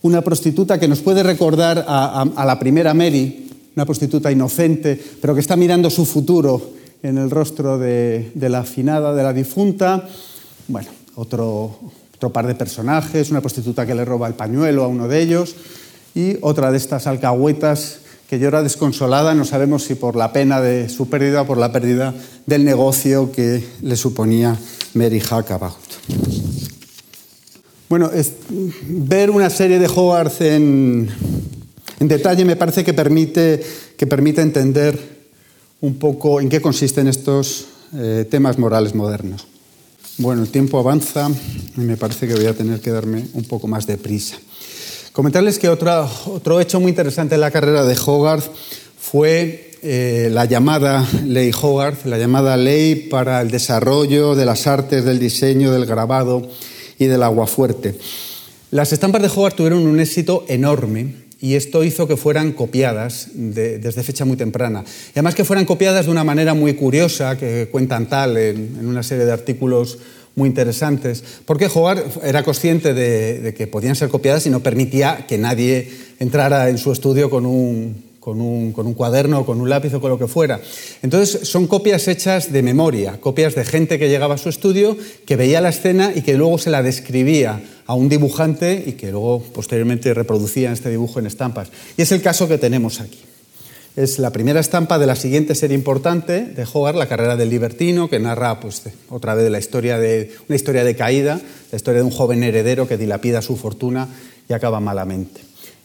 una 0.01 0.21
prostituta 0.21 0.79
que 0.79 0.87
nos 0.87 0.99
puede 0.99 1.23
recordar 1.23 1.85
a, 1.87 2.45
la 2.45 2.59
primera 2.59 2.93
Mary, 2.93 3.49
una 3.75 3.85
prostituta 3.85 4.31
inocente, 4.31 5.01
pero 5.21 5.33
que 5.33 5.39
está 5.39 5.55
mirando 5.55 5.89
su 5.89 6.05
futuro 6.05 6.71
en 7.01 7.17
el 7.17 7.31
rostro 7.31 7.77
de, 7.77 8.31
la 8.35 8.59
afinada, 8.59 9.13
de 9.13 9.23
la 9.23 9.33
difunta. 9.33 10.07
Bueno, 10.67 10.89
otro, 11.15 11.79
otro 12.15 12.29
par 12.31 12.45
de 12.45 12.55
personajes, 12.55 13.31
una 13.31 13.41
prostituta 13.41 13.85
que 13.85 13.95
le 13.95 14.05
roba 14.05 14.27
el 14.27 14.33
pañuelo 14.33 14.83
a 14.83 14.87
uno 14.87 15.07
de 15.07 15.21
ellos 15.21 15.55
y 16.13 16.37
otra 16.41 16.71
de 16.71 16.77
estas 16.77 17.07
alcahuetas 17.07 18.00
que 18.31 18.39
llora 18.39 18.63
desconsolada, 18.63 19.35
no 19.35 19.43
sabemos 19.43 19.83
si 19.83 19.95
por 19.95 20.15
la 20.15 20.31
pena 20.31 20.61
de 20.61 20.87
su 20.87 21.09
pérdida 21.09 21.41
o 21.41 21.45
por 21.45 21.57
la 21.57 21.73
pérdida 21.73 22.15
del 22.45 22.63
negocio 22.63 23.29
que 23.29 23.61
le 23.81 23.97
suponía 23.97 24.57
Mary 24.93 25.19
Hackabout. 25.19 25.75
Bueno, 27.89 28.09
ver 28.87 29.31
una 29.31 29.49
serie 29.49 29.79
de 29.79 29.87
Hogwarts 29.87 30.39
en, 30.39 31.09
detalle 31.99 32.45
me 32.45 32.55
parece 32.55 32.85
que 32.85 32.93
permite, 32.93 33.61
que 33.97 34.07
permite 34.07 34.39
entender 34.39 34.97
un 35.81 35.95
poco 35.95 36.39
en 36.39 36.47
qué 36.47 36.61
consisten 36.61 37.09
estos 37.09 37.65
eh, 37.93 38.25
temas 38.31 38.57
morales 38.57 38.95
modernos. 38.95 39.45
Bueno, 40.19 40.43
el 40.43 40.47
tiempo 40.47 40.79
avanza 40.79 41.29
y 41.75 41.81
me 41.81 41.97
parece 41.97 42.29
que 42.29 42.35
voy 42.35 42.45
a 42.45 42.53
tener 42.53 42.79
que 42.79 42.91
darme 42.91 43.27
un 43.33 43.43
poco 43.43 43.67
más 43.67 43.85
de 43.87 43.97
prisa. 43.97 44.37
Comentarles 45.21 45.59
que 45.59 45.69
otro, 45.69 46.59
hecho 46.59 46.79
muy 46.79 46.89
interesante 46.89 47.35
en 47.35 47.41
la 47.41 47.51
carrera 47.51 47.83
de 47.83 47.95
Hogarth 48.07 48.49
fue 48.99 49.69
eh, 49.83 50.29
la 50.31 50.45
llamada 50.45 51.07
Ley 51.23 51.51
Hogarth, 51.53 52.07
la 52.07 52.17
llamada 52.17 52.57
Ley 52.57 52.95
para 52.95 53.39
el 53.41 53.51
desarrollo 53.51 54.33
de 54.33 54.45
las 54.45 54.65
artes 54.65 55.05
del 55.05 55.19
diseño, 55.19 55.71
del 55.71 55.85
grabado 55.85 56.49
y 56.97 57.05
del 57.05 57.21
aguafuerte. 57.21 57.93
Las 58.71 58.93
estampas 58.93 59.21
de 59.21 59.27
Hogarth 59.27 59.57
tuvieron 59.57 59.85
un 59.85 59.99
éxito 59.99 60.43
enorme 60.47 61.13
y 61.39 61.53
esto 61.53 61.83
hizo 61.83 62.07
que 62.07 62.17
fueran 62.17 62.53
copiadas 62.53 63.27
desde 63.35 64.01
fecha 64.01 64.25
muy 64.25 64.37
temprana. 64.37 64.83
Y 65.09 65.11
además 65.11 65.35
que 65.35 65.45
fueran 65.45 65.65
copiadas 65.65 66.05
de 66.05 66.11
una 66.11 66.23
manera 66.23 66.55
muy 66.55 66.73
curiosa, 66.73 67.37
que 67.37 67.69
cuentan 67.71 68.09
tal 68.09 68.37
en 68.37 68.87
una 68.87 69.03
serie 69.03 69.25
de 69.25 69.31
artículos 69.33 69.99
muy 70.35 70.47
interesantes, 70.47 71.23
porque 71.45 71.67
Hogarth 71.67 72.23
era 72.23 72.43
consciente 72.43 72.93
de, 72.93 73.53
que 73.53 73.67
podían 73.67 73.95
ser 73.95 74.09
copiadas 74.09 74.45
y 74.45 74.49
no 74.49 74.61
permitía 74.61 75.25
que 75.27 75.37
nadie 75.37 75.91
entrara 76.19 76.69
en 76.69 76.77
su 76.77 76.91
estudio 76.91 77.29
con 77.29 77.45
un, 77.45 78.03
con 78.19 78.39
un, 78.39 78.71
con 78.71 78.87
un, 78.87 78.93
cuaderno, 78.93 79.45
con 79.45 79.59
un 79.59 79.69
lápiz 79.69 79.93
o 79.93 80.01
con 80.01 80.09
lo 80.09 80.19
que 80.19 80.27
fuera. 80.27 80.61
Entonces 81.01 81.47
son 81.47 81.67
copias 81.67 82.07
hechas 82.07 82.51
de 82.51 82.61
memoria, 82.61 83.19
copias 83.19 83.55
de 83.55 83.65
gente 83.65 83.99
que 83.99 84.09
llegaba 84.09 84.35
a 84.35 84.37
su 84.37 84.49
estudio, 84.49 84.97
que 85.25 85.35
veía 85.35 85.59
la 85.59 85.69
escena 85.69 86.13
y 86.15 86.21
que 86.21 86.35
luego 86.35 86.57
se 86.57 86.69
la 86.69 86.81
describía 86.81 87.61
a 87.85 87.93
un 87.93 88.07
dibujante 88.07 88.83
y 88.85 88.93
que 88.93 89.11
luego 89.11 89.43
posteriormente 89.53 90.13
reproducía 90.13 90.71
este 90.71 90.89
dibujo 90.89 91.19
en 91.19 91.25
estampas. 91.25 91.69
Y 91.97 92.03
es 92.03 92.11
el 92.11 92.21
caso 92.21 92.47
que 92.47 92.57
tenemos 92.57 93.01
aquí. 93.01 93.19
Es 93.97 94.19
la 94.19 94.29
primera 94.29 94.61
estampa 94.61 94.99
de 94.99 95.05
la 95.05 95.17
siguiente 95.17 95.53
serie 95.53 95.75
importante 95.75 96.45
de 96.45 96.65
Hogarth, 96.71 96.97
La 96.97 97.09
carrera 97.09 97.35
del 97.35 97.49
libertino, 97.49 98.09
que 98.09 98.19
narra 98.19 98.57
pues, 98.61 98.83
otra 99.09 99.35
vez 99.35 99.51
la 99.51 99.59
historia 99.59 99.97
de, 99.97 100.31
una 100.47 100.55
historia 100.55 100.85
de 100.85 100.95
caída, 100.95 101.41
la 101.71 101.75
historia 101.75 101.99
de 101.99 102.05
un 102.05 102.11
joven 102.11 102.41
heredero 102.41 102.87
que 102.87 102.97
dilapida 102.97 103.41
su 103.41 103.57
fortuna 103.57 104.07
y 104.47 104.53
acaba 104.53 104.79
malamente. 104.79 105.41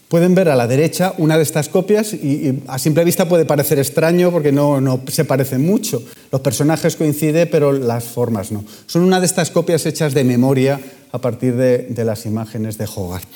Pueden 0.07 0.35
ver 0.35 0.47
a 0.47 0.55
la 0.55 0.67
derecha 0.67 1.15
una 1.17 1.35
de 1.35 1.43
estas 1.43 1.67
copias 1.67 2.13
y, 2.13 2.63
a 2.67 2.79
simple 2.79 3.03
vista 3.03 3.27
puede 3.27 3.43
parecer 3.43 3.77
extraño 3.77 4.31
porque 4.31 4.53
no, 4.53 4.79
no, 4.79 5.01
se 5.09 5.25
parecen 5.25 5.65
mucho. 5.65 6.01
Los 6.31 6.39
personajes 6.39 6.95
coinciden, 6.95 7.49
pero 7.51 7.73
las 7.73 8.05
formas 8.05 8.53
no. 8.53 8.63
Son 8.85 9.01
una 9.01 9.19
de 9.19 9.25
estas 9.25 9.51
copias 9.51 9.85
hechas 9.85 10.13
de 10.13 10.23
memoria 10.23 10.79
a 11.11 11.19
partir 11.19 11.55
de, 11.57 11.79
de 11.89 12.05
las 12.05 12.25
imágenes 12.25 12.77
de 12.77 12.85
Hogarth. 12.85 13.27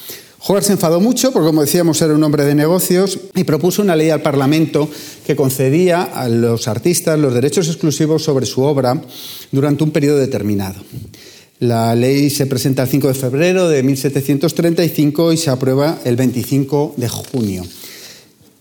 Hogarth 0.44 0.66
se 0.66 0.74
enfadó 0.74 1.00
mucho 1.00 1.32
porque, 1.32 1.48
como 1.48 1.62
decíamos, 1.62 2.02
era 2.02 2.16
un 2.16 2.24
hombre 2.24 2.46
de 2.46 2.56
negocios 2.56 3.20
y 3.36 3.44
propuso 3.44 3.84
una 3.84 3.96
ley 3.96 4.10
al 4.10 4.24
Parlamento 4.24 4.90
que 5.26 5.36
concedía 5.36 6.02
a 6.02 6.28
los 6.30 6.68
artistas 6.68 7.20
los 7.20 7.34
derechos 7.34 7.68
exclusivos 7.68 8.24
sobre 8.24 8.48
su 8.48 8.64
obra 8.64 9.00
durante 9.52 9.84
un 9.84 9.92
periodo 9.92 10.18
determinado. 10.18 10.82
La 11.60 11.94
ley 11.94 12.32
se 12.32 12.48
presenta 12.48 12.82
el 12.82 12.90
5 12.90 13.10
de 13.10 13.14
febrero 13.14 13.70
de 13.70 13.84
1735 13.84 15.32
y 15.32 15.38
se 15.38 15.52
aprueba 15.52 16.00
el 16.06 16.16
25 16.16 16.96
de 16.98 17.08
junio. 17.08 17.64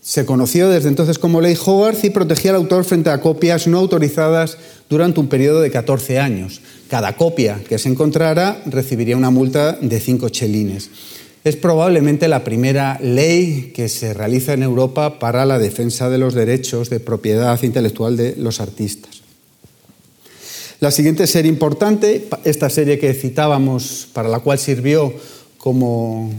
Se 0.01 0.23
conoció 0.25 0.69
desde 0.69 0.89
entonces 0.89 1.17
como 1.17 1.41
Ley 1.41 1.57
Hogarth 1.65 2.03
y 2.03 2.11
protegía 2.11 2.51
al 2.51 2.57
autor 2.57 2.85
frente 2.85 3.09
a 3.09 3.21
copias 3.21 3.65
no 3.65 3.79
autorizadas 3.79 4.57
durante 4.87 5.19
un 5.19 5.27
periodo 5.27 5.61
de 5.61 5.71
14 5.71 6.19
años. 6.19 6.61
Cada 6.89 7.15
copia 7.15 7.59
que 7.67 7.79
se 7.79 7.89
encontrara 7.89 8.61
recibiría 8.67 9.17
una 9.17 9.31
multa 9.31 9.79
de 9.81 9.99
5 9.99 10.29
chelines. 10.29 10.89
Es 11.43 11.55
probablemente 11.55 12.27
la 12.27 12.43
primera 12.43 12.99
ley 13.01 13.71
que 13.75 13.89
se 13.89 14.13
realiza 14.13 14.53
en 14.53 14.61
Europa 14.61 15.17
para 15.17 15.45
la 15.45 15.57
defensa 15.57 16.09
de 16.09 16.19
los 16.19 16.35
derechos 16.35 16.89
de 16.91 16.99
propiedad 16.99 17.61
intelectual 17.63 18.15
de 18.15 18.35
los 18.37 18.61
artistas. 18.61 19.21
La 20.79 20.91
siguiente 20.91 21.27
serie 21.27 21.51
importante, 21.51 22.27
esta 22.43 22.69
serie 22.69 22.99
que 22.99 23.13
citábamos, 23.13 24.07
para 24.13 24.29
la 24.29 24.39
cual 24.39 24.59
sirvió 24.59 25.13
como, 25.57 26.31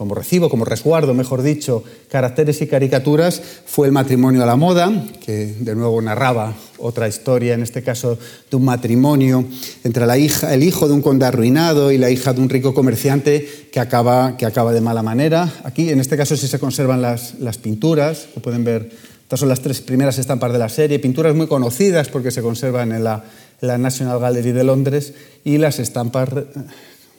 como 0.00 0.14
recibo, 0.14 0.48
como 0.48 0.64
resguardo, 0.64 1.12
mejor 1.12 1.42
dicho, 1.42 1.84
caracteres 2.08 2.62
y 2.62 2.66
caricaturas, 2.66 3.42
fue 3.66 3.86
El 3.86 3.92
matrimonio 3.92 4.42
a 4.42 4.46
la 4.46 4.56
moda, 4.56 4.90
que 5.22 5.54
de 5.60 5.74
nuevo 5.74 6.00
narraba 6.00 6.54
otra 6.78 7.06
historia, 7.06 7.52
en 7.52 7.62
este 7.62 7.82
caso 7.82 8.16
de 8.50 8.56
un 8.56 8.64
matrimonio 8.64 9.44
entre 9.84 10.04
el 10.04 10.62
hijo 10.62 10.88
de 10.88 10.94
un 10.94 11.02
conde 11.02 11.26
arruinado 11.26 11.92
y 11.92 11.98
la 11.98 12.08
hija 12.08 12.32
de 12.32 12.40
un 12.40 12.48
rico 12.48 12.72
comerciante 12.72 13.68
que 13.70 13.78
acaba, 13.78 14.32
de 14.32 14.80
mala 14.80 15.02
manera. 15.02 15.52
Aquí, 15.64 15.90
en 15.90 16.00
este 16.00 16.16
caso, 16.16 16.34
sí 16.34 16.48
se 16.48 16.58
conservan 16.58 17.02
las, 17.02 17.58
pinturas, 17.62 18.26
que 18.32 18.40
pueden 18.40 18.64
ver, 18.64 18.90
estas 19.20 19.40
son 19.40 19.50
las 19.50 19.60
tres 19.60 19.82
primeras 19.82 20.16
estampas 20.16 20.50
de 20.50 20.60
la 20.60 20.70
serie, 20.70 20.98
pinturas 20.98 21.34
muy 21.34 21.46
conocidas 21.46 22.08
porque 22.08 22.30
se 22.30 22.40
conservan 22.40 22.92
en 22.92 23.04
la 23.04 23.76
National 23.76 24.18
Gallery 24.18 24.52
de 24.52 24.64
Londres 24.64 25.12
y 25.44 25.58
las 25.58 25.78
estampas 25.78 26.30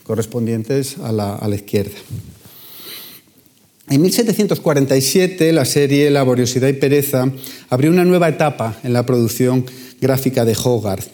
correspondientes 0.03 0.97
a 0.97 1.11
la, 1.11 1.55
izquierda. 1.55 1.95
En 3.89 4.01
1747 4.01 5.51
la 5.51 5.65
serie 5.65 6.09
Laboriosidad 6.11 6.67
y 6.67 6.73
Pereza 6.73 7.31
abrió 7.69 7.91
una 7.91 8.05
nueva 8.05 8.29
etapa 8.29 8.77
en 8.83 8.93
la 8.93 9.05
producción 9.05 9.65
gráfica 9.99 10.45
de 10.45 10.55
Hogarth. 10.55 11.07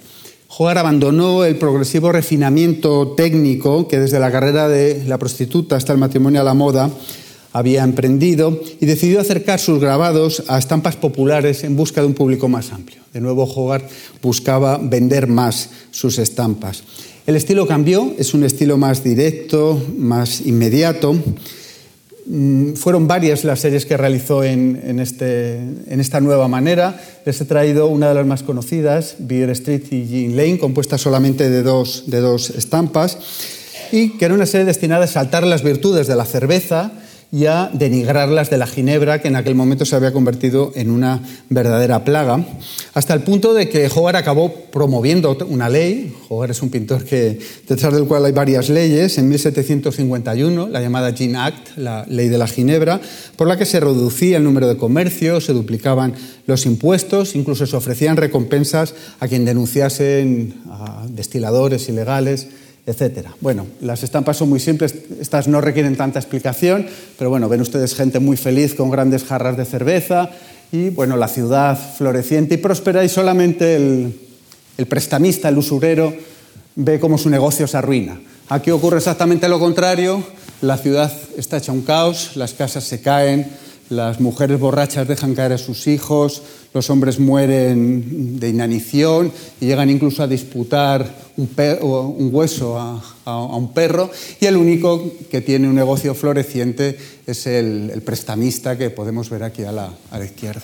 Hogarth 0.49 0.77
abandonó 0.77 1.45
el 1.45 1.55
progresivo 1.55 2.11
refinamiento 2.11 3.13
técnico 3.15 3.87
que 3.87 3.99
desde 3.99 4.19
la 4.19 4.31
carrera 4.31 4.67
de 4.67 5.03
la 5.07 5.17
prostituta 5.17 5.75
hasta 5.75 5.93
el 5.93 5.99
matrimonio 5.99 6.41
a 6.41 6.43
la 6.43 6.53
moda 6.53 6.91
había 7.53 7.83
emprendido 7.83 8.61
y 8.79 8.85
decidió 8.85 9.21
acercar 9.21 9.59
sus 9.59 9.79
grabados 9.79 10.43
a 10.47 10.57
estampas 10.57 10.95
populares 10.95 11.63
en 11.63 11.75
busca 11.75 12.01
de 12.01 12.07
un 12.07 12.13
público 12.13 12.47
más 12.49 12.71
amplio. 12.71 13.01
De 13.13 13.21
nuevo, 13.21 13.43
Hogarth 13.43 13.89
buscaba 14.21 14.77
vender 14.77 15.27
más 15.27 15.69
sus 15.91 16.19
estampas. 16.19 16.83
El 17.25 17.35
estilo 17.35 17.65
cambió, 17.65 18.13
es 18.17 18.33
un 18.33 18.43
estilo 18.43 18.77
más 18.77 19.03
directo, 19.03 19.81
más 19.97 20.41
inmediato. 20.41 21.15
Mm, 22.29 22.73
fueron 22.73 23.07
varias 23.07 23.45
las 23.45 23.61
series 23.61 23.85
que 23.85 23.95
realizó 23.95 24.43
en, 24.43 24.99
este, 24.99 25.55
en, 25.55 25.99
esta 26.01 26.19
nueva 26.19 26.49
manera. 26.49 26.99
Les 27.25 27.39
he 27.39 27.45
traído 27.45 27.87
una 27.87 28.09
de 28.09 28.15
las 28.15 28.25
más 28.25 28.43
conocidas, 28.43 29.15
Beer 29.19 29.49
Street 29.51 29.83
y 29.91 30.05
Jean 30.05 30.35
Lane, 30.35 30.59
compuesta 30.59 30.97
solamente 30.97 31.49
de 31.49 31.63
dos, 31.63 32.03
de 32.07 32.19
dos 32.19 32.49
estampas, 32.49 33.17
y 33.93 34.17
que 34.17 34.25
era 34.25 34.33
una 34.33 34.45
serie 34.45 34.65
destinada 34.65 35.05
a 35.05 35.07
saltar 35.07 35.47
las 35.47 35.63
virtudes 35.63 36.07
de 36.07 36.17
la 36.17 36.25
cerveza 36.25 36.91
y 37.31 37.45
a 37.45 37.69
denigrarlas 37.73 38.49
de 38.49 38.57
la 38.57 38.67
ginebra, 38.67 39.21
que 39.21 39.27
en 39.27 39.35
aquel 39.35 39.53
momento 39.53 39.85
se 39.85 39.95
había 39.95 40.13
convertido 40.13 40.71
en 40.75 40.89
una 40.89 41.21
verdadera 41.49 42.05
plaga, 42.05 42.45
hasta 42.93 43.13
el 43.13 43.21
punto 43.21 43.53
de 43.53 43.67
que 43.67 43.89
Hogarth 43.93 44.17
acabó 44.17 44.53
promoviendo 44.71 45.37
una 45.49 45.67
ley. 45.67 46.15
Hogarth 46.29 46.51
es 46.51 46.61
un 46.61 46.69
pintor 46.69 47.03
que, 47.03 47.37
detrás 47.67 47.93
del 47.93 48.05
cual 48.05 48.25
hay 48.25 48.31
varias 48.31 48.69
leyes. 48.69 49.17
En 49.17 49.27
1751, 49.27 50.69
la 50.69 50.81
llamada 50.81 51.11
Gin 51.11 51.35
Act, 51.35 51.77
la 51.77 52.05
ley 52.07 52.29
de 52.29 52.37
la 52.37 52.47
ginebra, 52.47 53.01
por 53.35 53.47
la 53.47 53.57
que 53.57 53.65
se 53.65 53.79
reducía 53.81 54.37
el 54.37 54.43
número 54.43 54.67
de 54.67 54.77
comercios, 54.77 55.45
se 55.45 55.53
duplicaban 55.53 56.13
los 56.45 56.65
impuestos, 56.65 57.35
incluso 57.35 57.65
se 57.65 57.75
ofrecían 57.75 58.15
recompensas 58.15 58.93
a 59.19 59.27
quien 59.27 59.43
denunciasen 59.43 60.61
a 60.69 61.05
destiladores 61.09 61.89
ilegales 61.89 62.47
etcétera. 62.87 63.35
Bueno, 63.41 63.67
las 63.81 64.01
estampas 64.01 64.37
son 64.37 64.47
muy 64.47 64.61
simples, 64.61 64.95
estas 65.19 65.49
no 65.49 65.59
requieren 65.59 65.97
tanta 65.97 66.19
explicación, 66.19 66.87
pero 67.17 67.29
bueno, 67.29 67.49
ven 67.49 67.59
ustedes 67.59 67.93
gente 67.93 68.19
muy 68.19 68.37
feliz 68.37 68.73
con 68.73 68.89
grandes 68.89 69.25
jarras 69.25 69.57
de 69.57 69.65
cerveza 69.65 70.29
y 70.71 70.89
bueno, 70.89 71.17
la 71.17 71.27
ciudad 71.27 71.77
floreciente 71.97 72.55
y 72.55 72.57
próspera 72.57 73.03
y 73.03 73.09
solamente 73.09 73.75
el, 73.75 74.19
el 74.77 74.85
prestamista, 74.85 75.49
el 75.49 75.57
usurero, 75.57 76.13
ve 76.75 76.97
cómo 76.97 77.17
su 77.17 77.29
negocio 77.29 77.67
se 77.67 77.75
arruina. 77.75 78.21
Aquí 78.47 78.71
ocurre 78.71 78.97
exactamente 78.99 79.49
lo 79.49 79.59
contrario, 79.59 80.23
la 80.61 80.77
ciudad 80.77 81.11
está 81.35 81.57
hecha 81.57 81.73
un 81.73 81.81
caos, 81.81 82.37
las 82.37 82.53
casas 82.53 82.85
se 82.85 83.01
caen, 83.01 83.51
las 83.89 84.19
mujeres 84.19 84.59
borrachas 84.59 85.07
dejan 85.07 85.33
caer 85.33 85.53
a 85.53 85.57
sus 85.57 85.87
hijos, 85.87 86.41
los 86.73 86.89
hombres 86.89 87.19
mueren 87.19 88.39
de 88.39 88.49
inanición 88.49 89.31
y 89.61 89.67
llegan 89.67 89.89
incluso 89.89 90.23
a 90.23 90.27
disputar 90.27 91.27
un, 91.37 92.29
hueso 92.31 92.77
a, 92.77 93.55
un 93.55 93.73
perro 93.73 94.09
y 94.39 94.45
el 94.45 94.57
único 94.57 95.11
que 95.29 95.41
tiene 95.41 95.67
un 95.67 95.75
negocio 95.75 96.13
floreciente 96.15 96.97
es 97.25 97.47
el, 97.47 98.01
prestamista 98.05 98.77
que 98.77 98.89
podemos 98.89 99.29
ver 99.29 99.43
aquí 99.43 99.63
a 99.63 99.71
la, 99.71 99.91
izquierda. 100.23 100.63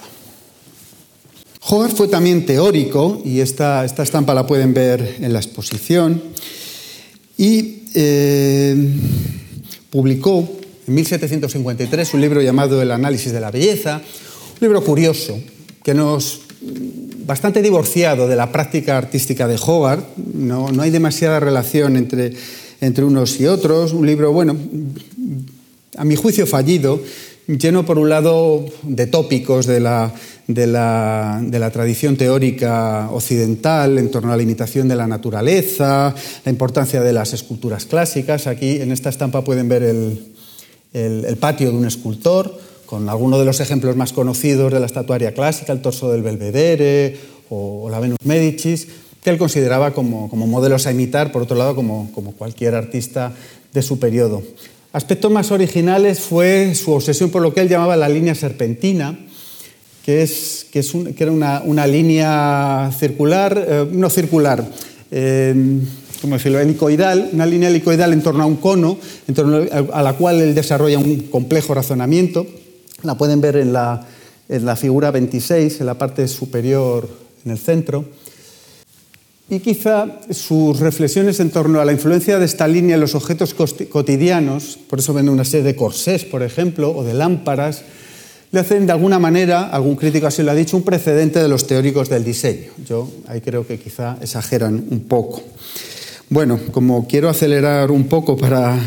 Hogarth 1.65 1.95
fue 1.95 2.07
también 2.09 2.45
teórico 2.45 3.21
y 3.23 3.39
esta, 3.39 3.85
estampa 3.85 4.33
la 4.33 4.45
pueden 4.45 4.73
ver 4.73 5.17
en 5.21 5.31
la 5.31 5.39
exposición 5.39 6.21
y 7.37 7.83
eh, 7.93 8.75
publicó 9.89 10.62
en 10.87 10.93
1753 10.95 12.13
un 12.13 12.21
libro 12.21 12.41
llamado 12.41 12.81
El 12.81 12.91
análisis 12.91 13.31
de 13.31 13.39
la 13.39 13.51
belleza, 13.51 13.97
un 13.97 14.59
libro 14.59 14.83
curioso 14.83 15.39
que 15.83 15.93
nos 15.93 16.41
bastante 17.25 17.61
divorciado 17.61 18.27
de 18.27 18.35
la 18.35 18.51
práctica 18.51 18.97
artística 18.97 19.47
de 19.47 19.55
Hogarth, 19.55 20.17
no, 20.17 20.69
hay 20.79 20.91
demasiada 20.91 21.39
relación 21.39 21.95
entre, 21.97 22.33
entre 22.81 23.03
unos 23.03 23.39
y 23.39 23.47
otros, 23.47 23.93
un 23.93 24.05
libro, 24.05 24.31
bueno, 24.31 24.57
a 25.97 26.05
mi 26.05 26.15
juicio 26.15 26.45
fallido, 26.45 27.01
lleno 27.47 27.85
por 27.85 27.97
un 27.97 28.09
lado 28.09 28.65
de 28.83 29.07
tópicos 29.07 29.65
de 29.65 29.79
la, 29.79 30.13
de 30.47 30.67
la, 30.67 31.41
de 31.41 31.59
la, 31.59 31.71
tradición 31.71 32.15
teórica 32.15 33.09
occidental 33.11 33.97
en 33.97 34.09
torno 34.11 34.31
a 34.31 34.37
la 34.37 34.43
imitación 34.43 34.87
de 34.87 34.95
la 34.95 35.07
naturaleza, 35.07 36.15
la 36.45 36.51
importancia 36.51 37.01
de 37.01 37.13
las 37.13 37.33
esculturas 37.33 37.85
clásicas. 37.85 38.47
Aquí 38.47 38.81
en 38.81 38.91
esta 38.91 39.09
estampa 39.09 39.43
pueden 39.43 39.67
ver 39.67 39.83
el, 39.83 40.32
el, 40.93 41.37
patio 41.37 41.71
de 41.71 41.77
un 41.77 41.85
escultor, 41.85 42.57
con 42.85 43.09
algunos 43.09 43.39
de 43.39 43.45
los 43.45 43.59
ejemplos 43.59 43.95
más 43.95 44.13
conocidos 44.13 44.71
de 44.71 44.79
la 44.79 44.85
estatuaria 44.85 45.33
clásica, 45.33 45.73
el 45.73 45.81
torso 45.81 46.11
del 46.11 46.21
Belvedere 46.21 47.17
o, 47.49 47.89
la 47.89 47.99
Venus 47.99 48.17
Medicis, 48.23 48.87
que 49.23 49.29
él 49.29 49.37
consideraba 49.37 49.93
como, 49.93 50.27
modelos 50.29 50.85
a 50.85 50.91
imitar, 50.91 51.31
por 51.31 51.41
otro 51.41 51.57
lado, 51.57 51.75
como, 51.75 52.11
cualquier 52.37 52.75
artista 52.75 53.33
de 53.73 53.81
su 53.81 53.99
periodo. 53.99 54.43
Aspectos 54.91 55.31
más 55.31 55.51
originales 55.51 56.19
fue 56.19 56.75
su 56.75 56.91
obsesión 56.91 57.31
por 57.31 57.41
lo 57.41 57.53
que 57.53 57.61
él 57.61 57.69
llamaba 57.69 57.95
la 57.95 58.09
línea 58.09 58.35
serpentina, 58.35 59.17
que, 60.05 60.21
es, 60.21 60.67
que, 60.71 60.79
es 60.79 60.91
que 60.91 61.23
era 61.23 61.31
una, 61.31 61.87
línea 61.87 62.91
circular, 62.99 63.65
eh, 63.67 63.87
no 63.91 64.09
circular, 64.09 64.69
eh, 65.09 65.55
como 66.23 66.37
decirlo, 66.37 66.61
helicoidal, 66.61 67.31
una 67.33 67.45
línea 67.45 67.67
helicoidal 67.67 68.13
en 68.13 68.23
torno 68.23 68.43
a 68.43 68.45
un 68.45 68.55
cono, 68.55 68.97
a 69.91 70.01
la 70.01 70.13
cual 70.13 70.39
él 70.39 70.55
desarrolla 70.55 70.97
un 70.97 71.23
complejo 71.23 71.73
razonamiento. 71.73 72.47
La 73.01 73.17
pueden 73.17 73.41
ver 73.41 73.57
en 73.57 73.73
la, 73.73 74.07
en 74.47 74.63
la 74.63 74.77
figura 74.77 75.11
26, 75.11 75.81
en 75.81 75.85
la 75.85 75.95
parte 75.95 76.29
superior, 76.29 77.09
en 77.43 77.51
el 77.51 77.57
centro. 77.57 78.05
Y 79.49 79.59
quizá 79.59 80.21
sus 80.29 80.79
reflexiones 80.79 81.41
en 81.41 81.49
torno 81.49 81.81
a 81.81 81.85
la 81.85 81.91
influencia 81.91 82.39
de 82.39 82.45
esta 82.45 82.69
línea 82.69 82.95
en 82.95 83.01
los 83.01 83.15
objetos 83.15 83.53
cotidianos, 83.53 84.79
por 84.89 84.99
eso 84.99 85.13
ven 85.13 85.27
una 85.27 85.43
serie 85.43 85.65
de 85.65 85.75
corsés, 85.75 86.23
por 86.23 86.41
ejemplo, 86.41 86.95
o 86.95 87.03
de 87.03 87.15
lámparas, 87.15 87.81
le 88.53 88.61
hacen 88.61 88.85
de 88.85 88.93
alguna 88.93 89.19
manera, 89.19 89.67
algún 89.67 89.97
crítico 89.97 90.27
así 90.27 90.41
lo 90.41 90.51
ha 90.51 90.55
dicho, 90.55 90.77
un 90.77 90.83
precedente 90.83 91.39
de 91.39 91.49
los 91.49 91.67
teóricos 91.67 92.07
del 92.07 92.23
diseño. 92.23 92.71
Yo 92.87 93.11
ahí 93.27 93.41
creo 93.41 93.67
que 93.67 93.77
quizá 93.77 94.15
exageran 94.21 94.85
un 94.89 95.01
poco. 95.01 95.41
Bueno, 96.33 96.59
como 96.71 97.07
quiero 97.07 97.29
acelerar 97.29 97.91
un 97.91 98.05
poco 98.05 98.35
para, 98.35 98.79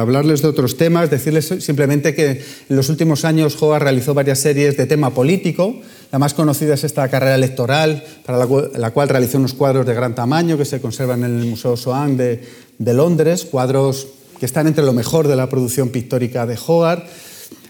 hablarles 0.00 0.40
de 0.40 0.48
otros 0.48 0.78
temas, 0.78 1.10
decirles 1.10 1.52
simplemente 1.58 2.14
que 2.14 2.42
en 2.66 2.76
los 2.76 2.88
últimos 2.88 3.26
años 3.26 3.56
Joa 3.56 3.78
realizó 3.78 4.14
varias 4.14 4.38
series 4.38 4.74
de 4.78 4.86
tema 4.86 5.10
político. 5.10 5.82
La 6.10 6.18
más 6.18 6.32
conocida 6.32 6.72
es 6.72 6.84
esta 6.84 7.06
carrera 7.10 7.34
electoral, 7.34 8.02
para 8.24 8.38
la, 8.38 8.90
cual 8.92 9.08
realizó 9.10 9.36
unos 9.36 9.52
cuadros 9.52 9.84
de 9.84 9.92
gran 9.92 10.14
tamaño 10.14 10.56
que 10.56 10.64
se 10.64 10.80
conservan 10.80 11.24
en 11.24 11.38
el 11.38 11.44
Museo 11.44 11.76
Soane 11.76 12.16
de, 12.16 12.40
de 12.78 12.94
Londres, 12.94 13.44
cuadros 13.44 14.06
que 14.40 14.46
están 14.46 14.66
entre 14.66 14.82
lo 14.82 14.94
mejor 14.94 15.28
de 15.28 15.36
la 15.36 15.50
producción 15.50 15.90
pictórica 15.90 16.46
de 16.46 16.56
Hogarth, 16.56 17.04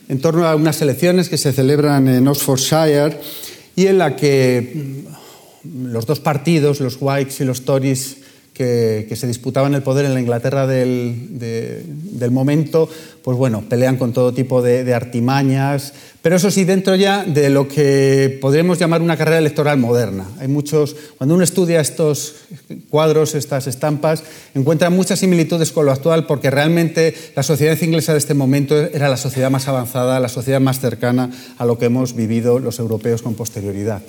en 0.08 0.20
torno 0.20 0.46
a 0.46 0.54
unas 0.54 0.80
elecciones 0.80 1.28
que 1.28 1.38
se 1.38 1.52
celebran 1.52 2.06
en 2.06 2.28
Oxfordshire 2.28 3.18
y 3.74 3.88
en 3.88 3.98
la 3.98 4.14
que 4.14 5.02
los 5.64 6.06
dos 6.06 6.20
partidos, 6.20 6.78
los 6.78 6.98
Whites 7.00 7.40
y 7.40 7.44
los 7.44 7.62
Tories, 7.62 8.27
que, 8.54 9.14
se 9.14 9.26
disputaban 9.26 9.74
el 9.74 9.82
poder 9.82 10.04
en 10.04 10.14
la 10.14 10.20
Inglaterra 10.20 10.66
del, 10.66 11.38
del 11.38 12.30
momento, 12.30 12.88
pues 13.22 13.36
bueno, 13.36 13.62
pelean 13.68 13.98
con 13.98 14.12
todo 14.12 14.32
tipo 14.32 14.62
de, 14.62 14.94
artimañas, 14.94 15.92
pero 16.22 16.36
eso 16.36 16.50
sí, 16.50 16.64
dentro 16.64 16.94
ya 16.94 17.24
de 17.24 17.50
lo 17.50 17.68
que 17.68 18.38
podríamos 18.40 18.78
llamar 18.78 19.02
una 19.02 19.16
carrera 19.16 19.38
electoral 19.38 19.78
moderna. 19.78 20.26
Hay 20.40 20.48
muchos, 20.48 20.96
cuando 21.18 21.34
uno 21.34 21.44
estudia 21.44 21.80
estos 21.80 22.36
cuadros, 22.88 23.34
estas 23.34 23.66
estampas, 23.66 24.24
encuentra 24.54 24.90
muchas 24.90 25.18
similitudes 25.18 25.72
con 25.72 25.86
lo 25.86 25.92
actual 25.92 26.26
porque 26.26 26.50
realmente 26.50 27.14
la 27.36 27.42
sociedad 27.42 27.80
inglesa 27.82 28.12
de 28.12 28.18
este 28.18 28.34
momento 28.34 28.76
era 28.76 29.08
la 29.08 29.16
sociedad 29.16 29.50
más 29.50 29.68
avanzada, 29.68 30.20
la 30.20 30.28
sociedad 30.28 30.60
más 30.60 30.80
cercana 30.80 31.30
a 31.58 31.64
lo 31.66 31.78
que 31.78 31.84
hemos 31.84 32.14
vivido 32.14 32.58
los 32.58 32.78
europeos 32.78 33.22
con 33.22 33.34
posterioridad. 33.34 34.02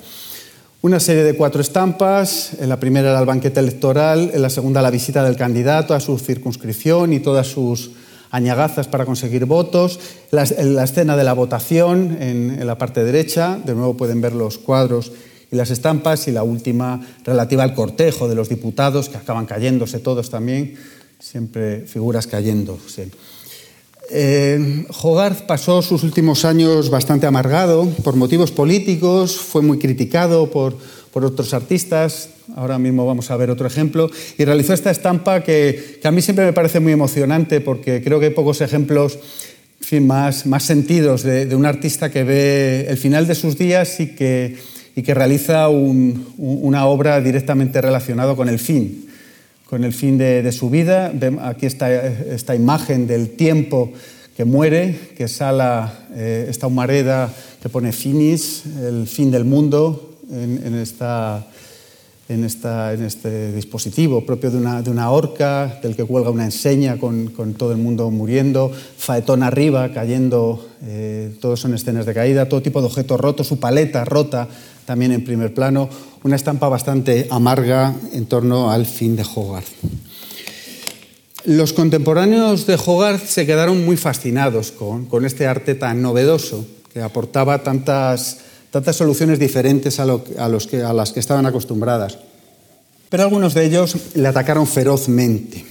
Una 0.82 0.98
serie 0.98 1.24
de 1.24 1.34
cuatro 1.34 1.60
estampas. 1.60 2.52
En 2.58 2.70
la 2.70 2.80
primera 2.80 3.10
era 3.10 3.20
el 3.20 3.26
banquete 3.26 3.60
electoral, 3.60 4.30
en 4.32 4.40
la 4.40 4.48
segunda 4.48 4.80
la 4.80 4.90
visita 4.90 5.22
del 5.22 5.36
candidato 5.36 5.92
a 5.92 6.00
su 6.00 6.18
circunscripción 6.18 7.12
y 7.12 7.20
todas 7.20 7.48
sus 7.48 7.90
añagazas 8.30 8.88
para 8.88 9.04
conseguir 9.04 9.44
votos. 9.44 10.00
La, 10.30 10.46
la 10.62 10.84
escena 10.84 11.18
de 11.18 11.24
la 11.24 11.34
votación 11.34 12.16
en, 12.18 12.66
la 12.66 12.78
parte 12.78 13.04
derecha, 13.04 13.60
de 13.62 13.74
nuevo 13.74 13.94
pueden 13.94 14.22
ver 14.22 14.32
los 14.32 14.56
cuadros 14.56 15.12
y 15.52 15.56
las 15.56 15.70
estampas. 15.70 16.26
Y 16.28 16.32
la 16.32 16.44
última 16.44 16.98
relativa 17.24 17.62
al 17.62 17.74
cortejo 17.74 18.26
de 18.26 18.34
los 18.34 18.48
diputados, 18.48 19.10
que 19.10 19.18
acaban 19.18 19.44
cayéndose 19.44 19.98
todos 19.98 20.30
también, 20.30 20.76
siempre 21.18 21.82
figuras 21.82 22.26
cayéndose. 22.26 23.10
Eh, 24.12 24.86
Hogarth 25.02 25.42
pasó 25.42 25.82
sus 25.82 26.02
últimos 26.02 26.44
años 26.44 26.90
bastante 26.90 27.26
amargado 27.26 27.88
por 28.02 28.16
motivos 28.16 28.50
políticos, 28.50 29.36
fue 29.36 29.62
muy 29.62 29.78
criticado 29.78 30.50
por, 30.50 30.76
otros 31.12 31.54
artistas, 31.54 32.30
ahora 32.56 32.78
mismo 32.78 33.06
vamos 33.06 33.30
a 33.30 33.36
ver 33.36 33.50
otro 33.50 33.68
ejemplo, 33.68 34.10
y 34.36 34.44
realizó 34.44 34.74
esta 34.74 34.90
estampa 34.90 35.44
que, 35.44 36.00
a 36.02 36.10
mí 36.10 36.22
siempre 36.22 36.44
me 36.44 36.52
parece 36.52 36.80
muy 36.80 36.92
emocionante 36.92 37.60
porque 37.60 38.02
creo 38.02 38.18
que 38.18 38.26
hay 38.26 38.32
pocos 38.32 38.60
ejemplos 38.60 39.18
más, 40.00 40.44
más 40.46 40.64
sentidos 40.64 41.22
de, 41.22 41.54
un 41.54 41.66
artista 41.66 42.10
que 42.10 42.24
ve 42.24 42.86
el 42.88 42.96
final 42.96 43.28
de 43.28 43.36
sus 43.36 43.56
días 43.56 44.00
y 44.00 44.14
que, 44.16 44.56
y 44.96 45.02
que 45.02 45.14
realiza 45.14 45.68
una 45.68 46.86
obra 46.86 47.20
directamente 47.20 47.80
relacionada 47.80 48.34
con 48.34 48.48
el 48.48 48.58
fin 48.58 49.09
con 49.70 49.84
el 49.84 49.92
fin 49.92 50.18
de, 50.18 50.50
su 50.50 50.68
vida. 50.68 51.12
Aquí 51.42 51.64
está 51.64 51.94
esta 51.94 52.56
imagen 52.56 53.06
del 53.06 53.30
tiempo 53.36 53.92
que 54.36 54.44
muere, 54.44 54.98
que 55.16 55.28
sala 55.28 56.06
eh, 56.12 56.46
esta 56.50 56.66
humareda 56.66 57.32
que 57.62 57.68
pone 57.68 57.92
finis, 57.92 58.64
el 58.82 59.06
fin 59.06 59.30
del 59.30 59.44
mundo, 59.44 60.18
en, 60.28 60.74
esta, 60.74 61.46
en, 62.28 62.42
esta, 62.42 62.92
en, 62.94 63.04
este 63.04 63.52
dispositivo 63.52 64.26
propio 64.26 64.50
de 64.50 64.56
una, 64.58 64.82
de 64.82 64.90
una 64.90 65.08
horca, 65.12 65.78
del 65.80 65.94
que 65.94 66.04
cuelga 66.04 66.30
una 66.30 66.46
enseña 66.46 66.98
con, 66.98 67.30
todo 67.56 67.70
el 67.70 67.78
mundo 67.78 68.10
muriendo, 68.10 68.72
faetón 68.96 69.44
arriba, 69.44 69.92
cayendo, 69.92 70.66
eh, 70.82 71.32
todos 71.40 71.60
son 71.60 71.74
escenas 71.74 72.06
de 72.06 72.14
caída, 72.14 72.48
todo 72.48 72.60
tipo 72.60 72.80
de 72.80 72.88
objetos 72.88 73.20
rotos, 73.20 73.46
su 73.46 73.60
paleta 73.60 74.04
rota 74.04 74.48
también 74.90 75.12
en 75.12 75.22
primer 75.22 75.54
plano, 75.54 75.88
una 76.24 76.34
estampa 76.34 76.68
bastante 76.68 77.28
amarga 77.30 77.94
en 78.12 78.26
torno 78.26 78.72
al 78.72 78.86
fin 78.86 79.14
de 79.14 79.22
Hogarth. 79.22 79.68
Los 81.44 81.72
contemporáneos 81.72 82.66
de 82.66 82.74
Hogarth 82.74 83.24
se 83.24 83.46
quedaron 83.46 83.84
muy 83.84 83.96
fascinados 83.96 84.72
con, 84.72 85.24
este 85.24 85.46
arte 85.46 85.76
tan 85.76 86.02
novedoso, 86.02 86.66
que 86.92 87.00
aportaba 87.02 87.62
tantas, 87.62 88.38
tantas 88.72 88.96
soluciones 88.96 89.38
diferentes 89.38 90.00
a, 90.00 90.06
los 90.06 90.66
que, 90.66 90.82
a 90.82 90.92
las 90.92 91.12
que 91.12 91.20
estaban 91.20 91.46
acostumbradas. 91.46 92.18
Pero 93.10 93.22
algunos 93.22 93.54
de 93.54 93.66
ellos 93.66 93.94
le 94.14 94.26
atacaron 94.26 94.66
ferozmente. 94.66 95.64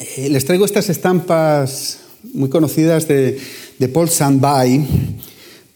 Eh, 0.00 0.30
les 0.30 0.44
traigo 0.44 0.64
estas 0.64 0.88
estampas 0.88 1.98
muy 2.34 2.48
conocidas 2.48 3.06
de, 3.06 3.38
de 3.78 3.88
Paul 3.88 4.10
Sandby, 4.10 4.84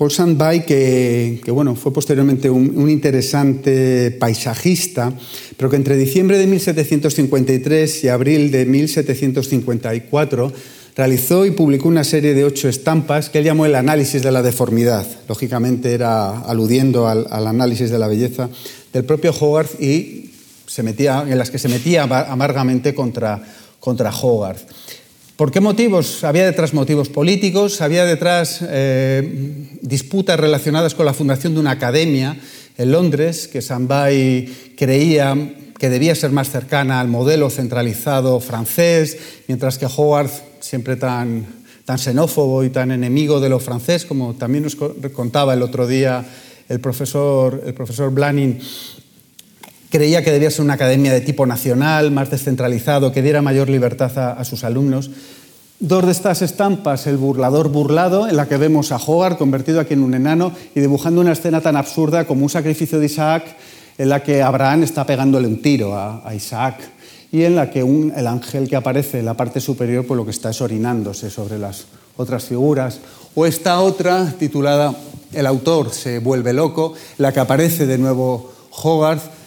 Paul 0.01 0.11
Sandby, 0.11 0.61
que, 0.63 1.51
bueno, 1.51 1.75
fue 1.75 1.93
posteriormente 1.93 2.49
un, 2.49 2.89
interesante 2.89 4.11
paisajista, 4.11 5.13
pero 5.59 5.69
que 5.69 5.77
entre 5.77 5.95
diciembre 5.95 6.39
de 6.39 6.47
1753 6.47 8.05
y 8.05 8.09
abril 8.09 8.51
de 8.51 8.65
1754 8.65 10.53
realizó 10.97 11.45
y 11.45 11.51
publicó 11.51 11.89
una 11.89 12.03
serie 12.03 12.33
de 12.33 12.47
ocho 12.47 12.67
estampas 12.71 13.29
que 13.29 13.41
él 13.41 13.45
llamó 13.45 13.67
el 13.67 13.75
análisis 13.75 14.23
de 14.23 14.33
la 14.33 14.41
deformidad. 14.41 15.07
Lógicamente 15.29 15.93
era 15.93 16.31
aludiendo 16.45 17.07
al, 17.07 17.27
análisis 17.31 17.91
de 17.91 17.99
la 17.99 18.09
belleza 18.09 18.49
del 18.95 19.05
propio 19.05 19.35
Hogarth 19.39 19.79
y 19.83 20.31
se 20.67 20.83
metía, 20.83 21.27
en 21.29 21.37
las 21.37 21.51
que 21.51 21.59
se 21.59 21.69
metía 21.69 22.05
amargamente 22.05 22.95
contra, 22.95 23.43
contra 23.79 24.11
Hogarth. 24.11 24.63
¿Por 25.41 25.51
qué 25.51 25.61
motivos? 25.61 26.23
Había 26.23 26.45
detrás 26.45 26.75
motivos 26.75 27.09
políticos, 27.09 27.81
había 27.81 28.05
detrás 28.05 28.61
eh, 28.61 29.71
disputas 29.81 30.39
relacionadas 30.39 30.95
con 30.95 31.07
la 31.07 31.15
fundación 31.15 31.55
de 31.55 31.61
una 31.61 31.71
academia 31.71 32.37
en 32.77 32.93
Londres, 32.93 33.49
que 33.49 33.63
Sambay 33.63 34.75
creía 34.77 35.35
que 35.79 35.89
debía 35.89 36.15
ser 36.15 36.31
más 36.31 36.51
cercana 36.51 37.01
al 37.01 37.09
modelo 37.09 37.49
centralizado 37.49 38.39
francés, 38.41 39.17
mientras 39.49 39.79
que 39.79 39.87
Hogarth, 39.87 40.61
siempre 40.61 40.97
tan, 40.97 41.47
tan 41.87 41.97
xenófobo 41.97 42.63
y 42.63 42.69
tan 42.69 42.91
enemigo 42.91 43.41
de 43.41 43.49
lo 43.49 43.61
francés, 43.61 44.05
como 44.05 44.35
también 44.35 44.65
nos 44.65 44.77
contaba 44.77 45.55
el 45.55 45.63
otro 45.63 45.87
día 45.87 46.23
el 46.69 46.81
profesor, 46.81 47.63
el 47.65 47.73
profesor 47.73 48.13
Blanin, 48.13 48.61
creía 49.91 50.23
que 50.25 50.31
debía 50.31 50.51
ser 50.51 50.65
una 50.65 50.75
academia 50.75 51.13
de 51.13 51.21
tipo 51.21 51.45
nacional, 51.45 52.11
más 52.13 52.31
descentralizado, 52.31 53.13
que 53.13 53.23
diera 53.23 53.43
mayor 53.43 53.69
libertad 53.69 54.17
a, 54.39 54.45
sus 54.45 54.65
alumnos. 54.65 55.11
Dos 55.81 56.07
de 56.07 56.13
estas 56.13 56.43
estampas, 56.43 57.07
el 57.07 57.17
burlador 57.17 57.71
burlado, 57.71 58.29
en 58.29 58.37
la 58.37 58.47
que 58.47 58.57
vemos 58.57 58.93
a 58.93 58.97
Hogarth 58.97 59.39
convertido 59.39 59.81
aquí 59.81 59.95
en 59.95 60.03
un 60.03 60.15
enano 60.15 60.53
y 60.75 60.81
dibujando 60.81 61.21
una 61.21 61.33
escena 61.33 61.61
tan 61.61 61.77
absurda 61.77 62.27
como 62.27 62.45
un 62.45 62.51
sacrificio 62.51 63.01
de 63.01 63.07
Isaac, 63.07 63.45
en 63.99 64.09
la 64.09 64.23
que 64.23 64.43
Abraham 64.43 64.85
está 64.85 65.05
pegándole 65.05 65.49
un 65.49 65.61
tiro 65.61 65.97
a, 65.97 66.23
Isaac 66.35 66.77
y 67.33 67.43
en 67.43 67.57
la 67.57 67.71
que 67.71 67.81
el 67.81 68.27
ángel 68.27 68.69
que 68.69 68.77
aparece 68.77 69.21
en 69.21 69.25
la 69.25 69.35
parte 69.35 69.61
superior 69.61 70.07
por 70.07 70.17
lo 70.17 70.25
que 70.25 70.31
está 70.31 70.51
es 70.51 70.61
orinándose 70.61 71.31
sobre 71.31 71.59
las 71.59 71.87
otras 72.17 72.45
figuras. 72.45 73.01
O 73.35 73.47
esta 73.47 73.81
otra, 73.81 74.35
titulada 74.39 74.95
El 75.33 75.47
autor 75.47 75.91
se 75.91 76.19
vuelve 76.19 76.53
loco, 76.53 76.95
la 77.19 77.33
que 77.33 77.41
aparece 77.41 77.87
de 77.87 77.99
nuevo 77.99 78.53
Hogarth 78.83 79.40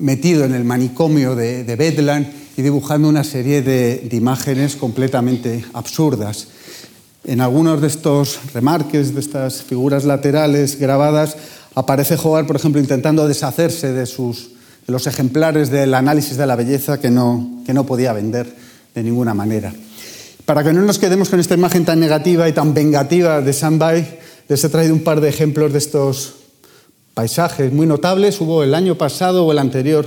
metido 0.00 0.44
en 0.44 0.54
el 0.54 0.64
manicomio 0.64 1.36
de, 1.36 1.76
Bedlam 1.76 2.26
y 2.56 2.62
dibujando 2.62 3.08
una 3.08 3.24
serie 3.24 3.62
de, 3.62 4.08
imágenes 4.12 4.76
completamente 4.76 5.64
absurdas. 5.72 6.48
En 7.24 7.40
algunos 7.40 7.80
de 7.80 7.86
estos 7.86 8.40
remarques, 8.54 9.14
de 9.14 9.20
estas 9.20 9.62
figuras 9.62 10.04
laterales 10.04 10.78
grabadas, 10.78 11.36
aparece 11.74 12.16
Hogarth, 12.16 12.46
por 12.46 12.56
ejemplo, 12.56 12.80
intentando 12.80 13.28
deshacerse 13.28 13.92
de, 13.92 14.06
sus, 14.06 14.50
los 14.86 15.06
ejemplares 15.06 15.70
del 15.70 15.94
análisis 15.94 16.36
de 16.36 16.46
la 16.46 16.56
belleza 16.56 16.98
que 16.98 17.10
no, 17.10 17.62
que 17.66 17.74
no 17.74 17.84
podía 17.84 18.12
vender 18.12 18.54
de 18.94 19.02
ninguna 19.02 19.34
manera. 19.34 19.72
Para 20.46 20.64
que 20.64 20.72
no 20.72 20.80
nos 20.80 20.98
quedemos 20.98 21.28
con 21.28 21.38
esta 21.38 21.54
imagen 21.54 21.84
tan 21.84 22.00
negativa 22.00 22.48
y 22.48 22.52
tan 22.52 22.74
vengativa 22.74 23.40
de 23.40 23.52
Sandby, 23.52 24.06
les 24.48 24.64
he 24.64 24.68
traído 24.68 24.94
un 24.94 25.04
par 25.04 25.20
de 25.20 25.28
ejemplos 25.28 25.72
de 25.72 25.78
estos 25.78 26.39
paisajes 27.14 27.72
muy 27.72 27.86
notables. 27.86 28.40
Hubo 28.40 28.62
el 28.62 28.74
año 28.74 28.96
pasado 28.96 29.44
o 29.44 29.52
el 29.52 29.58
anterior, 29.58 30.06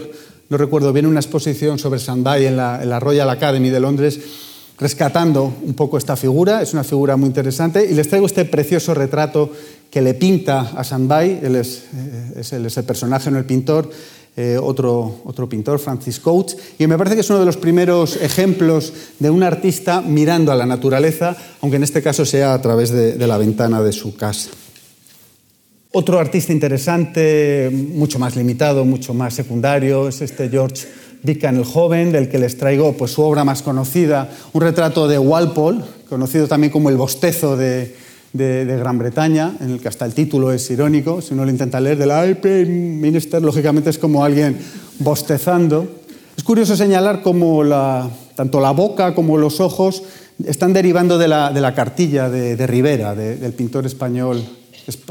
no 0.50 0.58
recuerdo 0.58 0.94
bien, 0.94 1.06
una 1.06 1.20
exposición 1.20 1.80
sobre 1.80 2.00
Sandai 2.00 2.46
en 2.46 2.58
la, 2.58 3.00
Royal 3.00 3.30
Academy 3.30 3.70
de 3.70 3.80
Londres, 3.80 4.20
rescatando 4.80 5.54
un 5.64 5.74
poco 5.74 5.98
esta 5.98 6.16
figura. 6.16 6.62
Es 6.62 6.74
una 6.74 6.84
figura 6.84 7.18
muy 7.18 7.28
interesante 7.28 7.86
y 7.86 7.94
les 7.94 8.10
traigo 8.10 8.26
este 8.26 8.46
precioso 8.46 8.94
retrato 8.94 9.52
que 9.90 10.02
le 10.02 10.14
pinta 10.14 10.72
a 10.76 10.84
Sandai. 10.84 11.40
Él 11.44 11.56
es, 11.56 11.84
eh, 11.94 12.52
el 12.52 12.84
personaje, 12.84 13.30
no 13.32 13.38
el 13.38 13.46
pintor. 13.46 13.90
Eh, 14.36 14.58
otro, 14.60 15.22
otro 15.26 15.48
pintor, 15.48 15.78
Francis 15.78 16.20
Coates, 16.20 16.58
y 16.80 16.88
me 16.88 16.98
parece 16.98 17.14
que 17.16 17.22
es 17.22 17.30
uno 17.30 17.38
de 17.38 17.46
los 17.46 17.56
primeros 17.56 18.16
ejemplos 18.16 18.92
de 19.20 19.30
un 19.30 19.44
artista 19.44 20.02
mirando 20.02 20.52
a 20.52 20.56
la 20.56 20.66
naturaleza, 20.66 21.38
aunque 21.62 21.78
en 21.78 21.84
este 21.84 22.02
caso 22.02 22.26
sea 22.26 22.56
a 22.56 22.60
través 22.60 22.90
de 22.90 23.28
la 23.28 23.38
ventana 23.38 23.84
de 23.84 23.92
su 23.92 24.16
casa. 24.16 24.50
Otro 25.96 26.20
artista 26.20 26.52
interesante, 26.52 27.70
mucho 27.72 28.18
más 28.18 28.36
limitado, 28.36 28.84
mucho 28.84 29.14
más 29.14 29.36
secundario, 29.36 30.08
es 30.08 30.22
este 30.22 30.50
George 30.50 30.88
Vican 31.22 31.56
el 31.56 31.66
joven, 31.66 32.12
del 32.12 32.30
que 32.30 32.40
les 32.40 32.58
traigo 32.58 32.94
pues, 32.94 33.12
su 33.12 33.22
obra 33.22 33.44
más 33.44 33.62
conocida, 33.62 34.28
un 34.54 34.62
retrato 34.62 35.08
de 35.08 35.20
Walpole, 35.20 35.82
conocido 36.10 36.48
también 36.48 36.74
como 36.74 36.90
el 36.90 36.98
bostezo 36.98 37.56
de, 37.56 37.96
Gran 38.34 38.98
Bretaña, 38.98 39.56
en 39.62 39.70
el 39.70 39.80
que 39.80 39.88
hasta 39.88 40.06
el 40.06 40.16
título 40.16 40.52
es 40.52 40.68
irónico, 40.72 41.22
si 41.22 41.36
uno 41.36 41.46
lo 41.46 41.52
intenta 41.52 41.80
leer, 41.80 42.00
del 42.00 42.38
Prime 42.38 42.66
Minister, 42.66 43.44
lógicamente 43.44 43.92
es 43.92 44.00
como 44.00 44.26
alguien 44.26 44.58
bostezando. 44.98 45.88
Es 46.36 46.44
curioso 46.44 46.76
señalar 46.76 47.22
cómo 47.22 47.64
la, 47.64 48.10
tanto 48.34 48.60
la 48.60 48.72
boca 48.72 49.14
como 49.14 49.38
los 49.38 49.60
ojos 49.60 50.02
están 50.44 50.74
derivando 50.74 51.20
de 51.20 51.28
la, 51.28 51.74
cartilla 51.76 52.32
de, 52.32 52.66
Rivera, 52.66 53.14
del 53.14 53.54
pintor 53.54 53.86
español 53.86 54.44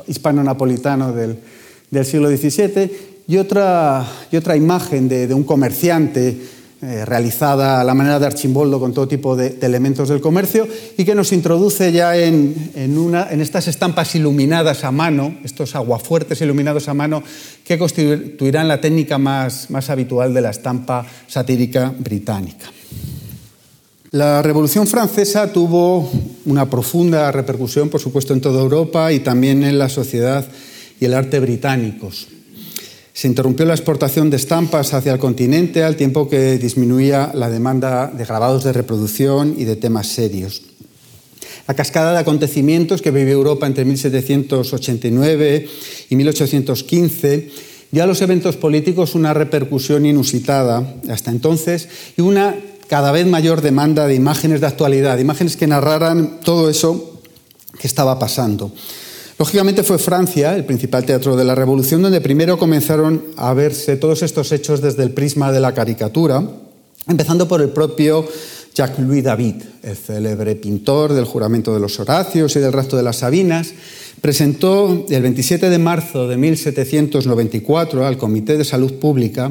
hispano-napolitano 0.07 1.13
del, 1.13 1.39
del 1.91 2.05
siglo 2.05 2.29
XVII, 2.29 3.13
y 3.29 3.37
otra, 3.37 4.05
imagen 4.57 5.09
de, 5.09 5.33
un 5.33 5.45
comerciante 5.45 6.37
eh, 6.83 7.05
realizada 7.05 7.81
a 7.81 7.85
la 7.85 7.95
manera 7.95 8.19
de 8.19 8.27
Archimboldo 8.27 8.81
con 8.81 8.93
todo 8.93 9.07
tipo 9.07 9.37
de, 9.37 9.59
elementos 9.63 10.09
del 10.09 10.21
comercio 10.21 10.67
y 10.99 11.05
que 11.05 11.15
nos 11.15 11.33
introduce 11.33 11.93
ya 11.93 12.17
en, 12.17 12.99
una, 12.99 13.31
en, 13.31 13.41
estas 13.41 13.69
estampas 13.69 14.15
iluminadas 14.17 14.83
a 14.83 14.91
mano, 14.91 15.37
estos 15.45 15.77
aguafuertes 15.77 16.41
iluminados 16.41 16.89
a 16.89 16.95
mano, 16.95 17.23
que 17.65 17.79
constituirán 17.79 18.67
la 18.67 18.81
técnica 18.81 19.19
más 19.19 19.69
habitual 19.89 20.35
de 20.35 20.41
la 20.41 20.51
estampa 20.51 21.07
satírica 21.29 21.95
británica. 21.97 22.67
La 24.13 24.43
Revolución 24.43 24.87
Francesa 24.87 25.51
tuvo 25.55 26.11
una 26.45 26.69
profunda 26.69 27.33
repercusión, 27.33 27.89
por 27.89 27.99
supuesto, 27.99 28.35
en 28.35 28.43
toda 28.43 28.61
Europa 28.61 29.11
y 29.11 29.21
también 29.21 29.65
en 29.65 29.79
la 29.79 29.89
sociedad 29.89 30.47
y 31.01 31.07
el 31.07 31.15
arte 31.15 31.41
británicos. 31.41 32.29
Se 33.15 33.27
interrumpió 33.27 33.65
la 33.65 33.73
exportación 33.73 34.29
de 34.29 34.37
estampas 34.37 34.93
hacia 34.93 35.15
el 35.15 35.19
continente 35.19 35.83
al 35.83 35.97
tiempo 35.97 36.29
que 36.29 36.59
disminuía 36.59 37.33
la 37.33 37.49
demanda 37.49 38.09
de 38.09 38.27
grabados 38.27 38.65
de 38.65 38.75
reproducción 38.75 39.55
y 39.57 39.65
de 39.65 39.77
temas 39.77 40.09
serios. 40.09 40.61
La 41.67 41.73
cascada 41.73 42.13
de 42.13 42.19
acontecimientos 42.19 43.01
que 43.01 43.13
vivió 43.13 43.33
Europa 43.33 43.67
entre 43.67 43.87
1789 43.87 45.69
y 46.11 46.17
1815 46.17 47.51
dio 47.91 48.03
a 48.03 48.07
los 48.07 48.21
eventos 48.21 48.59
políticos 48.59 49.15
una 49.15 49.33
repercusión 49.33 50.05
inusitada 50.05 50.97
hasta 51.09 51.31
entonces 51.31 51.89
y 52.19 52.21
una 52.21 52.57
cada 52.93 53.11
vez 53.11 53.27
mayor 53.27 53.63
demanda 53.63 54.07
de 54.07 54.15
imágenes 54.15 54.61
de 54.61 54.67
actualidad, 54.67 55.17
imágenes 55.17 55.57
que 55.57 55.67
narraran 55.67 56.41
todo 56.41 56.69
eso 56.69 57.23
que 57.81 57.87
estaba 57.87 58.19
pasando. 58.19 58.71
Lógicamente 59.39 59.83
fue 59.83 59.97
Francia, 59.97 60.55
el 60.55 60.67
principal 60.67 61.07
teatro 61.07 61.35
de 61.35 61.43
la 61.47 61.55
Revolución, 61.55 62.03
donde 62.03 62.21
primero 62.21 62.59
comenzaron 62.59 63.29
a 63.39 63.55
verse 63.55 63.97
todos 63.97 64.23
estos 64.23 64.53
hechos 64.53 64.83
desde 64.83 65.05
el 65.05 65.13
prisma 65.13 65.51
de 65.53 65.61
la 65.61 65.73
caricatura, 65.73 66.47
empezando 67.09 67.49
por 67.49 67.63
el 67.63 67.71
propio 67.71 68.29
Jacques-Louis 68.75 69.25
David, 69.25 69.55
el 69.83 69.97
célebre 69.97 70.55
pintor 70.57 71.15
del 71.15 71.25
juramento 71.25 71.73
de 71.73 71.81
los 71.81 71.99
Horacios 71.99 72.55
y 72.57 72.61
del 72.61 72.75
resto 72.75 72.99
de 72.99 73.05
las 73.05 73.17
Sabinas, 73.17 73.73
presentó 74.21 75.07
el 75.09 75.23
27 75.23 75.71
de 75.71 75.79
marzo 75.79 76.29
de 76.29 76.37
1794 76.37 78.07
al 78.07 78.19
Comité 78.19 78.59
de 78.59 78.65
Salud 78.65 78.93
Pública, 78.97 79.51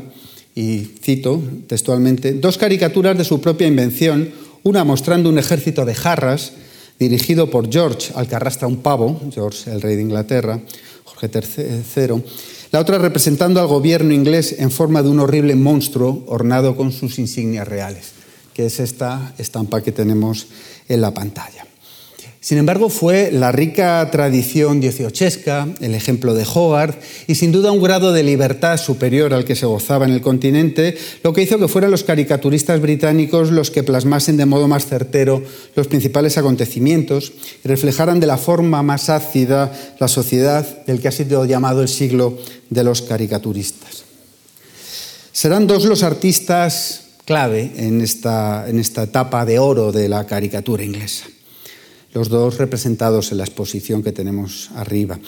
y 0.56 0.90
cito 1.02 1.42
textualmente, 1.68 2.34
dos 2.34 2.58
caricaturas 2.58 3.18
de 3.18 3.24
su 3.24 3.42
propia 3.42 3.68
invención, 3.68 4.30
una 4.64 4.84
mostrando 4.84 5.30
un 5.30 5.38
ejército 5.38 5.86
de 5.86 5.96
jarras 5.96 6.54
dirigido 7.00 7.50
por 7.50 7.72
George, 7.72 8.12
al 8.16 8.28
que 8.28 8.36
arrastra 8.36 8.68
un 8.68 8.78
pavo, 8.78 9.20
George, 9.34 9.72
el 9.72 9.82
rey 9.82 9.96
de 9.96 10.04
Inglaterra, 10.04 10.60
Jorge 11.04 11.30
III, 11.34 12.24
la 12.72 12.80
otra 12.80 13.00
representando 13.00 13.60
al 13.60 13.68
gobierno 13.68 14.14
inglés 14.14 14.56
en 14.60 14.72
forma 14.72 15.02
de 15.04 15.10
un 15.10 15.20
horrible 15.20 15.56
monstruo 15.56 16.24
ornado 16.28 16.76
con 16.76 16.92
sus 16.92 17.20
insignias 17.20 17.68
reales, 17.68 18.12
que 18.54 18.68
es 18.68 18.80
esta 18.80 19.34
estampa 19.38 19.82
que 19.82 19.92
tenemos 19.92 20.48
en 20.88 21.02
la 21.02 21.14
pantalla. 21.14 21.66
Sin 22.44 22.58
embargo, 22.58 22.90
fue 22.90 23.30
la 23.32 23.52
rica 23.52 24.10
tradición 24.12 24.82
dieciochesca, 24.82 25.68
el 25.80 25.94
ejemplo 25.94 26.34
de 26.34 26.44
Hogarth 26.44 27.00
y 27.28 27.36
sin 27.36 27.52
duda 27.52 27.72
un 27.72 27.84
grado 27.84 28.14
de 28.14 28.24
libertad 28.24 28.80
superior 28.80 29.36
al 29.36 29.46
que 29.46 29.56
se 29.56 29.68
gozaba 29.68 30.06
en 30.06 30.12
el 30.12 30.22
continente, 30.22 30.98
lo 31.22 31.34
que 31.34 31.44
hizo 31.44 31.60
que 31.60 31.68
fueran 31.68 31.92
los 31.92 32.04
caricaturistas 32.04 32.82
británicos 32.82 33.52
los 33.52 33.70
que 33.70 33.84
plasmasen 33.84 34.38
de 34.38 34.48
modo 34.48 34.68
más 34.68 34.88
certero 34.88 35.44
los 35.76 35.86
principales 35.86 36.36
acontecimientos 36.40 37.32
y 37.64 37.68
reflejaran 37.68 38.20
de 38.20 38.26
la 38.26 38.38
forma 38.38 38.82
más 38.82 39.10
ácida 39.12 39.72
la 40.00 40.08
sociedad 40.08 40.66
del 40.86 41.00
que 41.00 41.10
ha 41.10 41.12
sido 41.12 41.46
llamado 41.46 41.84
el 41.84 41.90
siglo 41.90 42.40
de 42.72 42.84
los 42.84 43.04
caricaturistas. 43.04 44.04
Serán 45.32 45.68
dos 45.68 45.86
los 45.86 46.02
artistas 46.02 47.04
clave 47.24 47.72
en 47.76 48.02
esta, 48.02 48.68
en 48.68 48.80
esta 48.80 49.04
etapa 49.04 49.46
de 49.46 49.60
oro 49.60 49.92
de 49.92 50.10
la 50.10 50.26
caricatura 50.26 50.84
inglesa 50.84 51.28
los 52.14 52.30
dos 52.30 52.58
representados 52.58 53.32
en 53.32 53.38
la 53.38 53.46
exposición 53.46 54.04
que 54.04 54.12
tenemos 54.12 54.70
arriba. 54.76 55.20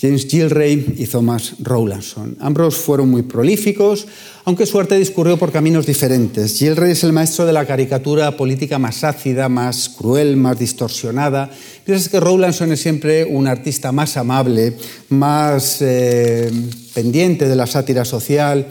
James 0.00 0.26
Gilray 0.26 0.96
y 0.98 1.06
Thomas 1.06 1.54
Rowlandson. 1.60 2.36
Ambos 2.40 2.76
fueron 2.76 3.10
muy 3.10 3.22
prolíficos, 3.22 4.06
aunque 4.44 4.66
su 4.66 4.78
arte 4.78 4.98
discurrió 4.98 5.38
por 5.38 5.52
caminos 5.52 5.86
diferentes. 5.86 6.58
Gilray 6.58 6.92
es 6.92 7.04
el 7.04 7.12
maestro 7.12 7.46
de 7.46 7.52
la 7.52 7.64
caricatura 7.64 8.36
política 8.36 8.78
más 8.78 9.04
ácida, 9.04 9.48
más 9.48 9.88
cruel, 9.88 10.36
más 10.36 10.58
distorsionada, 10.58 11.50
mientras 11.86 12.08
que 12.08 12.20
Rowlandson 12.20 12.72
es 12.72 12.80
siempre 12.80 13.24
un 13.24 13.46
artista 13.46 13.92
más 13.92 14.16
amable, 14.16 14.76
más 15.10 15.78
eh, 15.80 16.50
pendiente 16.92 17.48
de 17.48 17.56
la 17.56 17.66
sátira 17.66 18.04
social, 18.04 18.68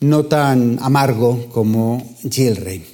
no 0.00 0.26
tan 0.26 0.78
amargo 0.80 1.48
como 1.48 2.14
Gilray. 2.30 2.91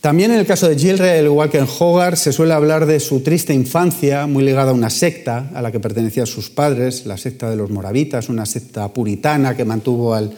También 0.00 0.30
en 0.30 0.38
el 0.38 0.46
caso 0.46 0.66
de 0.66 0.78
Gilray, 0.78 1.18
al 1.18 1.26
igual 1.26 1.50
que 1.50 1.58
en 1.58 1.66
Hogarth, 1.66 2.16
se 2.16 2.32
suele 2.32 2.54
hablar 2.54 2.86
de 2.86 3.00
su 3.00 3.20
triste 3.20 3.52
infancia, 3.52 4.26
muy 4.26 4.42
ligada 4.42 4.70
a 4.70 4.74
una 4.74 4.88
secta 4.88 5.50
a 5.52 5.60
la 5.60 5.70
que 5.70 5.78
pertenecían 5.78 6.26
sus 6.26 6.48
padres, 6.48 7.04
la 7.04 7.18
secta 7.18 7.50
de 7.50 7.56
los 7.56 7.68
moravitas, 7.68 8.30
una 8.30 8.46
secta 8.46 8.88
puritana 8.88 9.54
que 9.54 9.66
mantuvo 9.66 10.14
al, 10.14 10.34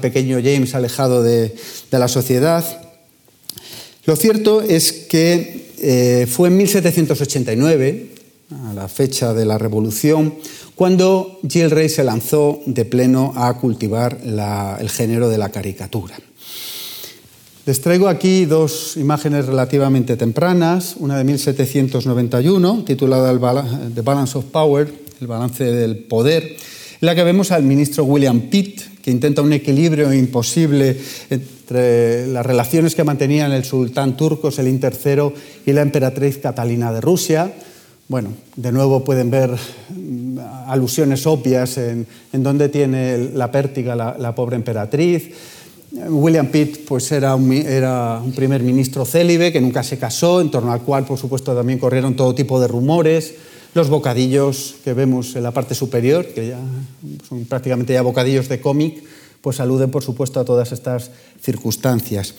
pequeño 0.00 0.36
James 0.36 0.76
alejado 0.76 1.24
de, 1.24 1.52
la 1.90 2.06
sociedad. 2.06 2.64
Lo 4.04 4.14
cierto 4.14 4.62
es 4.62 4.92
que 4.92 5.72
eh, 5.80 6.28
fue 6.30 6.46
en 6.46 6.56
1789, 6.58 8.06
a 8.68 8.74
la 8.74 8.86
fecha 8.86 9.34
de 9.34 9.44
la 9.44 9.58
Revolución, 9.58 10.34
cuando 10.76 11.40
Gilray 11.48 11.88
se 11.88 12.04
lanzó 12.04 12.60
de 12.64 12.84
pleno 12.84 13.32
a 13.34 13.58
cultivar 13.58 14.18
el 14.22 14.88
género 14.88 15.28
de 15.28 15.38
la 15.38 15.48
caricatura. 15.48 16.16
Les 17.66 17.82
traigo 17.82 18.08
aquí 18.08 18.46
dos 18.46 18.96
imágenes 18.96 19.44
relativamente 19.44 20.16
tempranas, 20.16 20.96
una 20.98 21.18
de 21.18 21.24
1791, 21.24 22.84
titulada 22.86 23.30
The 23.94 24.00
Balance 24.00 24.38
of 24.38 24.46
Power, 24.46 24.90
el 25.20 25.26
balance 25.26 25.64
del 25.64 25.98
poder, 25.98 26.42
en 26.42 27.06
la 27.06 27.14
que 27.14 27.22
vemos 27.22 27.52
al 27.52 27.62
ministro 27.64 28.04
William 28.04 28.48
Pitt, 28.48 29.02
que 29.02 29.10
intenta 29.10 29.42
un 29.42 29.52
equilibrio 29.52 30.10
imposible 30.10 30.96
entre 31.28 32.26
las 32.28 32.46
relaciones 32.46 32.94
que 32.94 33.04
mantenían 33.04 33.52
el 33.52 33.64
sultán 33.64 34.16
turco 34.16 34.50
Selim 34.50 34.80
III 34.82 35.30
y 35.66 35.74
la 35.74 35.82
emperatriz 35.82 36.38
Catalina 36.38 36.90
de 36.94 37.02
Rusia. 37.02 37.52
Bueno, 38.08 38.30
de 38.56 38.72
nuevo 38.72 39.04
pueden 39.04 39.30
ver 39.30 39.50
mm, 39.50 40.38
alusiones 40.66 41.26
obvias 41.26 41.76
en, 41.76 42.06
en 42.32 42.42
dónde 42.42 42.70
tiene 42.70 43.30
la 43.34 43.52
pértiga 43.52 43.94
la, 43.94 44.16
la 44.18 44.34
pobre 44.34 44.56
emperatriz 44.56 45.30
William 45.92 46.46
Pitt 46.46 46.86
pues 46.86 47.10
era 47.10 47.34
un, 47.34 48.32
primer 48.34 48.62
ministro 48.62 49.04
célibe 49.04 49.52
que 49.52 49.60
nunca 49.60 49.82
se 49.82 49.98
casó, 49.98 50.40
en 50.40 50.50
torno 50.50 50.72
al 50.72 50.82
cual, 50.82 51.04
por 51.04 51.18
supuesto, 51.18 51.54
también 51.54 51.78
corrieron 51.78 52.14
todo 52.14 52.34
tipo 52.34 52.60
de 52.60 52.68
rumores. 52.68 53.34
Los 53.74 53.88
bocadillos 53.88 54.76
que 54.84 54.94
vemos 54.94 55.34
en 55.36 55.42
la 55.42 55.52
parte 55.52 55.74
superior, 55.74 56.26
que 56.26 56.48
ya 56.48 56.58
son 57.28 57.44
prácticamente 57.44 57.92
ya 57.92 58.02
bocadillos 58.02 58.48
de 58.48 58.60
cómic, 58.60 59.02
pues 59.40 59.58
aluden, 59.60 59.90
por 59.90 60.02
supuesto, 60.02 60.38
a 60.38 60.44
todas 60.44 60.72
estas 60.72 61.10
circunstancias. 61.40 62.34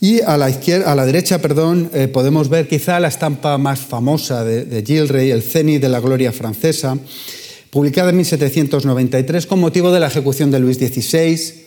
Y 0.00 0.20
a 0.20 0.36
la, 0.36 0.50
izquierda, 0.50 0.92
a 0.92 0.94
la 0.94 1.06
derecha 1.06 1.40
perdón, 1.40 1.90
eh, 1.94 2.06
podemos 2.08 2.48
ver 2.48 2.68
quizá 2.68 3.00
la 3.00 3.08
estampa 3.08 3.56
más 3.58 3.80
famosa 3.80 4.44
de, 4.44 4.64
de 4.64 4.82
Gilray, 4.84 5.30
el 5.30 5.42
cenit 5.42 5.80
de 5.80 5.88
la 5.88 6.00
gloria 6.00 6.32
francesa, 6.32 6.98
publicada 7.70 8.10
en 8.10 8.18
1793 8.18 9.46
con 9.46 9.58
motivo 9.58 9.90
de 9.90 10.00
la 10.00 10.08
ejecución 10.08 10.50
de 10.50 10.60
Luis 10.60 10.76
XVI 10.76 11.65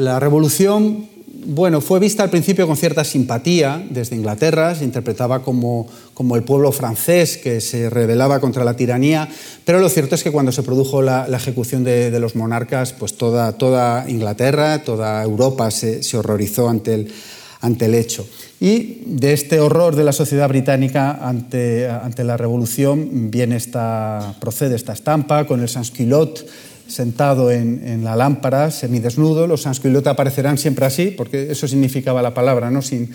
la 0.00 0.18
revolución, 0.18 1.08
bueno, 1.44 1.80
fue 1.80 2.00
vista 2.00 2.22
al 2.22 2.30
principio 2.30 2.66
con 2.66 2.76
cierta 2.76 3.04
simpatía 3.04 3.84
desde 3.90 4.16
Inglaterra, 4.16 4.74
se 4.74 4.84
interpretaba 4.84 5.42
como, 5.42 5.86
como 6.14 6.36
el 6.36 6.42
pueblo 6.42 6.72
francés 6.72 7.36
que 7.36 7.60
se 7.60 7.90
rebelaba 7.90 8.40
contra 8.40 8.64
la 8.64 8.74
tiranía, 8.74 9.28
pero 9.64 9.78
lo 9.78 9.88
cierto 9.88 10.14
es 10.14 10.22
que 10.22 10.32
cuando 10.32 10.52
se 10.52 10.62
produjo 10.62 11.02
la, 11.02 11.26
ejecución 11.30 11.84
de, 11.84 12.18
los 12.18 12.34
monarcas, 12.34 12.92
pues 12.92 13.16
toda, 13.16 13.52
toda 13.52 14.08
Inglaterra, 14.08 14.82
toda 14.82 15.22
Europa 15.22 15.70
se, 15.70 16.00
horrorizó 16.16 16.68
ante 16.68 16.94
el, 16.94 17.12
ante 17.60 17.86
el 17.86 17.94
hecho. 17.94 18.26
Y 18.58 19.02
de 19.06 19.32
este 19.32 19.60
horror 19.60 19.96
de 19.96 20.04
la 20.04 20.12
sociedad 20.12 20.48
británica 20.48 21.12
ante, 21.12 21.88
ante 21.88 22.24
la 22.24 22.36
revolución 22.36 23.30
viene 23.30 23.56
esta, 23.56 24.34
procede 24.40 24.76
esta 24.76 24.92
estampa 24.92 25.46
con 25.46 25.60
el 25.60 25.68
sansculotte 25.68 26.46
sentado 26.90 27.50
en, 27.50 28.04
la 28.04 28.16
lámpara, 28.16 28.70
semidesnudo. 28.70 29.46
Los 29.46 29.62
sansculottes 29.62 30.08
aparecerán 30.08 30.58
siempre 30.58 30.84
así, 30.84 31.14
porque 31.16 31.50
eso 31.50 31.66
significaba 31.66 32.20
la 32.20 32.34
palabra, 32.34 32.70
¿no? 32.70 32.82
sin, 32.82 33.08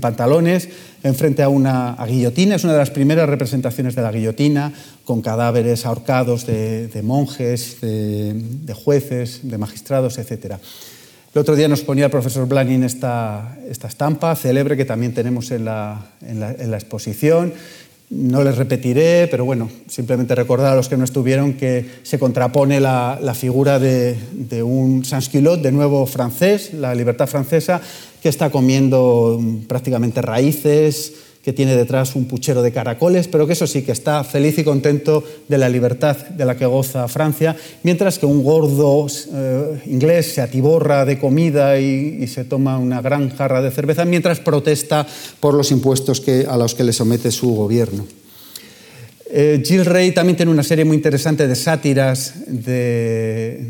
pantalones, 0.00 0.68
enfrente 1.02 1.42
a 1.42 1.48
una 1.48 1.96
guillotina. 2.06 2.54
Es 2.54 2.64
una 2.64 2.74
de 2.74 2.78
las 2.78 2.90
primeras 2.90 3.28
representaciones 3.28 3.94
de 3.94 4.02
la 4.02 4.12
guillotina, 4.12 4.72
con 5.04 5.22
cadáveres 5.22 5.86
ahorcados 5.86 6.46
de, 6.46 7.00
monjes, 7.02 7.80
de, 7.80 8.74
jueces, 8.74 9.40
de 9.42 9.58
magistrados, 9.58 10.18
etc. 10.18 10.56
El 11.34 11.40
otro 11.40 11.56
día 11.56 11.66
nos 11.66 11.80
ponía 11.80 12.04
el 12.04 12.10
profesor 12.10 12.46
Blanin 12.46 12.84
esta, 12.84 13.56
esta 13.68 13.88
estampa 13.88 14.36
célebre 14.36 14.76
que 14.76 14.84
también 14.84 15.14
tenemos 15.14 15.50
en 15.50 15.64
la 15.64 16.04
exposición 16.74 17.54
no 18.12 18.44
les 18.44 18.58
repetiré, 18.58 19.26
pero 19.30 19.46
bueno, 19.46 19.70
simplemente 19.88 20.34
recordar 20.34 20.74
a 20.74 20.76
los 20.76 20.90
que 20.90 20.98
no 20.98 21.04
estuvieron 21.04 21.54
que 21.54 21.86
se 22.02 22.18
contrapone 22.18 22.78
la, 22.78 23.34
figura 23.34 23.78
de, 23.78 24.16
un 24.62 25.02
sansculotte, 25.04 25.62
de 25.62 25.72
nuevo 25.72 26.04
francés, 26.04 26.74
la 26.74 26.94
libertad 26.94 27.26
francesa, 27.26 27.80
que 28.22 28.28
está 28.28 28.50
comiendo 28.50 29.40
prácticamente 29.66 30.20
raíces, 30.20 31.14
que 31.42 31.52
tiene 31.52 31.74
detrás 31.74 32.14
un 32.14 32.26
puchero 32.26 32.62
de 32.62 32.70
caracoles, 32.70 33.26
pero 33.26 33.46
que 33.46 33.54
eso 33.54 33.66
sí, 33.66 33.82
que 33.82 33.90
está 33.90 34.22
feliz 34.22 34.58
y 34.58 34.64
contento 34.64 35.24
de 35.48 35.58
la 35.58 35.68
libertad 35.68 36.16
de 36.16 36.44
la 36.44 36.56
que 36.56 36.66
goza 36.66 37.08
Francia, 37.08 37.56
mientras 37.82 38.20
que 38.20 38.26
un 38.26 38.44
gordo 38.44 39.08
eh, 39.32 39.82
inglés 39.86 40.34
se 40.34 40.40
atiborra 40.40 41.04
de 41.04 41.18
comida 41.18 41.80
y, 41.80 42.26
se 42.28 42.44
toma 42.44 42.78
una 42.78 43.02
gran 43.02 43.30
jarra 43.30 43.60
de 43.60 43.72
cerveza, 43.72 44.04
mientras 44.04 44.38
protesta 44.38 45.06
por 45.40 45.54
los 45.54 45.72
impuestos 45.72 46.20
que, 46.20 46.46
a 46.48 46.56
los 46.56 46.74
que 46.74 46.84
le 46.84 46.92
somete 46.92 47.32
su 47.32 47.52
gobierno. 47.54 48.06
Eh, 49.34 49.62
Gilles 49.64 49.86
Rey 49.86 50.12
también 50.12 50.36
tiene 50.36 50.52
una 50.52 50.62
serie 50.62 50.84
muy 50.84 50.96
interesante 50.96 51.48
de 51.48 51.56
sátiras 51.56 52.34
de, 52.46 53.66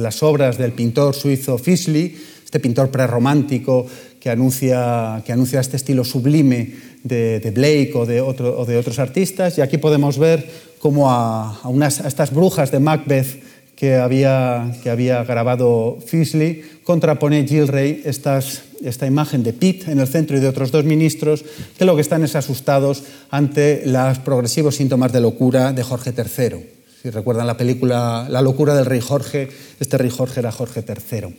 las 0.00 0.22
obras 0.22 0.56
del 0.56 0.72
pintor 0.72 1.14
suizo 1.14 1.58
Fischli, 1.58 2.16
este 2.44 2.60
pintor 2.60 2.90
prerromántico 2.90 3.86
que 4.20 4.30
anuncia, 4.30 5.22
que 5.24 5.32
anuncia 5.32 5.60
este 5.60 5.76
estilo 5.76 6.04
sublime 6.04 6.74
de, 7.02 7.52
Blake 7.54 7.92
o 7.94 8.06
de, 8.06 8.20
otro, 8.20 8.60
o 8.60 8.66
de, 8.66 8.76
otros 8.76 8.98
artistas. 8.98 9.58
Y 9.58 9.62
aquí 9.62 9.78
podemos 9.78 10.18
ver 10.18 10.48
cómo 10.78 11.10
a, 11.10 11.60
unas, 11.64 12.00
a 12.00 12.08
estas 12.08 12.32
brujas 12.32 12.70
de 12.70 12.80
Macbeth 12.80 13.42
que 13.74 13.96
había, 13.96 14.76
que 14.82 14.90
había 14.90 15.24
grabado 15.24 15.98
Fisley 16.06 16.62
contrapone 16.84 17.46
Gilray 17.46 18.02
estas, 18.04 18.62
esta 18.82 19.06
imagen 19.06 19.42
de 19.42 19.54
Pitt 19.54 19.88
en 19.88 20.00
el 20.00 20.06
centro 20.06 20.36
y 20.36 20.40
de 20.40 20.48
otros 20.48 20.70
dos 20.70 20.84
ministros 20.84 21.44
que 21.78 21.84
lo 21.86 21.94
que 21.94 22.02
están 22.02 22.22
es 22.24 22.36
asustados 22.36 23.04
ante 23.30 23.82
los 23.86 24.18
progresivos 24.18 24.76
síntomas 24.76 25.12
de 25.12 25.20
locura 25.20 25.72
de 25.72 25.82
Jorge 25.82 26.12
III. 26.12 26.66
Si 27.00 27.08
recuerdan 27.08 27.46
la 27.46 27.56
película 27.56 28.26
La 28.28 28.42
locura 28.42 28.74
del 28.74 28.84
rey 28.84 29.00
Jorge, 29.00 29.48
este 29.78 29.96
rey 29.96 30.10
Jorge 30.10 30.40
era 30.40 30.52
Jorge 30.52 30.84
III. 30.86 31.34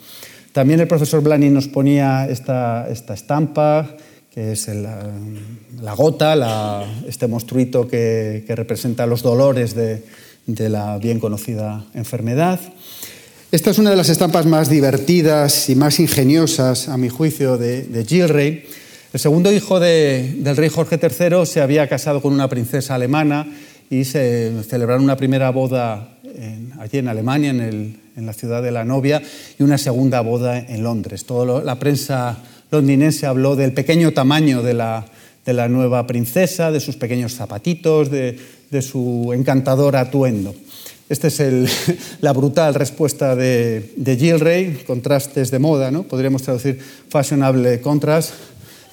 También 0.54 0.80
el 0.82 0.88
profesor 0.88 1.22
Blani 1.22 1.50
nos 1.50 1.68
ponía 1.68 2.28
esta, 2.30 2.88
esta 2.90 3.14
estampa, 3.14 3.96
que 4.34 4.52
es 4.52 4.68
la 4.68 5.94
gota, 5.94 6.86
este 7.08 7.28
monstruito 7.28 7.88
que, 7.88 8.44
representa 8.50 9.06
los 9.06 9.22
dolores 9.22 9.76
de, 9.76 10.04
la 10.70 10.98
bien 10.98 11.20
conocida 11.20 11.86
enfermedad. 11.94 12.60
Esta 13.52 13.72
es 13.72 13.80
una 13.80 13.90
de 13.90 13.96
las 13.96 14.10
estampas 14.10 14.46
más 14.46 14.70
divertidas 14.70 15.70
y 15.70 15.76
más 15.76 16.00
ingeniosas, 16.00 16.90
a 16.90 16.98
mi 16.98 17.10
juicio, 17.10 17.58
de, 17.58 17.84
de 17.84 18.06
Gilrey. 18.06 18.66
El 19.14 19.20
segundo 19.20 19.52
hijo 19.52 19.80
del 19.80 20.56
rey 20.56 20.70
Jorge 20.70 20.98
III 21.02 21.46
se 21.46 21.62
había 21.62 21.88
casado 21.88 22.22
con 22.22 22.34
una 22.34 22.48
princesa 22.48 22.96
alemana 22.96 23.46
y 23.90 24.06
se 24.06 24.52
celebraron 24.64 25.04
una 25.04 25.18
primera 25.18 25.50
boda 25.50 26.18
allí 26.80 26.98
en 26.98 27.10
Alemania, 27.10 27.50
en, 27.52 28.01
la 28.26 28.34
ciudad 28.34 28.62
de 28.62 28.72
la 28.72 28.86
novia, 28.86 29.22
y 29.58 29.64
una 29.64 29.78
segunda 29.78 30.22
boda 30.22 30.60
en 30.60 30.84
Londres. 30.84 31.26
Toda 31.26 31.64
la 31.64 31.80
prensa 31.80 32.38
londinense 32.72 33.26
habló 33.26 33.56
del 33.56 33.74
pequeño 33.74 34.12
tamaño 34.12 34.64
de 34.64 34.74
la, 34.74 35.68
nueva 35.70 36.08
princesa, 36.08 36.72
de 36.72 36.80
sus 36.80 36.96
pequeños 36.96 37.36
zapatitos, 37.36 38.10
de, 38.10 38.38
su 38.82 39.32
encantador 39.34 39.98
atuendo. 39.98 40.56
Esta 41.10 41.28
es 41.28 41.42
la 42.22 42.32
brutal 42.32 42.74
respuesta 42.74 43.36
de, 43.36 43.92
de 43.98 44.16
Gilray, 44.16 44.84
contrastes 44.88 45.52
de 45.52 45.60
moda, 45.60 45.92
¿no? 45.92 46.04
podríamos 46.04 46.42
traducir 46.42 46.80
fashionable 47.10 47.82
contrast, 47.82 48.34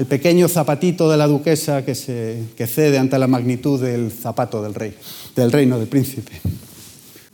el 0.01 0.07
pequeño 0.07 0.49
zapatito 0.49 1.11
de 1.11 1.17
la 1.17 1.27
duquesa 1.27 1.85
que, 1.85 1.95
se, 1.95 2.43
que 2.57 2.67
cede 2.67 2.99
ante 2.99 3.19
la 3.19 3.27
magnitud 3.27 3.81
del 3.81 4.11
zapato 4.11 4.63
del 4.63 4.75
rey, 4.75 4.95
del 5.35 5.53
reino 5.53 5.79
del 5.79 5.89
príncipe 5.89 6.33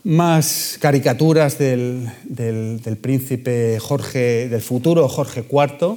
más 0.04 0.76
caricaturas 0.80 1.58
del, 1.58 2.10
príncipe 3.00 3.78
Jorge, 3.80 4.48
del 4.50 4.60
futuro 4.60 5.08
Jorge 5.08 5.44
IV, 5.50 5.96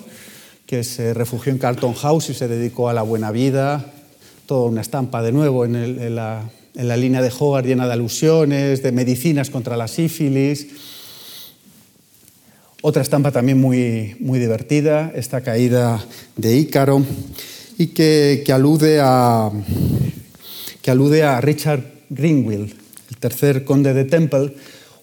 que 0.66 0.84
se 0.84 1.14
refugió 1.14 1.52
en 1.52 1.60
Carlton 1.60 1.94
House 1.94 2.30
y 2.30 2.34
se 2.34 2.48
dedicó 2.48 2.90
a 2.90 2.94
la 2.94 3.02
buena 3.02 3.32
vida. 3.32 3.86
Toda 4.46 4.70
una 4.70 4.82
estampa 4.82 5.22
de 5.22 5.34
nuevo 5.34 5.66
en, 5.66 6.16
la, 6.16 6.50
línea 6.74 7.22
de 7.22 7.32
Hogarth 7.38 7.68
llena 7.68 7.86
de 7.86 7.94
alusiones, 7.94 8.82
de 8.82 8.94
medicinas 8.94 9.50
contra 9.50 9.76
la 9.76 9.90
sífilis. 9.90 10.68
Otra 12.82 13.02
estampa 13.02 13.32
también 13.32 13.60
muy, 13.60 14.16
muy 14.20 14.40
divertida, 14.40 15.12
esta 15.16 15.42
caída 15.42 16.02
de 16.38 16.56
Ícaro, 16.56 17.04
y 17.78 17.88
que, 17.88 18.46
alude, 18.54 19.00
a, 19.02 19.52
que 20.82 20.92
alude 20.92 21.24
a 21.24 21.42
Richard 21.42 21.84
Greenwill, 22.10 22.87
tercer 23.20 23.64
conde 23.64 23.94
de 23.94 24.06
Temple, 24.06 24.54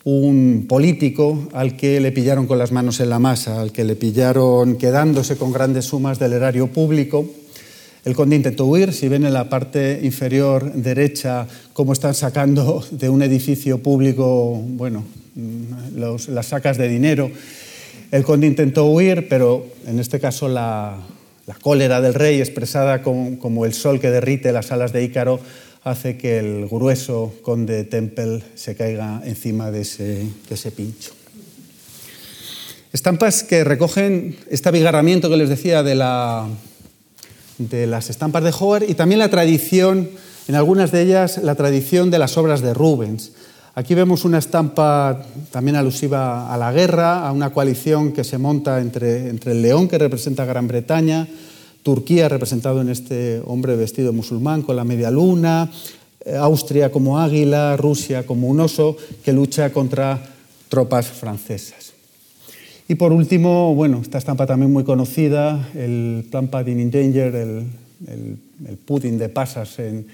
un 0.04 0.66
político 0.68 1.48
al 1.52 1.76
que 1.76 1.98
le 1.98 2.12
pillaron 2.12 2.46
con 2.46 2.58
las 2.58 2.72
manos 2.72 3.00
en 3.00 3.08
la 3.08 3.18
masa, 3.18 3.60
al 3.60 3.72
que 3.72 3.84
le 3.84 3.96
pillaron 3.96 4.76
quedándose 4.76 5.36
con 5.36 5.52
grandes 5.52 5.86
sumas 5.86 6.18
del 6.18 6.34
erario 6.34 6.68
público. 6.68 7.26
El 8.04 8.14
conde 8.14 8.36
intentó 8.36 8.66
huir, 8.66 8.92
si 8.92 9.08
ven 9.08 9.24
en 9.24 9.32
la 9.32 9.48
parte 9.48 10.00
inferior 10.02 10.74
derecha 10.74 11.46
cómo 11.72 11.94
están 11.94 12.14
sacando 12.14 12.84
de 12.90 13.08
un 13.08 13.22
edificio 13.22 13.78
público, 13.78 14.60
bueno, 14.62 15.04
las 15.96 16.46
sacas 16.46 16.76
de 16.76 16.88
dinero. 16.88 17.30
El 18.10 18.24
conde 18.24 18.46
intentó 18.46 18.84
huir, 18.84 19.26
pero 19.28 19.66
en 19.86 19.98
este 19.98 20.20
caso 20.20 20.48
la, 20.48 20.98
cólera 21.62 22.02
del 22.02 22.12
rey, 22.12 22.40
expresada 22.40 23.00
como 23.00 23.64
el 23.64 23.72
sol 23.72 24.00
que 24.00 24.10
derrite 24.10 24.52
las 24.52 24.70
alas 24.70 24.92
de 24.92 25.02
Ícaro, 25.02 25.40
hace 25.84 26.16
que 26.16 26.38
el 26.38 26.66
grueso 26.66 27.34
conde 27.42 27.84
Temple 27.84 28.42
se 28.54 28.74
caiga 28.74 29.20
encima 29.24 29.70
de 29.70 29.82
ese, 29.82 30.70
pincho. 30.74 31.12
Estampas 32.92 33.42
que 33.42 33.64
recogen 33.64 34.36
este 34.50 34.70
abigarramiento 34.70 35.28
que 35.28 35.36
les 35.36 35.50
decía 35.50 35.82
de, 35.82 35.94
la, 35.94 36.48
de 37.58 37.86
las 37.86 38.08
estampas 38.08 38.42
de 38.44 38.54
Howard 38.58 38.88
y 38.88 38.94
también 38.94 39.18
la 39.18 39.28
tradición, 39.28 40.08
en 40.48 40.54
algunas 40.54 40.90
de 40.90 41.02
ellas, 41.02 41.38
la 41.42 41.54
tradición 41.54 42.10
de 42.10 42.18
las 42.18 42.38
obras 42.38 42.62
de 42.62 42.72
Rubens. 42.72 43.32
Aquí 43.74 43.94
vemos 43.94 44.24
una 44.24 44.38
estampa 44.38 45.22
también 45.50 45.76
alusiva 45.76 46.54
a 46.54 46.56
la 46.56 46.72
guerra, 46.72 47.26
a 47.26 47.32
una 47.32 47.50
coalición 47.50 48.12
que 48.12 48.24
se 48.24 48.38
monta 48.38 48.80
entre 48.80 49.28
el 49.28 49.62
león 49.62 49.88
que 49.88 49.98
representa 49.98 50.46
Gran 50.46 50.68
Bretaña, 50.68 51.28
Turquía 51.84 52.30
representado 52.30 52.80
en 52.80 52.88
este 52.88 53.42
hombre 53.44 53.76
vestido 53.76 54.12
musulmán 54.14 54.62
con 54.62 54.74
la 54.74 54.84
media 54.84 55.10
luna, 55.10 55.70
eh, 56.24 56.34
Austria 56.34 56.90
como 56.90 57.20
águila, 57.20 57.76
Rusia 57.76 58.24
como 58.24 58.48
un 58.48 58.58
oso 58.60 58.96
que 59.22 59.34
lucha 59.34 59.70
contra 59.70 60.18
tropas 60.70 61.08
francesas. 61.08 61.92
Y 62.88 62.94
por 62.94 63.12
último, 63.12 63.74
bueno, 63.74 64.00
esta 64.00 64.16
estampa 64.16 64.46
también 64.46 64.72
muy 64.72 64.84
conocida, 64.84 65.68
el 65.74 66.26
Plan 66.30 66.48
Padding 66.48 66.80
in 66.80 66.90
Danger, 66.90 67.34
el, 67.34 67.66
el, 68.08 68.76
pudding 68.86 69.18
de 69.18 69.28
pasas 69.28 69.78
en, 69.78 70.06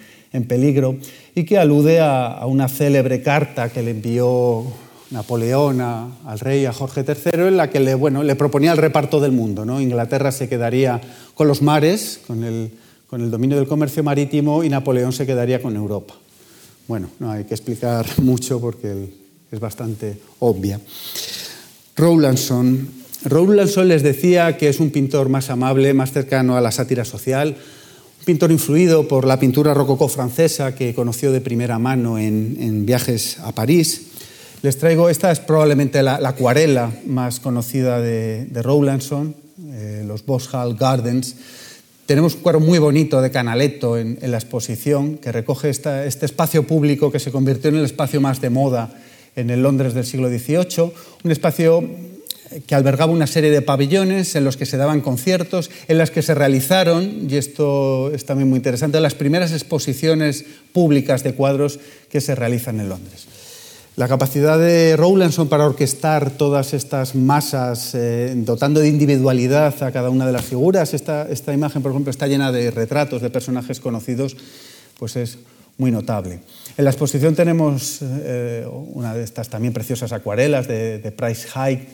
peligro, 0.48 0.96
y 1.36 1.44
que 1.44 1.56
alude 1.56 2.00
a 2.00 2.44
una 2.46 2.68
célebre 2.68 3.22
carta 3.22 3.68
que 3.68 3.82
le 3.82 3.92
envió 3.92 4.66
Napoleón 5.10 5.80
al 5.80 6.38
rey, 6.38 6.66
a 6.66 6.72
Jorge 6.72 7.04
III, 7.06 7.48
en 7.48 7.56
la 7.56 7.68
que 7.68 7.80
le, 7.80 7.94
bueno, 7.94 8.22
le 8.22 8.36
proponía 8.36 8.72
el 8.72 8.78
reparto 8.78 9.20
del 9.20 9.32
mundo. 9.32 9.64
¿no? 9.64 9.80
Inglaterra 9.80 10.30
se 10.30 10.48
quedaría 10.48 11.00
con 11.34 11.48
los 11.48 11.62
mares, 11.62 12.20
con 12.26 12.44
el, 12.44 12.70
con 13.08 13.20
el 13.20 13.30
dominio 13.30 13.56
del 13.56 13.66
comercio 13.66 14.04
marítimo, 14.04 14.62
y 14.62 14.68
Napoleón 14.68 15.12
se 15.12 15.26
quedaría 15.26 15.60
con 15.60 15.74
Europa. 15.74 16.14
Bueno, 16.86 17.10
no 17.18 17.32
hay 17.32 17.44
que 17.44 17.54
explicar 17.54 18.06
mucho 18.22 18.60
porque 18.60 19.08
es 19.50 19.60
bastante 19.60 20.20
obvia. 20.38 20.80
Rowlandson. 21.96 23.00
Rowlandson 23.24 23.88
les 23.88 24.02
decía 24.02 24.56
que 24.56 24.68
es 24.68 24.80
un 24.80 24.90
pintor 24.90 25.28
más 25.28 25.50
amable, 25.50 25.92
más 25.92 26.12
cercano 26.12 26.56
a 26.56 26.60
la 26.60 26.70
sátira 26.70 27.04
social, 27.04 27.56
un 28.20 28.24
pintor 28.24 28.52
influido 28.52 29.08
por 29.08 29.26
la 29.26 29.40
pintura 29.40 29.74
rococó 29.74 30.08
francesa 30.08 30.74
que 30.74 30.94
conoció 30.94 31.32
de 31.32 31.40
primera 31.40 31.78
mano 31.78 32.18
en, 32.18 32.56
en 32.60 32.86
viajes 32.86 33.38
a 33.40 33.52
París 33.52 34.09
les 34.62 34.76
traigo, 34.76 35.08
esta 35.08 35.30
es 35.30 35.40
probablemente 35.40 36.02
la, 36.02 36.16
acuarela 36.16 36.90
más 37.06 37.40
conocida 37.40 38.00
de, 38.00 38.46
Rowlandson, 38.52 39.34
eh, 39.72 40.04
los 40.06 40.26
Boshall 40.26 40.76
Gardens. 40.76 41.34
Tenemos 42.04 42.34
un 42.34 42.40
cuadro 42.40 42.60
muy 42.60 42.78
bonito 42.78 43.22
de 43.22 43.30
Canaletto 43.30 43.96
en, 43.96 44.18
la 44.20 44.36
exposición 44.36 45.16
que 45.16 45.32
recoge 45.32 45.70
este 45.70 46.26
espacio 46.26 46.66
público 46.66 47.10
que 47.10 47.20
se 47.20 47.30
convirtió 47.30 47.70
en 47.70 47.76
el 47.76 47.84
espacio 47.84 48.20
más 48.20 48.40
de 48.40 48.50
moda 48.50 48.92
en 49.36 49.48
el 49.48 49.62
Londres 49.62 49.94
del 49.94 50.04
siglo 50.04 50.28
XVIII, 50.28 50.92
un 51.24 51.30
espacio 51.30 51.88
que 52.66 52.74
albergaba 52.74 53.12
una 53.12 53.28
serie 53.28 53.50
de 53.50 53.62
pabellones 53.62 54.34
en 54.34 54.44
los 54.44 54.56
que 54.56 54.66
se 54.66 54.76
daban 54.76 55.00
conciertos, 55.00 55.70
en 55.86 55.98
las 55.98 56.10
que 56.10 56.20
se 56.20 56.34
realizaron, 56.34 57.28
y 57.30 57.36
esto 57.36 58.12
es 58.12 58.26
también 58.26 58.50
muy 58.50 58.56
interesante, 58.56 59.00
las 59.00 59.14
primeras 59.14 59.52
exposiciones 59.52 60.44
públicas 60.72 61.22
de 61.22 61.32
cuadros 61.32 61.78
que 62.10 62.20
se 62.20 62.34
realizan 62.34 62.80
en 62.80 62.88
Londres. 62.88 63.39
La 63.96 64.08
capacidad 64.08 64.58
de 64.58 64.96
Rowlandson 64.96 65.48
para 65.48 65.66
orquestar 65.66 66.30
todas 66.30 66.72
estas 66.74 67.14
masas, 67.14 67.94
eh, 67.94 68.32
dotando 68.36 68.80
de 68.80 68.88
individualidad 68.88 69.82
a 69.82 69.92
cada 69.92 70.10
una 70.10 70.26
de 70.26 70.32
las 70.32 70.44
figuras, 70.44 70.94
esta, 70.94 71.28
esta, 71.28 71.52
imagen, 71.52 71.82
por 71.82 71.90
ejemplo, 71.90 72.10
está 72.10 72.26
llena 72.26 72.52
de 72.52 72.70
retratos 72.70 73.20
de 73.20 73.30
personajes 73.30 73.80
conocidos, 73.80 74.36
pues 74.98 75.16
es 75.16 75.38
muy 75.76 75.90
notable. 75.90 76.40
En 76.76 76.84
la 76.84 76.90
exposición 76.90 77.34
tenemos 77.34 77.98
eh, 78.02 78.66
una 78.94 79.12
de 79.14 79.24
estas 79.24 79.48
también 79.48 79.72
preciosas 79.72 80.12
acuarelas 80.12 80.68
de, 80.68 81.12
Price 81.16 81.48
High, 81.48 81.88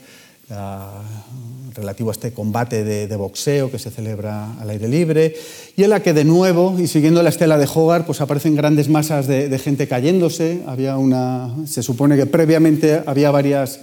relativo 1.76 2.10
a 2.10 2.12
este 2.12 2.32
combate 2.32 2.84
de, 2.84 3.16
boxeo 3.16 3.70
que 3.70 3.78
se 3.78 3.90
celebra 3.90 4.52
al 4.60 4.70
aire 4.70 4.88
libre, 4.88 5.34
y 5.76 5.84
en 5.84 5.90
la 5.90 6.00
que 6.00 6.12
de 6.12 6.24
nuevo, 6.24 6.76
y 6.78 6.86
siguiendo 6.86 7.22
la 7.22 7.28
estela 7.28 7.58
de 7.58 7.68
Hogarth, 7.72 8.06
pues 8.06 8.20
aparecen 8.20 8.56
grandes 8.56 8.88
masas 8.88 9.26
de, 9.26 9.58
gente 9.58 9.86
cayéndose. 9.86 10.62
Había 10.66 10.96
una, 10.96 11.54
se 11.66 11.82
supone 11.82 12.16
que 12.16 12.26
previamente 12.26 13.02
había 13.06 13.30
varias, 13.30 13.80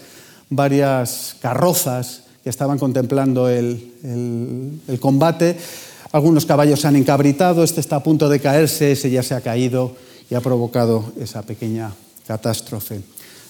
varias 0.50 1.36
carrozas 1.40 2.24
que 2.44 2.50
estaban 2.50 2.78
contemplando 2.78 3.50
el, 3.50 4.80
el 4.88 5.00
combate. 5.00 5.56
Algunos 6.12 6.46
caballos 6.46 6.82
se 6.82 6.88
han 6.88 6.96
encabritado, 6.96 7.64
este 7.64 7.80
está 7.80 7.98
a 7.98 8.04
punto 8.04 8.30
de 8.30 8.40
caerse, 8.40 8.92
ese 8.92 9.10
ya 9.10 9.24
se 9.24 9.34
ha 9.34 9.42
caído 9.42 9.96
y 10.30 10.36
ha 10.36 10.42
provocado 10.42 11.12
esa 11.20 11.42
pequeña 11.42 11.92
catástrofe. 12.28 13.02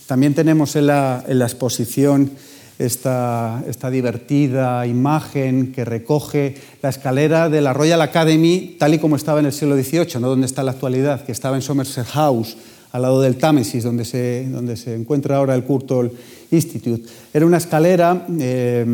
También 0.08 0.34
tenemos 0.34 0.76
en 0.76 0.88
la, 0.88 1.24
en 1.28 1.40
la 1.40 1.46
exposición 1.46 2.32
esta, 2.80 3.64
esta, 3.68 3.90
divertida 3.90 4.86
imagen 4.88 5.72
que 5.72 5.86
recoge 5.86 6.56
la 6.82 6.90
escalera 6.90 7.50
de 7.50 7.62
la 7.62 7.74
Royal 7.74 8.02
Academy 8.02 8.76
tal 8.80 8.94
y 8.94 9.00
como 9.00 9.16
estaba 9.16 9.40
en 9.40 9.46
el 9.46 9.54
siglo 9.54 9.76
XVIII, 9.76 10.20
no 10.20 10.30
donde 10.30 10.48
está 10.48 10.62
en 10.62 10.66
la 10.68 10.72
actualidad, 10.72 11.24
que 11.24 11.32
estaba 11.32 11.56
en 11.56 11.62
Somerset 11.62 12.08
House, 12.08 12.58
al 12.92 13.02
lado 13.02 13.22
del 13.22 13.38
Támesis, 13.38 13.84
donde 13.84 14.06
se, 14.06 14.48
donde 14.50 14.78
se 14.78 14.94
encuentra 14.94 15.38
ahora 15.38 15.56
el 15.56 15.64
Courtauld 15.64 16.12
Institute. 16.52 17.10
Era 17.34 17.46
una 17.46 17.58
escalera 17.58 18.26
eh, 18.40 18.86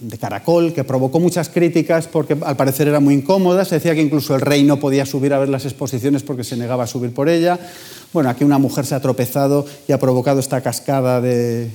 de 0.00 0.18
caracol 0.18 0.72
que 0.72 0.84
provocó 0.84 1.20
muchas 1.20 1.48
críticas 1.48 2.06
porque 2.06 2.36
al 2.44 2.56
parecer 2.56 2.88
era 2.88 3.00
muy 3.00 3.14
incómoda. 3.14 3.64
Se 3.64 3.76
decía 3.76 3.94
que 3.94 4.02
incluso 4.02 4.34
el 4.34 4.40
rey 4.40 4.62
no 4.62 4.78
podía 4.78 5.06
subir 5.06 5.32
a 5.32 5.38
ver 5.38 5.48
las 5.48 5.64
exposiciones 5.64 6.22
porque 6.22 6.44
se 6.44 6.56
negaba 6.56 6.84
a 6.84 6.86
subir 6.86 7.12
por 7.12 7.28
ella. 7.28 7.58
Bueno, 8.12 8.30
aquí 8.30 8.44
una 8.44 8.58
mujer 8.58 8.86
se 8.86 8.94
ha 8.94 9.00
tropezado 9.00 9.66
y 9.86 9.92
ha 9.92 9.98
provocado 9.98 10.40
esta 10.40 10.60
cascada 10.60 11.20
de, 11.20 11.70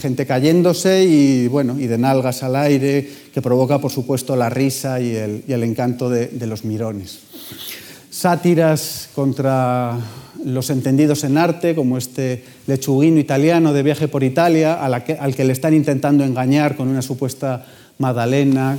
gente 0.00 0.26
cayéndose 0.26 1.04
y, 1.04 1.48
bueno, 1.48 1.78
y 1.78 1.86
de 1.86 1.98
nalgas 1.98 2.42
al 2.42 2.56
aire 2.56 3.08
que 3.32 3.42
provoca, 3.42 3.78
por 3.78 3.90
supuesto, 3.90 4.36
la 4.36 4.48
risa 4.48 5.00
y 5.00 5.14
el, 5.14 5.62
encanto 5.62 6.08
de, 6.08 6.46
los 6.46 6.64
mirones. 6.64 7.20
Sátiras 8.10 9.08
contra 9.14 9.98
los 10.44 10.70
entendidos 10.70 11.24
en 11.24 11.38
arte, 11.38 11.74
como 11.74 11.98
este 11.98 12.44
lechuguino 12.66 13.18
italiano 13.18 13.72
de 13.72 13.82
viaje 13.82 14.08
por 14.08 14.24
Italia, 14.24 14.82
al 14.84 15.34
que 15.34 15.44
le 15.44 15.52
están 15.52 15.74
intentando 15.74 16.24
engañar 16.24 16.76
con 16.76 16.88
una 16.88 17.02
supuesta 17.02 17.66
Madalena 17.98 18.76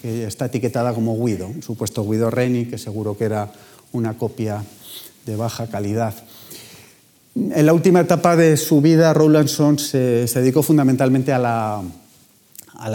que 0.00 0.26
está 0.26 0.46
etiquetada 0.46 0.92
como 0.92 1.16
Guido, 1.24 1.48
un 1.48 1.62
supuesto 1.62 2.04
Guido 2.04 2.30
Reni, 2.30 2.66
que 2.66 2.78
seguro 2.78 3.16
que 3.16 3.24
era 3.24 3.50
una 3.92 4.18
copia 4.18 4.62
de 5.24 5.36
baja 5.36 5.66
calidad. 5.66 6.14
En 7.34 7.66
la 7.66 7.72
última 7.72 8.00
etapa 8.00 8.36
de 8.36 8.56
su 8.56 8.80
vida, 8.80 9.12
Rowlandson 9.12 9.78
se, 9.78 10.28
se 10.28 10.40
dedicó 10.40 10.62
fundamentalmente 10.62 11.32
a 11.32 11.38
la, 11.38 11.82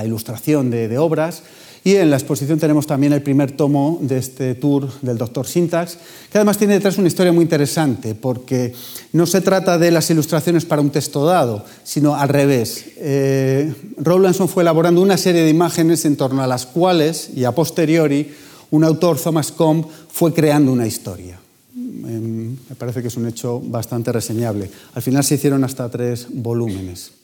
ilustración 0.05 0.69
de, 0.69 0.97
obras 0.97 1.43
y 1.83 1.95
en 1.95 2.09
la 2.09 2.17
exposición 2.17 2.59
tenemos 2.59 2.85
también 2.85 3.13
el 3.13 3.21
primer 3.21 3.53
tomo 3.53 3.99
de 4.01 4.17
este 4.17 4.55
tour 4.55 4.89
del 5.01 5.17
doctor 5.17 5.47
Syntax, 5.47 5.97
que 6.31 6.37
además 6.37 6.57
tiene 6.57 6.73
detrás 6.73 6.97
una 6.97 7.07
historia 7.07 7.31
muy 7.31 7.43
interesante, 7.43 8.15
porque 8.15 8.73
no 9.13 9.25
se 9.25 9.41
trata 9.41 9.77
de 9.77 9.91
las 9.91 10.09
ilustraciones 10.09 10.65
para 10.65 10.81
un 10.81 10.89
texto 10.89 11.25
dado, 11.25 11.63
sino 11.83 12.15
al 12.15 12.29
revés. 12.29 12.85
Eh, 12.97 13.73
Rowlandson 13.97 14.49
fue 14.49 14.63
elaborando 14.63 15.01
una 15.01 15.17
serie 15.17 15.43
de 15.43 15.49
imágenes 15.49 16.05
en 16.05 16.17
torno 16.17 16.43
a 16.43 16.47
las 16.47 16.65
cuales, 16.65 17.29
y 17.35 17.45
a 17.45 17.53
posteriori, 17.53 18.29
un 18.71 18.83
autor, 18.83 19.19
Thomas 19.19 19.51
Combe, 19.51 19.87
fue 20.11 20.33
creando 20.33 20.71
una 20.71 20.85
historia. 20.85 21.39
Em, 21.75 22.57
me 22.69 22.75
parece 22.77 23.01
que 23.01 23.07
es 23.07 23.17
un 23.17 23.27
hecho 23.27 23.59
bastante 23.59 24.11
reseñable. 24.11 24.69
Al 24.93 25.01
final 25.01 25.23
se 25.23 25.35
hicieron 25.35 25.63
hasta 25.63 25.89
tres 25.89 26.27
volúmenes. 26.29 27.18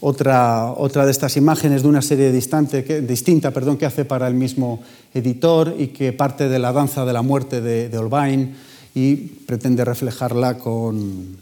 Otra, 0.00 0.72
otra 0.76 1.04
de 1.04 1.10
estas 1.10 1.36
imágenes 1.36 1.82
de 1.82 1.88
una 1.88 2.02
serie 2.02 2.30
distante, 2.30 2.84
que, 2.84 3.00
distinta 3.00 3.50
perdón, 3.50 3.76
que 3.76 3.86
hace 3.86 4.04
para 4.04 4.28
el 4.28 4.34
mismo 4.34 4.80
editor 5.12 5.74
y 5.76 5.88
que 5.88 6.12
parte 6.12 6.48
de 6.48 6.58
la 6.58 6.72
danza 6.72 7.04
de 7.04 7.12
la 7.12 7.22
muerte 7.22 7.60
de, 7.60 7.88
de 7.88 7.98
Holbein 7.98 8.54
y 8.94 9.16
pretende 9.16 9.84
reflejarla 9.84 10.58
con, 10.58 11.36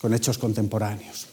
con 0.00 0.12
hechos 0.12 0.36
contemporáneos. 0.38 1.26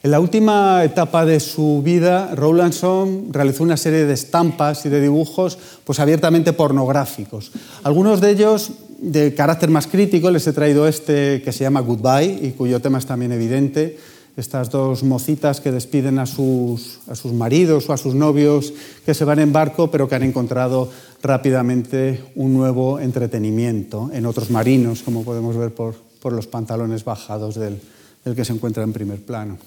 En 0.00 0.12
la 0.12 0.20
última 0.20 0.84
etapa 0.84 1.24
de 1.24 1.40
su 1.40 1.82
vida, 1.84 2.32
Rowlandson 2.34 3.32
realizó 3.32 3.64
una 3.64 3.76
serie 3.76 4.04
de 4.04 4.14
estampas 4.14 4.86
y 4.86 4.88
de 4.88 5.00
dibujos 5.00 5.58
pues, 5.84 5.98
abiertamente 5.98 6.52
pornográficos. 6.52 7.50
Algunos 7.82 8.20
de 8.20 8.30
ellos 8.30 8.70
de 8.98 9.34
carácter 9.34 9.70
más 9.70 9.88
crítico, 9.88 10.30
les 10.30 10.46
he 10.46 10.52
traído 10.52 10.86
este 10.86 11.42
que 11.42 11.52
se 11.52 11.64
llama 11.64 11.80
Goodbye 11.80 12.38
y 12.42 12.50
cuyo 12.52 12.80
tema 12.80 12.98
es 12.98 13.06
también 13.06 13.32
evidente. 13.32 13.98
Estas 14.38 14.70
dos 14.70 15.02
mocitas 15.02 15.60
que 15.60 15.72
despiden 15.72 16.18
a 16.18 16.24
sus, 16.24 17.00
a 17.08 17.14
sus 17.14 17.32
maridos 17.32 17.90
o 17.90 17.92
a 17.92 17.98
sus 17.98 18.14
novios 18.14 18.72
que 19.04 19.12
se 19.12 19.24
van 19.24 19.40
en 19.40 19.52
barco, 19.52 19.90
pero 19.90 20.08
que 20.08 20.14
han 20.14 20.22
encontrado 20.22 20.88
rápidamente 21.22 22.22
un 22.36 22.54
nuevo 22.54 23.00
entretenimiento 23.00 24.10
en 24.14 24.24
otros 24.24 24.50
marinos, 24.50 25.02
como 25.02 25.24
podemos 25.24 25.56
ver 25.56 25.74
por, 25.74 25.96
por 26.22 26.32
los 26.32 26.46
pantalones 26.46 27.04
bajados 27.04 27.56
del, 27.56 27.80
del 28.24 28.36
que 28.36 28.44
se 28.44 28.52
encuentra 28.52 28.84
en 28.84 28.92
primer 28.92 29.20
plano. 29.20 29.58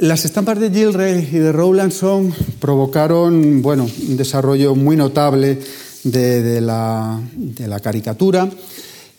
Las 0.00 0.24
estampas 0.24 0.60
de 0.60 0.70
Gilray 0.70 1.28
y 1.32 1.38
de 1.38 1.50
Rowlandson 1.50 2.32
provocaron 2.60 3.62
bueno, 3.62 3.88
un 4.08 4.16
desarrollo 4.16 4.74
muy 4.74 4.96
notable 4.96 5.58
de, 6.04 6.60
la, 6.60 7.20
caricatura. 7.82 8.48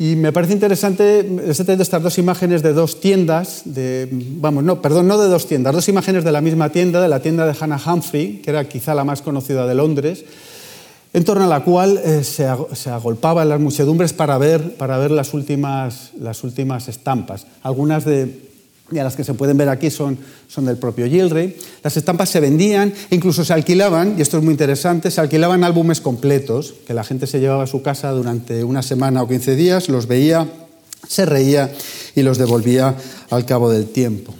Y 0.01 0.15
me 0.15 0.31
parece 0.31 0.53
interesante 0.53 1.23
de 1.23 1.83
estas 1.83 2.01
dos 2.01 2.17
imágenes 2.17 2.63
de 2.63 2.71
dos 2.71 3.01
tiendas, 3.01 3.63
de, 3.65 4.07
vamos, 4.09 4.63
no, 4.63 4.81
perdón, 4.81 5.09
no 5.09 5.17
de 5.17 5.27
dos 5.27 5.45
tiendas, 5.45 5.75
dos 5.75 5.89
imágenes 5.89 6.23
de 6.23 6.31
la 6.31 6.39
misma 6.39 6.69
tienda, 6.69 7.01
de 7.01 7.09
la 7.09 7.19
tienda 7.19 7.45
de 7.45 7.53
Hannah 7.59 7.81
Humphrey, 7.85 8.37
que 8.41 8.49
era 8.49 8.63
quizá 8.63 8.95
la 8.95 9.03
más 9.03 9.21
conocida 9.21 9.67
de 9.67 9.75
Londres, 9.75 10.23
en 11.11 11.25
torno 11.25 11.43
a 11.43 11.47
la 11.47 11.65
cual 11.65 11.97
eh, 11.97 12.23
se, 12.23 12.47
se, 12.73 12.89
agolpaban 12.89 13.49
las 13.49 13.59
muchedumbres 13.59 14.13
para 14.13 14.37
ver, 14.37 14.75
para 14.75 14.97
ver 14.97 15.11
las, 15.11 15.33
últimas, 15.33 16.11
las 16.17 16.45
últimas 16.45 16.87
estampas. 16.87 17.45
Algunas 17.61 18.05
de, 18.05 18.48
y 18.91 18.95
las 18.95 19.15
que 19.15 19.23
se 19.23 19.33
pueden 19.33 19.57
ver 19.57 19.69
aquí 19.69 19.89
son, 19.89 20.17
son 20.47 20.65
del 20.65 20.77
propio 20.77 21.07
Gilray. 21.07 21.55
Las 21.83 21.95
estampas 21.97 22.29
se 22.29 22.39
vendían, 22.39 22.93
incluso 23.09 23.45
se 23.45 23.53
alquilaban, 23.53 24.15
y 24.17 24.21
esto 24.21 24.37
es 24.37 24.43
muy 24.43 24.51
interesante, 24.51 25.11
se 25.11 25.21
alquilaban 25.21 25.63
álbumes 25.63 26.01
completos, 26.01 26.73
que 26.87 26.93
la 26.93 27.03
gente 27.03 27.27
se 27.27 27.39
llevaba 27.39 27.63
a 27.63 27.67
su 27.67 27.81
casa 27.81 28.11
durante 28.11 28.63
una 28.63 28.81
semana 28.81 29.21
o 29.21 29.27
15 29.27 29.55
días, 29.55 29.89
los 29.89 30.07
veía, 30.07 30.47
se 31.07 31.25
reía 31.25 31.71
y 32.15 32.23
los 32.23 32.37
devolvía 32.37 32.95
al 33.29 33.45
cabo 33.45 33.69
del 33.69 33.87
tiempo. 33.87 34.33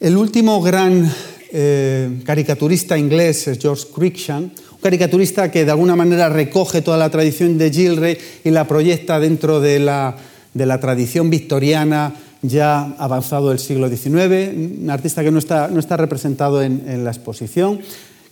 El 0.00 0.16
último 0.16 0.62
gran 0.62 1.12
eh, 1.52 2.20
caricaturista 2.24 2.96
inglés 2.96 3.46
es 3.48 3.58
George 3.58 3.88
Cruikshank, 3.94 4.52
un 4.72 4.80
caricaturista 4.80 5.50
que 5.50 5.66
de 5.66 5.70
alguna 5.70 5.94
manera 5.94 6.30
recoge 6.30 6.80
toda 6.80 6.96
la 6.96 7.10
tradición 7.10 7.58
de 7.58 7.70
Gilray 7.70 8.18
y 8.44 8.50
la 8.50 8.66
proyecta 8.66 9.20
dentro 9.20 9.60
de 9.60 9.78
la, 9.78 10.16
de 10.54 10.64
la 10.64 10.80
tradición 10.80 11.28
victoriana 11.28 12.14
ya 12.42 12.94
avanzado 12.98 13.52
el 13.52 13.58
siglo 13.58 13.88
XIX, 13.88 14.54
un 14.82 14.88
artista 14.90 15.22
que 15.22 15.30
no 15.30 15.38
está, 15.38 15.68
no 15.68 15.80
está 15.80 15.96
representado 15.96 16.62
en, 16.62 16.84
en 16.86 17.04
la 17.04 17.10
exposición, 17.10 17.80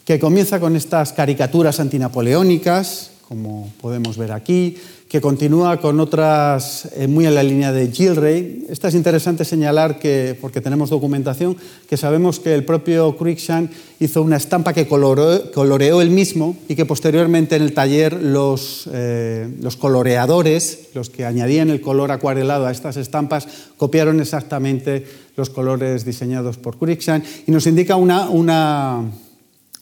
que 0.05 0.19
comienza 0.19 0.59
con 0.59 0.77
estas 0.77 1.13
caricaturas 1.13 1.81
antinapoleónicas, 1.81 3.11
como 3.29 3.71
podemos 3.81 4.17
ver 4.17 4.33
aquí, 4.33 4.77
que 5.09 5.23
continúa 5.23 5.81
con 5.81 6.01
otras 6.01 6.91
eh, 6.95 7.09
muy 7.09 7.25
en 7.25 7.35
la 7.35 7.43
línea 7.43 7.73
de 7.73 7.91
Gilray. 7.91 8.67
Esta 8.69 8.89
es 8.89 8.95
interesante 8.95 9.47
señalar 9.47 9.99
que, 9.99 10.37
porque 10.39 10.61
tenemos 10.61 10.91
documentación, 10.91 11.57
que 11.89 11.97
sabemos 11.97 12.41
que 12.41 12.53
el 12.55 12.67
propio 12.67 13.17
Cruikshank 13.17 13.71
hizo 14.01 14.23
una 14.23 14.37
estampa 14.37 14.75
que 14.75 14.87
coloreó, 14.87 16.03
él 16.03 16.11
mismo 16.11 16.57
y 16.69 16.77
que 16.77 16.85
posteriormente 16.85 17.57
en 17.57 17.63
el 17.63 17.73
taller 17.73 18.23
los, 18.23 18.89
eh, 18.93 19.49
los 19.63 19.77
coloreadores, 19.77 20.91
los 20.93 21.09
que 21.09 21.25
añadían 21.25 21.71
el 21.71 21.81
color 21.81 22.13
acuarelado 22.13 22.67
a 22.67 22.71
estas 22.71 22.99
estampas, 22.99 23.49
copiaron 23.79 24.21
exactamente 24.21 25.07
los 25.37 25.49
colores 25.49 26.05
diseñados 26.05 26.59
por 26.59 26.77
Cruikshank 26.77 27.25
y 27.47 27.51
nos 27.51 27.67
indica 27.67 27.97
una, 27.97 28.29
una 28.29 29.11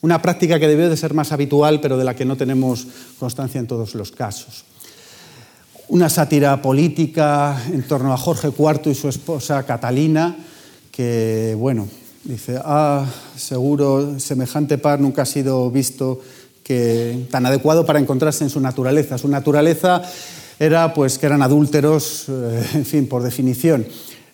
Una 0.03 0.21
práctica 0.21 0.61
que 0.61 0.69
debió 0.69 0.89
de 0.89 0.97
ser 0.97 1.15
más 1.15 1.33
habitual, 1.33 1.81
pero 1.81 1.97
de 1.97 2.05
la 2.05 2.15
que 2.15 2.27
no 2.27 2.37
tenemos 2.37 2.87
constancia 3.19 3.59
en 3.59 3.67
todos 3.67 3.95
los 3.95 4.13
casos. 4.13 4.63
Una 5.89 6.09
sátira 6.11 6.61
política 6.61 7.63
en 7.73 7.85
torno 7.85 8.13
a 8.13 8.17
Jorge 8.17 8.49
IV 8.49 8.91
y 8.91 8.95
su 8.95 9.09
esposa 9.09 9.63
Catalina, 9.63 10.37
que, 10.91 11.55
bueno, 11.57 11.87
dice, 12.25 12.59
ah, 12.65 13.07
seguro, 13.37 14.19
semejante 14.19 14.79
par 14.79 14.99
nunca 14.99 15.23
ha 15.23 15.27
sido 15.27 15.71
visto 15.71 16.21
que, 16.65 17.29
tan 17.31 17.47
adecuado 17.47 17.87
para 17.87 18.01
encontrarse 18.01 18.43
en 18.43 18.51
su 18.51 18.61
naturaleza. 18.61 19.17
Su 19.17 19.29
naturaleza 19.29 20.03
era 20.59 20.93
pues 20.93 21.19
que 21.19 21.27
eran 21.27 21.43
adúlteros, 21.43 22.25
eh, 22.31 22.65
en 22.75 22.85
fin, 22.85 23.07
por 23.07 23.23
definición. 23.23 23.87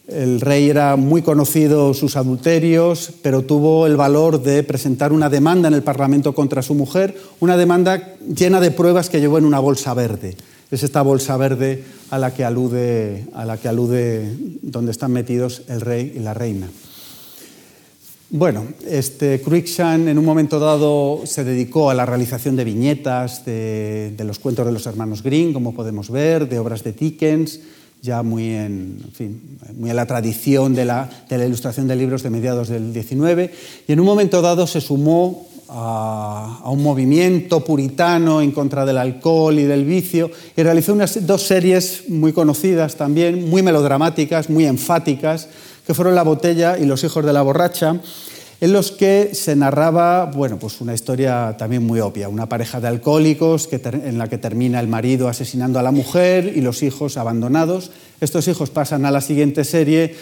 El 0.08 0.40
rey 0.40 0.70
era 0.70 0.96
muy 0.96 1.20
conocido 1.20 1.92
sus 1.92 2.16
adulterios, 2.16 3.12
pero 3.20 3.42
tuvo 3.42 3.86
el 3.86 3.98
valor 3.98 4.42
de 4.42 4.62
presentar 4.62 5.12
una 5.12 5.28
demanda 5.28 5.68
en 5.68 5.74
el 5.74 5.82
Parlamento 5.82 6.34
contra 6.34 6.62
su 6.62 6.74
mujer, 6.74 7.14
una 7.40 7.58
demanda 7.58 8.14
llena 8.20 8.58
de 8.58 8.70
pruebas 8.70 9.10
que 9.10 9.20
llevó 9.20 9.36
en 9.36 9.44
una 9.44 9.58
bolsa 9.58 9.92
verde. 9.92 10.34
Es 10.72 10.82
esta 10.82 11.02
bolsa 11.02 11.36
verde 11.36 11.84
a 12.08 12.18
la 12.18 12.32
que 12.32 12.44
alude, 12.44 13.26
a 13.34 13.44
la 13.44 13.58
que 13.58 13.68
alude 13.68 14.34
donde 14.62 14.90
están 14.90 15.12
metidos 15.12 15.64
el 15.68 15.82
rey 15.82 16.14
y 16.16 16.20
la 16.20 16.32
reina. 16.32 16.66
Bueno, 18.30 18.64
este, 18.88 19.42
Cruikshank 19.42 20.08
en 20.08 20.16
un 20.16 20.24
momento 20.24 20.58
dado 20.58 21.20
se 21.26 21.44
dedicó 21.44 21.90
a 21.90 21.94
la 21.94 22.06
realización 22.06 22.56
de 22.56 22.64
viñetas 22.64 23.44
de, 23.44 24.14
los 24.24 24.38
cuentos 24.38 24.64
de 24.64 24.72
los 24.72 24.86
hermanos 24.86 25.22
Green, 25.22 25.52
como 25.52 25.74
podemos 25.74 26.10
ver, 26.10 26.48
de 26.48 26.58
obras 26.58 26.82
de 26.82 26.94
Dickens, 26.94 27.60
ya 28.00 28.22
muy 28.22 28.48
en, 28.48 28.96
muy 29.76 29.92
la 29.92 30.06
tradición 30.06 30.74
de 30.74 30.86
la, 30.86 31.10
de 31.28 31.36
la, 31.36 31.44
ilustración 31.44 31.86
de 31.86 31.96
libros 31.96 32.22
de 32.22 32.30
mediados 32.30 32.68
del 32.68 32.94
XIX, 32.94 33.52
y 33.86 33.92
en 33.92 34.00
un 34.00 34.06
momento 34.06 34.40
dado 34.40 34.66
se 34.66 34.80
sumó 34.80 35.51
a, 35.74 36.60
un 36.66 36.82
movimiento 36.82 37.64
puritano 37.64 38.42
en 38.42 38.52
contra 38.52 38.84
del 38.84 38.98
alcohol 38.98 39.58
y 39.58 39.64
del 39.64 39.84
vicio, 39.84 40.30
y 40.56 40.62
realizó 40.62 40.92
unas 40.92 41.26
dos 41.26 41.42
series 41.42 42.04
muy 42.08 42.32
conocidas 42.32 42.96
también, 42.96 43.48
muy 43.48 43.62
melodramáticas, 43.62 44.50
muy 44.50 44.66
enfáticas, 44.66 45.48
que 45.86 45.94
fueron 45.94 46.14
La 46.14 46.22
botella 46.22 46.78
y 46.78 46.84
Los 46.84 47.02
hijos 47.04 47.24
de 47.24 47.32
la 47.32 47.42
borracha, 47.42 48.00
en 48.60 48.72
los 48.72 48.92
que 48.92 49.30
se 49.32 49.56
narraba 49.56 50.26
bueno, 50.26 50.56
pues 50.56 50.80
una 50.80 50.94
historia 50.94 51.56
también 51.58 51.84
muy 51.84 51.98
obvia, 51.98 52.28
una 52.28 52.48
pareja 52.48 52.80
de 52.80 52.86
alcohólicos 52.86 53.68
en 53.72 54.18
la 54.18 54.28
que 54.28 54.38
termina 54.38 54.78
el 54.78 54.86
marido 54.86 55.28
asesinando 55.28 55.80
a 55.80 55.82
la 55.82 55.90
mujer 55.90 56.52
y 56.54 56.60
los 56.60 56.84
hijos 56.84 57.16
abandonados. 57.16 57.90
Estos 58.20 58.46
hijos 58.46 58.70
pasan 58.70 59.04
a 59.04 59.10
la 59.10 59.20
siguiente 59.20 59.64
serie 59.64 60.14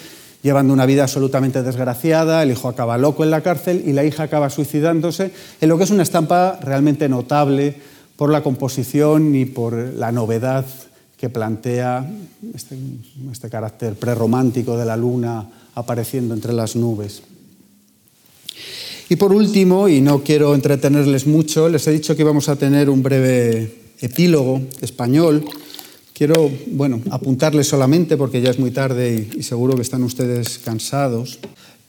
llevando 0.43 0.73
una 0.73 0.87
vida 0.87 1.03
absolutamente 1.03 1.63
desgraciada, 1.63 2.43
el 2.43 2.51
hijo 2.51 2.69
acaba 2.69 2.99
loco 2.99 3.25
en 3.25 3.31
la 3.31 3.43
cárcel 3.43 3.83
y 3.87 3.93
la 3.93 4.05
hija 4.05 4.25
acaba 4.25 4.51
suicidándose, 4.51 5.33
en 5.61 5.69
lo 5.69 5.79
que 5.79 5.85
es 5.85 5.91
una 5.91 6.03
estampa 6.03 6.59
realmente 6.63 7.09
notable 7.09 7.75
por 8.17 8.31
la 8.31 8.43
composición 8.43 9.35
y 9.35 9.45
por 9.45 9.75
la 9.75 10.13
novedad 10.13 10.65
que 11.17 11.29
plantea 11.29 12.11
este, 12.55 12.77
este 13.31 13.51
carácter 13.51 13.95
prerromántico 13.95 14.77
de 14.77 14.87
la 14.87 14.97
luna 14.97 15.47
apareciendo 15.75 16.35
entre 16.35 16.53
las 16.53 16.77
nubes. 16.77 17.23
Y 19.11 19.17
por 19.17 19.33
último, 19.33 19.89
y 19.89 20.01
no 20.01 20.23
quiero 20.23 20.55
entretenerles 20.55 21.27
mucho, 21.27 21.69
les 21.69 21.87
he 21.89 21.91
dicho 21.91 22.15
que 22.15 22.23
íbamos 22.23 22.49
a 22.49 22.57
tener 22.57 22.89
un 22.89 23.03
breve 23.03 23.75
epílogo 24.01 24.63
español. 24.81 25.45
Quiero, 26.21 26.51
bueno, 26.67 27.01
apuntarles 27.11 27.67
solamente, 27.67 28.19
porque 28.19 28.43
ya 28.43 28.51
es 28.51 28.59
muy 28.59 28.73
tarde 28.73 29.27
y, 29.39 29.43
seguro 29.43 29.75
que 29.75 29.81
están 29.81 30.03
ustedes 30.03 30.59
cansados, 30.59 31.39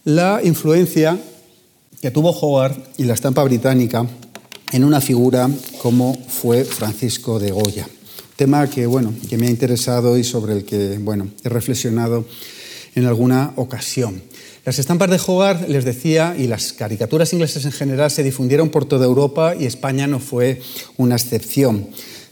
la 0.05 0.39
influencia 0.41 1.19
que 2.01 2.11
tuvo 2.11 2.29
Howard 2.31 2.77
y 2.97 3.03
la 3.03 3.13
estampa 3.13 3.43
británica 3.43 4.07
en 4.71 4.85
una 4.85 5.01
figura 5.01 5.49
como 5.81 6.17
fue 6.29 6.63
Francisco 6.63 7.39
de 7.39 7.51
Goya 7.51 7.85
tema 8.37 8.69
que, 8.69 8.85
bueno, 8.85 9.13
que 9.29 9.37
me 9.37 9.47
ha 9.47 9.49
interesado 9.49 10.17
y 10.17 10.23
sobre 10.23 10.53
el 10.53 10.63
que 10.63 10.97
bueno, 10.97 11.27
he 11.43 11.49
reflexionado 11.49 12.25
en 12.95 13.05
alguna 13.05 13.51
ocasión. 13.57 14.23
Las 14.63 14.79
estampas 14.79 15.09
de 15.09 15.19
Hogarth, 15.27 15.67
les 15.67 15.83
decía, 15.83 16.35
y 16.37 16.47
las 16.47 16.71
caricaturas 16.71 17.33
inglesas 17.33 17.65
en 17.65 17.71
general 17.73 18.11
se 18.11 18.23
difundieron 18.23 18.69
por 18.69 18.85
toda 18.85 19.05
Europa 19.05 19.55
y 19.59 19.65
España 19.65 20.07
no 20.07 20.19
fue 20.19 20.61
una 20.95 21.15
excepción. 21.15 21.89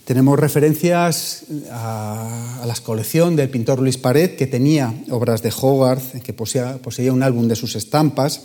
Tenemos 0.09 0.39
referencias 0.39 1.43
a, 1.69 2.63
la 2.65 2.73
colección 2.81 3.35
del 3.35 3.47
pintor 3.47 3.79
Luis 3.79 3.99
Pared, 3.99 4.37
que 4.37 4.47
tenía 4.47 4.91
obras 5.11 5.43
de 5.43 5.53
Hogarth, 5.55 6.23
que 6.23 6.33
poseía, 6.33 6.79
poseía 6.79 7.13
un 7.13 7.21
álbum 7.21 7.47
de 7.47 7.55
sus 7.55 7.75
estampas. 7.75 8.41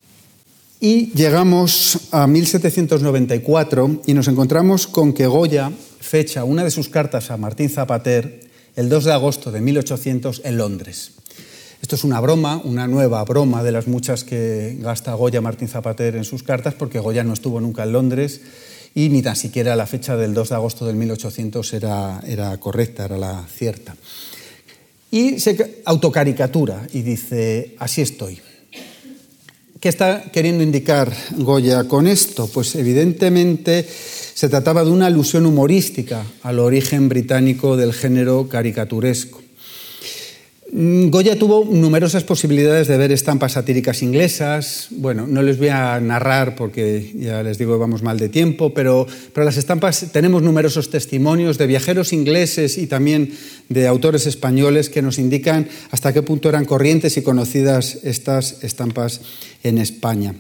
Y 0.79 1.07
llegamos 1.13 2.09
a 2.11 2.27
1794 2.27 4.03
y 4.05 4.13
nos 4.13 4.29
encontramos 4.29 4.87
con 4.87 5.15
que 5.15 5.27
Goya 5.27 5.73
fecha 6.01 6.45
una 6.45 6.65
de 6.65 6.71
sus 6.71 6.91
cartas 6.91 7.31
a 7.31 7.39
Martín 7.39 7.71
Zapater 7.71 8.47
el 8.77 8.91
2 8.91 9.05
de 9.05 9.13
agosto 9.15 9.51
de 9.51 9.63
1800 9.63 10.43
en 10.45 10.59
Londres. 10.59 11.13
Esto 11.81 11.97
es 11.97 12.05
una 12.05 12.21
broma, 12.21 12.61
una 12.63 12.87
nueva 12.87 13.25
broma 13.25 13.63
de 13.63 13.73
las 13.73 13.87
muchas 13.87 14.23
que 14.23 14.77
gasta 14.83 15.15
Goya 15.15 15.41
Martín 15.41 15.69
Zapater 15.69 16.15
en 16.17 16.25
sus 16.25 16.43
cartas, 16.43 16.75
porque 16.75 16.99
Goya 16.99 17.25
no 17.25 17.33
estuvo 17.33 17.59
nunca 17.59 17.85
en 17.85 17.93
Londres 17.93 18.43
y 18.95 19.09
ni 19.09 19.23
tan 19.23 19.37
siquiera 19.37 19.75
la 19.75 19.87
fecha 19.87 20.17
del 20.17 20.35
2 20.35 20.49
de 20.51 20.55
agosto 20.55 20.87
del 20.87 20.97
1800 20.97 21.73
era, 21.75 22.21
era 22.27 22.57
correcta, 22.59 23.05
era 23.05 23.19
la 23.19 23.45
cierta. 23.53 23.97
Y 25.11 25.39
se 25.41 25.83
autocaricatura 25.85 26.87
y 26.93 27.03
dice, 27.03 27.75
así 27.79 28.03
estoy. 28.03 28.41
¿Qué 29.81 29.89
está 29.89 30.31
queriendo 30.33 30.65
indicar 30.65 31.13
Goya 31.37 31.85
con 31.85 32.07
esto? 32.07 32.49
Pues 32.49 32.75
evidentemente 32.75 33.87
se 33.87 34.49
trataba 34.49 34.85
de 34.85 34.91
una 34.91 35.07
alusión 35.07 35.47
humorística 35.47 36.25
al 36.43 36.59
origen 36.59 37.09
británico 37.09 37.77
del 37.77 37.93
género 37.93 38.49
caricaturesco. 38.49 39.44
Mm, 40.77 41.11
Goya 41.11 41.39
tuvo 41.39 41.65
numerosas 41.71 42.25
posibilidades 42.25 42.89
de 42.89 42.97
ver 42.97 43.13
estampas 43.13 43.53
satíricas 43.53 44.03
inglesas. 44.03 44.89
Bueno, 44.91 45.25
no 45.25 45.41
les 45.41 45.57
voy 45.57 45.69
a 45.69 46.01
narrar 46.01 46.57
porque 46.57 47.13
ya 47.15 47.45
les 47.45 47.59
digo 47.59 47.79
vamos 47.79 48.03
mal 48.03 48.19
de 48.19 48.29
tiempo, 48.29 48.75
pero, 48.75 49.07
pero 49.33 49.45
las 49.45 49.57
estampas 49.57 50.07
tenemos 50.11 50.43
numerosos 50.43 50.91
testimonios 50.91 51.59
de 51.59 51.69
viajeros 51.69 52.13
ingleses 52.13 52.77
y 52.77 52.89
también 52.89 53.33
de 53.69 53.87
autores 53.87 54.27
españoles 54.27 54.91
que 54.91 55.01
nos 55.01 55.21
indican 55.21 55.69
hasta 55.93 56.13
qué 56.13 56.23
punto 56.23 56.49
eran 56.49 56.65
corrientes 56.65 57.17
y 57.17 57.23
conocidas 57.23 58.01
estas 58.03 58.65
estampas 58.65 59.21
en 59.63 59.79
España. 59.79 60.35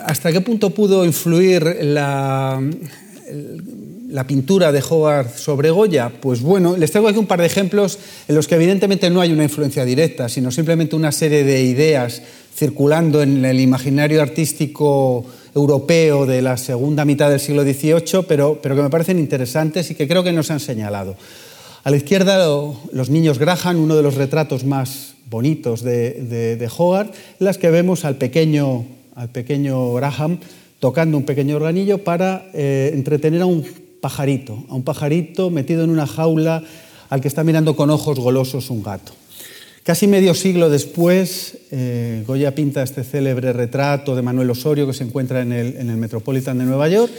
¿Hasta 0.00 0.32
qué 0.32 0.42
punto 0.42 0.68
pudo 0.68 1.06
influir 1.06 1.78
la, 1.80 2.60
la 4.14 4.28
pintura 4.28 4.70
de 4.70 4.80
Howard 4.80 5.36
sobre 5.36 5.70
Goya? 5.70 6.08
Pues 6.08 6.40
bueno, 6.40 6.76
les 6.76 6.92
traigo 6.92 7.08
aquí 7.08 7.18
un 7.18 7.26
par 7.26 7.40
de 7.40 7.46
ejemplos 7.46 7.98
en 8.28 8.36
los 8.36 8.46
que 8.46 8.54
evidentemente 8.54 9.10
no 9.10 9.20
hay 9.20 9.32
una 9.32 9.42
influencia 9.42 9.84
directa, 9.84 10.28
sino 10.28 10.52
simplemente 10.52 10.94
una 10.94 11.10
serie 11.10 11.42
de 11.42 11.64
ideas 11.64 12.22
circulando 12.54 13.22
en 13.22 13.44
el 13.44 13.58
imaginario 13.58 14.22
artístico 14.22 15.26
europeo 15.52 16.26
de 16.26 16.42
la 16.42 16.56
segunda 16.56 17.04
mitad 17.04 17.28
del 17.28 17.40
siglo 17.40 17.64
XVIII, 17.64 18.24
pero, 18.28 18.60
pero 18.62 18.76
que 18.76 18.82
me 18.82 18.90
parecen 18.90 19.18
interesantes 19.18 19.90
y 19.90 19.96
que 19.96 20.06
creo 20.06 20.22
que 20.22 20.32
nos 20.32 20.48
han 20.52 20.60
señalado. 20.60 21.16
A 21.82 21.90
la 21.90 21.96
izquierda, 21.96 22.46
los 22.92 23.10
niños 23.10 23.40
Graham, 23.40 23.82
uno 23.82 23.96
de 23.96 24.02
los 24.04 24.14
retratos 24.14 24.64
más 24.64 25.14
bonitos 25.28 25.82
de, 25.82 26.12
de, 26.12 26.54
de 26.54 26.64
en 26.66 27.10
las 27.40 27.58
que 27.58 27.70
vemos 27.70 28.04
al 28.04 28.14
pequeño 28.14 28.86
al 29.16 29.30
pequeño 29.30 29.92
Graham 29.94 30.38
tocando 30.78 31.16
un 31.16 31.24
pequeño 31.24 31.56
organillo 31.56 32.04
para 32.04 32.50
eh, 32.52 32.90
entretener 32.94 33.42
a 33.42 33.46
un 33.46 33.64
a 34.04 34.74
un 34.74 34.82
pajarito 34.82 35.50
metido 35.50 35.84
en 35.84 35.90
una 35.90 36.06
jaula 36.06 36.62
al 37.10 37.20
que 37.20 37.28
está 37.28 37.44
mirando 37.44 37.74
con 37.76 37.90
ojos 37.90 38.18
golosos 38.18 38.70
un 38.70 38.82
gato. 38.82 39.12
Casi 39.82 40.06
medio 40.06 40.34
siglo 40.34 40.70
después, 40.70 41.58
eh, 41.70 42.24
Goya 42.26 42.54
pinta 42.54 42.82
este 42.82 43.04
célebre 43.04 43.52
retrato 43.52 44.16
de 44.16 44.22
Manuel 44.22 44.50
Osorio 44.50 44.86
que 44.86 44.94
se 44.94 45.04
encuentra 45.04 45.42
en 45.42 45.52
el, 45.52 45.76
en 45.76 45.90
el 45.90 45.96
Metropolitan 45.96 46.58
de 46.58 46.64
Nueva 46.64 46.88
York. 46.88 47.12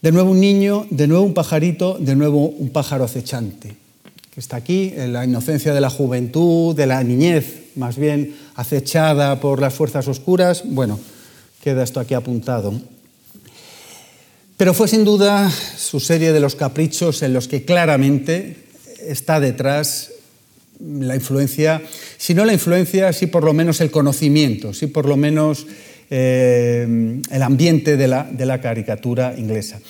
De 0.00 0.10
nuevo 0.10 0.30
un 0.30 0.40
niño, 0.40 0.86
de 0.90 1.06
nuevo 1.06 1.22
un 1.22 1.34
pajarito, 1.34 1.98
de 1.98 2.16
nuevo 2.16 2.46
un 2.46 2.70
pájaro 2.70 3.04
acechante, 3.04 3.76
que 4.32 4.40
está 4.40 4.56
aquí 4.56 4.92
en 4.96 5.12
la 5.12 5.24
inocencia 5.24 5.74
de 5.74 5.80
la 5.80 5.90
juventud, 5.90 6.74
de 6.74 6.86
la 6.86 7.04
niñez, 7.04 7.76
más 7.76 7.96
bien 7.96 8.34
acechada 8.54 9.38
por 9.38 9.60
las 9.60 9.74
fuerzas 9.74 10.08
oscuras. 10.08 10.62
Bueno, 10.64 10.98
queda 11.62 11.84
esto 11.84 12.00
aquí 12.00 12.14
apuntado. 12.14 12.72
Pero 14.62 14.74
fue 14.74 14.86
sin 14.86 15.04
duda 15.04 15.50
su 15.50 15.98
serie 15.98 16.32
de 16.32 16.38
los 16.38 16.54
caprichos 16.54 17.24
en 17.24 17.32
los 17.32 17.48
que 17.48 17.64
claramente 17.64 18.58
está 19.04 19.40
detrás 19.40 20.12
la 20.78 21.16
influencia, 21.16 21.82
si 22.16 22.32
no 22.32 22.44
la 22.44 22.52
influencia, 22.52 23.12
sí 23.12 23.26
por 23.26 23.42
lo 23.42 23.54
menos 23.54 23.80
el 23.80 23.90
conocimiento, 23.90 24.72
sí 24.72 24.86
por 24.86 25.06
lo 25.06 25.16
menos 25.16 25.66
eh, 26.10 27.20
el 27.28 27.42
ambiente 27.42 27.96
de 27.96 28.06
la, 28.06 28.22
de 28.22 28.46
la 28.46 28.60
caricatura 28.60 29.34
inglesa. 29.36 29.80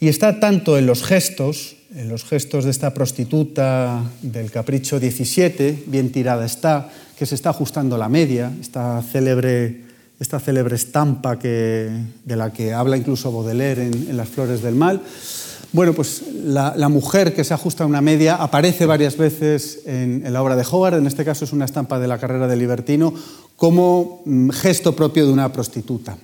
Y 0.00 0.08
está 0.08 0.40
tanto 0.40 0.78
en 0.78 0.86
los 0.86 1.02
gestos, 1.02 1.76
en 1.94 2.08
los 2.08 2.24
gestos 2.24 2.64
de 2.64 2.70
esta 2.70 2.94
prostituta 2.94 4.10
del 4.22 4.50
Capricho 4.50 4.98
17, 4.98 5.84
bien 5.84 6.10
tirada 6.12 6.46
está, 6.46 6.90
que 7.18 7.26
se 7.26 7.34
está 7.34 7.50
ajustando 7.50 7.98
la 7.98 8.08
media, 8.08 8.50
esta 8.58 9.02
célebre 9.02 9.83
esta 10.24 10.40
célebre 10.40 10.74
estampa 10.74 11.38
que, 11.38 11.90
de 12.24 12.36
la 12.36 12.50
que 12.50 12.72
habla 12.72 12.96
incluso 12.96 13.30
Baudelaire 13.30 13.84
en, 13.84 14.16
Las 14.16 14.30
Flores 14.30 14.62
del 14.62 14.74
Mal. 14.74 15.02
Bueno, 15.70 15.92
pues 15.92 16.22
la, 16.32 16.88
mujer 16.88 17.34
que 17.34 17.44
se 17.44 17.52
ajusta 17.52 17.84
a 17.84 17.86
una 17.86 18.00
media 18.00 18.36
aparece 18.36 18.86
varias 18.86 19.18
veces 19.18 19.80
en, 19.84 20.24
la 20.32 20.42
obra 20.42 20.56
de 20.56 20.64
Hogarth, 20.64 20.96
en 20.96 21.06
este 21.06 21.26
caso 21.26 21.44
es 21.44 21.52
una 21.52 21.66
estampa 21.66 21.98
de 21.98 22.08
la 22.08 22.16
carrera 22.16 22.48
de 22.48 22.56
libertino, 22.56 23.12
como 23.56 24.22
mm, 24.24 24.48
gesto 24.48 24.96
propio 24.96 25.26
de 25.26 25.32
una 25.32 25.52
prostituta. 25.52 26.16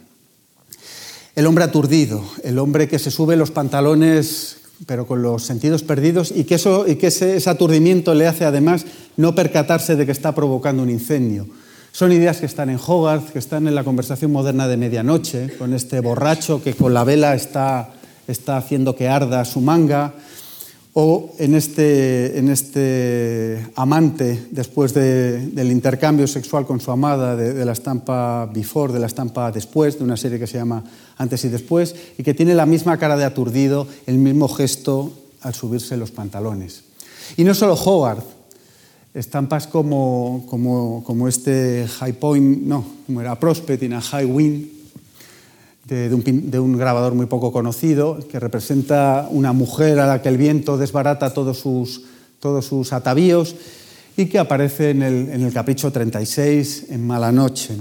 El 1.36 1.46
hombre 1.46 1.64
aturdido, 1.64 2.24
el 2.42 2.58
hombre 2.58 2.88
que 2.88 2.98
se 2.98 3.10
sube 3.10 3.36
los 3.36 3.50
pantalones 3.50 4.56
pero 4.86 5.06
con 5.06 5.20
los 5.20 5.42
sentidos 5.42 5.82
perdidos 5.82 6.32
y 6.34 6.44
que, 6.44 6.54
eso, 6.54 6.88
y 6.88 6.96
que 6.96 7.08
ese, 7.08 7.38
aturdimiento 7.50 8.14
le 8.14 8.26
hace 8.26 8.46
además 8.46 8.86
no 9.18 9.34
percatarse 9.34 9.94
de 9.94 10.06
que 10.06 10.12
está 10.12 10.34
provocando 10.34 10.82
un 10.82 10.88
incendio. 10.88 11.46
Son 11.92 12.12
ideas 12.12 12.38
que 12.38 12.46
están 12.46 12.70
en 12.70 12.78
Hogarth, 12.84 13.30
que 13.30 13.38
están 13.38 13.66
en 13.66 13.74
la 13.74 13.84
conversación 13.84 14.30
moderna 14.30 14.68
de 14.68 14.76
medianoche, 14.76 15.56
con 15.58 15.74
este 15.74 16.00
borracho 16.00 16.62
que 16.62 16.74
con 16.74 16.94
la 16.94 17.04
vela 17.04 17.34
está, 17.34 17.90
está 18.28 18.56
haciendo 18.56 18.94
que 18.94 19.08
arda 19.08 19.44
su 19.44 19.60
manga, 19.60 20.14
o 20.92 21.34
en 21.38 21.54
este, 21.54 22.38
en 22.38 22.48
este 22.48 23.64
amante 23.76 24.48
después 24.50 24.92
del 24.92 25.70
intercambio 25.70 26.26
sexual 26.26 26.66
con 26.66 26.80
su 26.80 26.90
amada 26.90 27.36
de, 27.36 27.64
la 27.64 27.72
estampa 27.72 28.46
Before, 28.46 28.92
de 28.92 28.98
la 28.98 29.06
estampa 29.06 29.52
Después, 29.52 29.98
de 29.98 30.04
una 30.04 30.16
serie 30.16 30.38
que 30.38 30.48
se 30.48 30.58
llama 30.58 30.82
Antes 31.16 31.44
y 31.44 31.48
Después, 31.48 31.94
y 32.18 32.22
que 32.22 32.34
tiene 32.34 32.54
la 32.54 32.66
misma 32.66 32.98
cara 32.98 33.16
de 33.16 33.24
aturdido, 33.24 33.86
el 34.06 34.18
mismo 34.18 34.48
gesto 34.48 35.12
al 35.42 35.54
subirse 35.54 35.96
los 35.96 36.10
pantalones. 36.10 36.82
Y 37.36 37.44
no 37.44 37.54
solo 37.54 37.74
Hogarth, 37.74 38.39
estampas 39.14 39.66
como, 39.66 40.44
como, 40.46 41.28
este 41.28 41.86
High 41.88 42.12
Point, 42.14 42.62
no, 42.62 42.84
como 43.06 43.20
era 43.20 43.38
Prospect 43.38 43.92
a 43.92 44.00
High 44.00 44.26
Wind, 44.26 44.66
de, 45.86 46.60
un, 46.60 46.78
grabador 46.78 47.14
muy 47.14 47.26
poco 47.26 47.50
conocido, 47.50 48.20
que 48.28 48.38
representa 48.38 49.26
una 49.30 49.52
mujer 49.52 49.98
a 49.98 50.06
la 50.06 50.22
que 50.22 50.28
el 50.28 50.36
viento 50.36 50.78
desbarata 50.78 51.34
todos 51.34 51.58
sus, 51.58 52.02
todos 52.38 52.64
sus 52.64 52.92
atavíos 52.92 53.56
y 54.16 54.26
que 54.26 54.38
aparece 54.38 54.90
en 54.90 55.02
el, 55.02 55.52
Capricho 55.52 55.90
36, 55.90 56.86
en 56.90 57.04
Mala 57.04 57.32
Noche. 57.32 57.76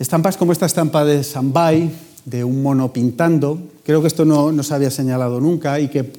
Estampas 0.00 0.36
como 0.36 0.50
esta 0.50 0.66
estampa 0.66 1.04
de 1.04 1.22
Sambay, 1.22 1.92
de 2.24 2.42
un 2.42 2.62
mono 2.62 2.92
pintando, 2.92 3.60
creo 3.84 4.00
que 4.00 4.08
esto 4.08 4.24
no, 4.24 4.50
no 4.50 4.62
se 4.64 4.74
había 4.74 4.90
señalado 4.90 5.40
nunca 5.40 5.78
y 5.78 5.88
que, 5.88 6.12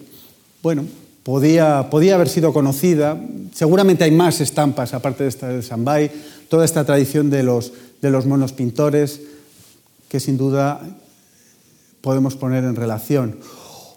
bueno, 0.64 0.86
podía, 1.24 1.90
podía 1.90 2.16
haber 2.16 2.30
sido 2.30 2.54
conocida. 2.54 3.20
Seguramente 3.54 4.04
hay 4.04 4.12
más 4.12 4.42
estampas 4.42 4.94
aparte 4.94 5.24
de 5.24 5.30
esta 5.30 5.48
de 5.48 5.62
Sambay, 5.62 6.12
toda 6.50 6.66
esta 6.66 6.86
tradición 6.86 7.30
de 7.30 7.44
los, 7.44 7.74
de 8.02 8.10
los 8.10 8.26
monos 8.26 8.54
pintores 8.54 9.22
que 10.10 10.20
sin 10.20 10.38
duda 10.38 10.82
podemos 12.02 12.36
poner 12.36 12.64
en 12.64 12.76
relación. 12.76 13.38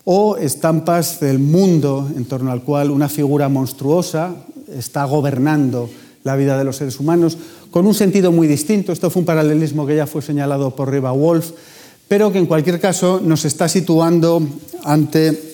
O 0.04 0.36
estampas 0.36 1.18
del 1.20 1.38
mundo 1.38 2.08
en 2.14 2.26
torno 2.26 2.52
al 2.52 2.62
cual 2.62 2.90
una 2.90 3.08
figura 3.08 3.48
monstruosa 3.48 4.34
está 4.76 5.04
gobernando 5.04 5.88
la 6.22 6.36
vida 6.36 6.56
de 6.58 6.64
los 6.64 6.76
seres 6.76 7.00
humanos, 7.00 7.36
con 7.70 7.86
un 7.86 7.94
sentido 7.94 8.32
muy 8.32 8.46
distinto. 8.46 8.92
Esto 8.92 9.10
fue 9.10 9.20
un 9.20 9.26
paralelismo 9.26 9.86
que 9.86 9.96
ya 9.96 10.06
fue 10.06 10.22
señalado 10.22 10.74
por 10.74 10.90
Riva 10.90 11.12
Wolf, 11.12 11.52
pero 12.06 12.30
que 12.30 12.38
en 12.38 12.46
cualquier 12.46 12.80
caso 12.80 13.20
nos 13.22 13.44
está 13.44 13.68
situando 13.68 14.42
ante 14.84 15.53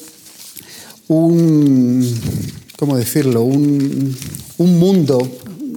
un, 1.10 2.06
¿cómo 2.76 2.96
decirlo?, 2.96 3.42
un, 3.42 4.16
un 4.58 4.78
mundo 4.78 5.20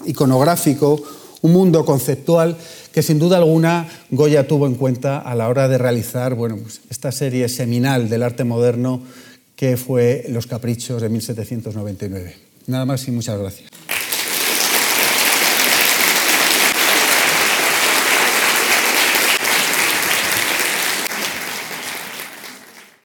iconográfico, 0.06 1.02
un 1.42 1.52
mundo 1.52 1.86
conceptual 1.86 2.58
que 2.92 3.02
sin 3.02 3.18
duda 3.18 3.38
alguna 3.38 3.90
Goya 4.12 4.48
tuvo 4.48 4.68
en 4.68 4.76
cuenta 4.76 5.18
a 5.18 5.34
la 5.34 5.50
hora 5.50 5.68
de 5.68 5.80
realizar 5.80 6.36
bueno, 6.36 6.58
pues 6.58 6.82
esta 6.90 7.12
serie 7.12 7.50
seminal 7.50 8.10
del 8.10 8.22
arte 8.22 8.44
moderno 8.44 9.02
que 9.56 9.76
fue 9.78 10.26
Los 10.30 10.46
Caprichos 10.46 11.02
de 11.02 11.10
1799. 11.10 12.36
Nada 12.68 12.86
más 12.86 13.08
y 13.08 13.12
muchas 13.12 13.40
gracias. 13.40 13.73